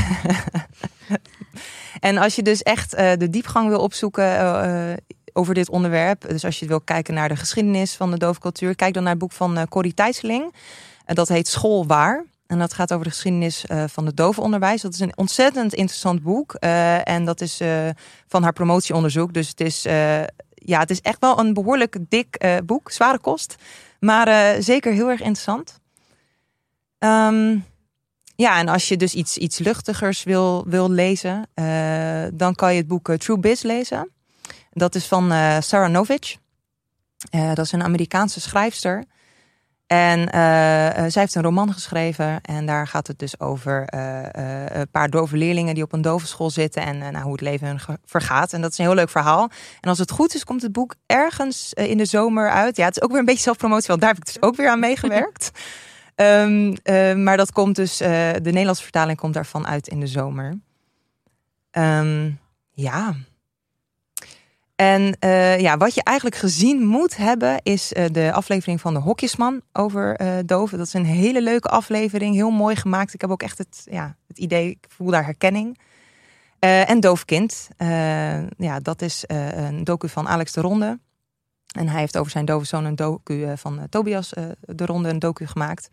[2.00, 4.98] En als je dus echt eh, de diepgang wil opzoeken
[5.32, 8.94] over dit onderwerp, dus als je wil kijken naar de geschiedenis van de doofcultuur, kijk
[8.94, 10.54] dan naar het boek van Corrie Tijsseling.
[11.04, 12.24] En dat heet School Waar.
[12.46, 14.82] En dat gaat over de geschiedenis eh, van het dovenonderwijs.
[14.82, 16.54] Dat is een ontzettend interessant boek.
[16.54, 17.88] eh, en dat is eh,
[18.26, 19.34] van haar promotieonderzoek.
[19.34, 19.82] Dus het is,
[20.54, 22.90] ja, het is echt wel een behoorlijk dik boek.
[22.90, 23.54] Zware kost.
[24.00, 25.80] Maar zeker heel erg interessant.
[26.98, 27.58] Ehm,
[28.36, 31.48] ja, en als je dus iets, iets luchtigers wil, wil lezen,
[32.34, 34.10] dan kan je het boek True Biz lezen.
[34.70, 35.30] Dat is van
[35.62, 36.36] Sarah Novich.
[37.30, 39.04] Dat is een Amerikaanse schrijfster.
[39.94, 42.40] En eh, eh, zij heeft een roman geschreven.
[42.40, 46.50] En daar gaat het dus over eh, een paar dove leerlingen die op een dovenschool
[46.50, 46.82] zitten.
[46.82, 48.52] En nou, hoe het leven hun vergaat.
[48.52, 49.50] En dat is een heel leuk verhaal.
[49.80, 52.76] En als het goed is, komt het boek ergens in de zomer uit.
[52.76, 54.68] Ja, het is ook weer een beetje zelfpromotie, want daar heb ik dus ook weer
[54.68, 55.50] aan meegewerkt.
[56.14, 60.58] Ehm, eh, maar dat komt dus, de Nederlandse vertaling komt daarvan uit in de zomer.
[61.70, 62.30] Ehm,
[62.70, 63.14] ja.
[64.76, 69.00] En eh, ja, wat je eigenlijk gezien moet hebben, is eh, de aflevering van de
[69.00, 70.78] Hokjesman over eh doven.
[70.78, 73.14] Dat is een hele leuke aflevering, heel mooi gemaakt.
[73.14, 75.78] Ik heb ook echt het, ja, het idee, ik voel daar herkenning.
[76.58, 77.68] En Doofkind,
[78.56, 80.98] ja, dat is een docu van Alex de Ronde.
[81.74, 84.86] En hij heeft over zijn dove zoon een docu eh, van eh, Tobias eh, de
[84.86, 85.88] Ronde, een docu gemaakt.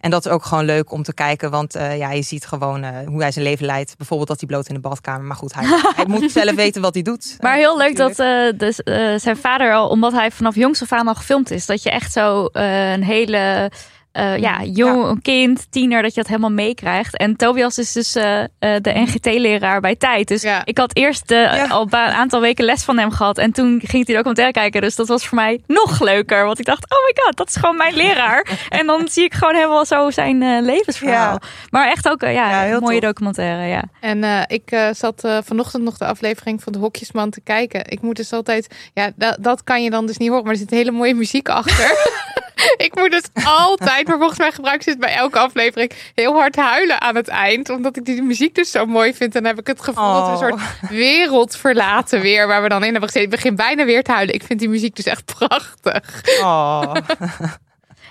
[0.00, 3.20] En dat is ook gewoon leuk om te kijken, want ja, je ziet gewoon hoe
[3.20, 3.96] hij zijn leven leidt.
[3.96, 5.26] Bijvoorbeeld dat hij bloot in de badkamer.
[5.26, 5.64] Maar goed, hij,
[5.96, 7.36] hij moet zelf weten wat hij doet.
[7.40, 8.58] Maar heel leuk dat natuurlijk.
[8.58, 8.76] dus,
[9.22, 12.12] zijn vader al, omdat hij vanaf jongs af aan al gefilmd is, dat je echt
[12.12, 13.70] zo een hele
[14.16, 17.16] eh, ja, jong een kind, tiener, dat je dat helemaal meekrijgt.
[17.16, 20.28] En Tobias is dus eh, eh, de NGT-leraar bij Tijd.
[20.28, 20.62] Dus Ja.
[20.64, 21.30] ik had eerst
[21.68, 23.38] al een aantal weken les van hem gehad.
[23.38, 24.80] En toen ging hij de documentaire kijken.
[24.80, 26.44] Dus dat was voor mij nog leuker.
[26.44, 28.46] Want ik dacht, oh my god, dat is gewoon mijn leraar.
[28.68, 31.32] en dan zie ik gewoon helemaal zo zijn levensverhaal.
[31.42, 31.48] Ja.
[31.70, 33.08] Maar echt ook, ja, heel mooie tof.
[33.08, 33.82] documentaire, ja.
[34.00, 37.80] En ik zat vanochtend nog de aflevering van de Hokjesman te kijken.
[37.90, 40.58] Ik moet dus altijd, ja, da- dat kan je dan dus niet horen, maar er
[40.58, 41.90] zit hele mooie muziek achter.
[42.86, 46.56] ik moet dus altijd, maar volgens mij gebruik ze het bij elke aflevering, heel hard
[46.56, 47.68] huilen aan het eind.
[47.68, 49.34] Omdat ik die muziek dus zo mooi vind.
[49.34, 50.58] En dan heb ik het gevoel dat we een Oh.
[50.60, 53.30] soort wereld verlaten weer, waar we dan in hebben gezeten.
[53.30, 54.34] Ik begin bijna weer te huilen.
[54.34, 56.22] Ik vind die muziek dus echt prachtig.
[56.40, 56.94] Oh.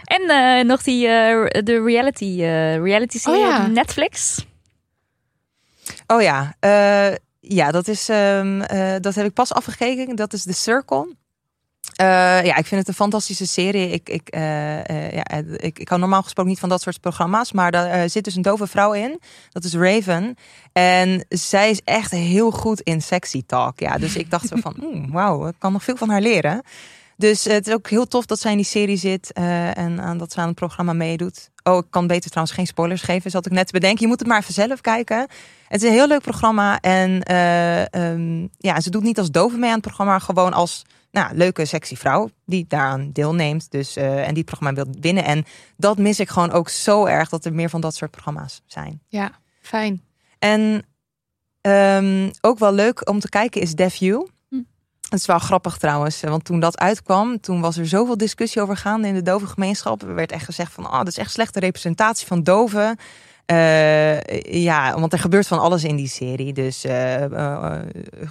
[0.05, 3.65] En eh, nog die eh, de reality, eh reality serie Oh ja.
[3.65, 4.45] op Netflix.
[6.07, 10.15] Oh ja, Eh, ja dat, is, ehm, eh, dat heb ik pas afgekeken.
[10.15, 11.15] Dat is The Circle.
[11.93, 12.05] Eh,
[12.45, 13.89] ja, ik vind het een fantastische serie.
[13.89, 15.25] Ik, ik, eh, eh, ja,
[15.57, 17.51] ik, ik hou normaal gesproken niet van dat soort programma's.
[17.51, 19.19] Maar daar zit dus een dove vrouw in.
[19.51, 20.35] Dat is Raven.
[20.73, 23.79] En zij is echt heel goed in sexy talk.
[23.79, 26.61] Ja, dus ik dacht zo van, oeh, wauw, ik kan nog veel van haar leren.
[27.17, 30.31] Dus het is ook heel tof dat zij in die serie zit en aan dat
[30.31, 31.49] ze aan het programma meedoet.
[31.63, 34.01] Oh, ik kan beter trouwens geen spoilers geven, zat ik net te bedenken.
[34.01, 35.27] Je moet het maar even zelf kijken.
[35.67, 39.57] Het is een heel leuk programma en eh, ehm, ja, ze doet niet als dove
[39.57, 40.85] mee aan het programma, gewoon als
[41.15, 43.71] nou, leuke, sexy vrouw die daaraan deelneemt.
[43.71, 45.23] Dus, eh, en die het programma wil winnen.
[45.23, 45.45] En
[45.77, 49.01] dat mis ik gewoon ook zo erg dat er meer van dat soort programma's zijn.
[49.07, 49.31] Ja,
[49.61, 50.03] fijn.
[50.39, 50.85] En
[51.61, 54.27] ehm, ook wel leuk om te kijken is Def You.
[54.49, 54.61] Hm.
[55.09, 58.77] Het is wel grappig trouwens, want toen dat uitkwam, toen was er zoveel discussie over
[58.77, 60.01] gaande in de dove gemeenschap.
[60.01, 62.97] Er werd echt gezegd van, oh, dat is echt slechte representatie van doven.
[63.45, 66.53] Eh, ja, want er gebeurt van alles in die serie.
[66.53, 67.81] Dus eh, eh, eh,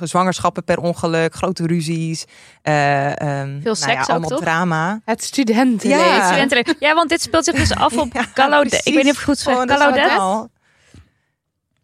[0.02, 2.24] zwangerschappen per ongeluk, grote ruzies.
[2.62, 4.40] eh, ehm, Veel nou ja, seks ook, allemaal toch?
[4.40, 5.00] drama.
[5.04, 6.06] Het studentenleven.
[6.06, 6.26] Ja.
[6.26, 6.76] Studentenleven.
[6.78, 8.26] Ja, want dit speelt zich dus af op Ja.
[8.84, 9.54] Ik weet niet of ik het goed zeg.
[9.54, 9.64] Oh,
[10.16, 10.48] wel-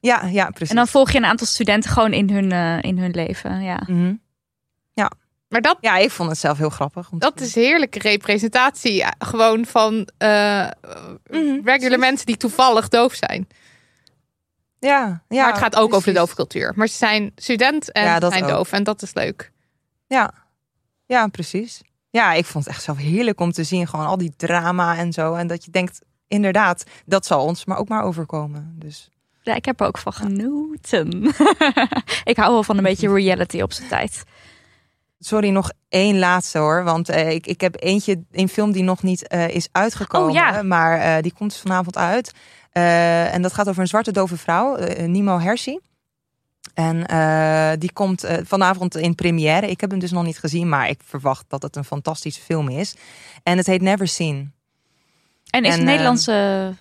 [0.01, 0.69] Ja, ja, precies.
[0.71, 2.53] En dan volg je een aantal studenten gewoon in hun,
[2.83, 3.63] in hun leven.
[3.63, 3.83] Ja.
[3.87, 4.13] Mhm.
[5.51, 7.09] Maar dat, Ja, ik vond het zelf heel grappig.
[7.13, 8.95] dat is heerlijke representatie.
[8.95, 10.67] ja, Gewoon van eh
[11.31, 13.49] Mhm, regular mensen die toevallig doof zijn.
[14.79, 15.43] Ja, ja.
[15.43, 16.73] maar het gaat ook over de doofcultuur.
[16.77, 18.51] Maar ze zijn student en Ja, dat zijn ook.
[18.51, 18.73] doof.
[18.73, 19.53] En dat is leuk.
[20.07, 20.33] Ja.
[21.07, 21.81] ja, precies.
[22.11, 23.87] Ja, ik vond het echt zelf heerlijk om te zien.
[23.87, 25.35] Gewoon al die drama en zo.
[25.35, 28.75] En dat je denkt, inderdaad, dat zal ons maar ook maar overkomen.
[28.79, 29.09] Dus
[29.43, 31.23] ja, ik heb er ook van genoten.
[32.33, 34.23] ik hou wel van een beetje reality op zijn tijd.
[35.21, 36.85] Sorry, nog één laatste hoor.
[36.85, 40.29] Want eh, ik, ik heb eentje, een film die nog niet eh, is uitgekomen.
[40.29, 40.63] Oh, ja.
[40.63, 42.33] Maar eh, die komt vanavond uit.
[42.73, 44.77] En dat gaat over een zwarte dove vrouw,
[45.07, 45.81] Nimo Hershey.
[46.75, 49.71] En die komt vanavond in première.
[49.71, 52.69] Ik heb hem dus nog niet gezien, maar ik verwacht dat het een fantastische film
[52.69, 52.95] is.
[53.43, 54.53] En het heet Never Seen.
[55.51, 56.75] En is En, een Nederlandse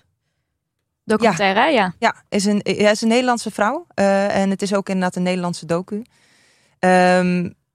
[1.04, 1.70] documentaire, ja.
[1.70, 1.94] ja.
[1.98, 3.86] Ja, is een, ja, is een Nederlandse vrouw.
[3.94, 6.02] En het is ook inderdaad een Nederlandse docu.
[6.78, 7.22] Ja,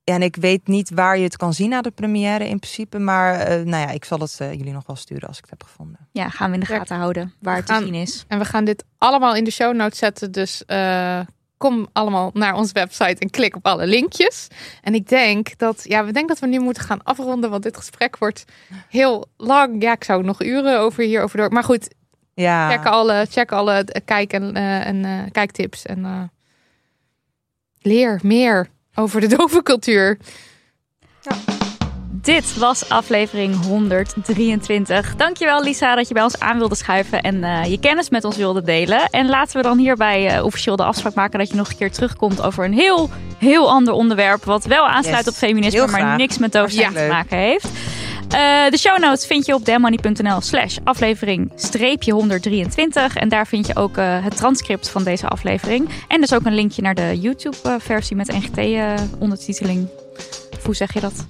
[0.05, 2.99] en ik weet niet waar je het kan zien na de première in principe.
[2.99, 5.51] Maar eh, nou ja, ik zal het eh, jullie nog wel sturen als ik het
[5.59, 6.07] heb gevonden.
[6.11, 6.77] Ja, gaan we in de Ja.
[6.77, 8.25] gaten houden waar het te gaan- zien is.
[8.27, 10.31] En we gaan dit allemaal in de show notes zetten.
[10.31, 11.19] Dus eh,
[11.57, 14.47] kom allemaal naar onze website en klik op alle linkjes.
[14.81, 17.49] En ik denk dat, ja, we denken dat we nu moeten gaan afronden.
[17.49, 18.43] Want dit gesprek wordt
[18.89, 19.81] heel lang.
[19.81, 21.51] Ja, ik zou nog uren over hierover door.
[21.51, 21.93] Maar goed,
[22.33, 25.85] Ja, check alle, check alle eh, kijk- en, eh, en kijktips.
[25.85, 26.21] En eh,
[27.81, 30.17] leer meer over de dove cultuur.
[32.21, 35.15] Dit was aflevering 123.
[35.15, 38.35] Dankjewel Lisa dat je bij ons aan wilde schuiven en eh, je kennis met ons
[38.37, 39.09] wilde delen.
[39.09, 41.91] En laten we dan hierbij eh, officieel de afspraak maken dat je nog een keer
[41.91, 44.43] terugkomt over een heel, heel ander onderwerp.
[44.43, 46.99] Wat wel aansluit Yes, op feminisme, maar niks met doofheid Ja.
[47.01, 47.67] te maken heeft.
[48.29, 53.15] Eh, de show notes vind je op demoney.nl slash aflevering streepje 123.
[53.15, 55.89] En daar vind je ook eh, het transcript van deze aflevering.
[56.07, 59.87] En dus ook een linkje naar de YouTube eh, versie met NGT-ondertiteling.
[60.63, 61.25] hoe zeg je dat?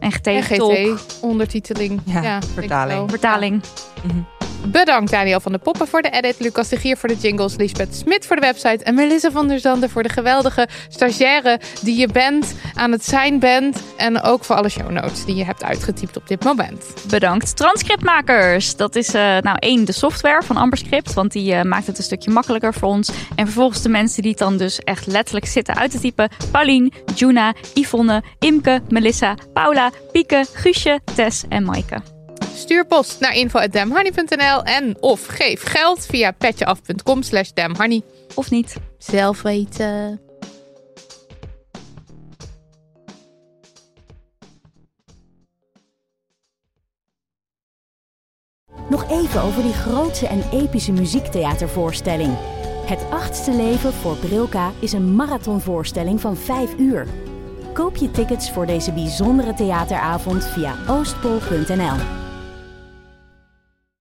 [0.00, 0.78] NGT-tolk.
[0.78, 2.00] NGT, ondertiteling.
[2.04, 3.10] Ja, Ja, vertaling.
[3.10, 3.62] Vertaling.
[4.06, 4.35] Mhm.
[4.64, 7.94] Bedankt Daniel van de Poppen voor de edit, Lucas de Gier voor de jingles, Lisbeth
[7.94, 12.08] Smit voor de website en Melissa van der Zanden voor de geweldige stagiaire die je
[12.08, 16.16] bent, aan het zijn bent en ook voor alle show notes die je hebt uitgetypt
[16.16, 16.84] op dit moment.
[17.08, 18.76] Bedankt transcriptmakers.
[18.76, 22.04] Dat is uh, nou één de software van Amberscript, want die uh, maakt het een
[22.04, 23.10] stukje makkelijker voor ons.
[23.34, 26.28] En vervolgens de mensen die het dan dus echt letterlijk zitten uit te typen.
[26.50, 32.15] Paulien, Juna, Yvonne, Imke, Melissa, Paula, Pieke, Guusje, Tess en Maaike.
[32.56, 38.02] Stuur post naar info.damhoney.nl en of geef geld via petjeaf.com slash damhoney.
[38.34, 38.76] Of niet.
[38.98, 40.20] Zelf weten.
[48.88, 52.36] Nog even over die grootse en epische muziektheatervoorstelling.
[52.86, 57.06] Het achtste leven voor Brilka is een marathonvoorstelling van 5 uur.
[57.72, 62.25] Koop je tickets voor deze bijzondere theateravond via oostpol.nl.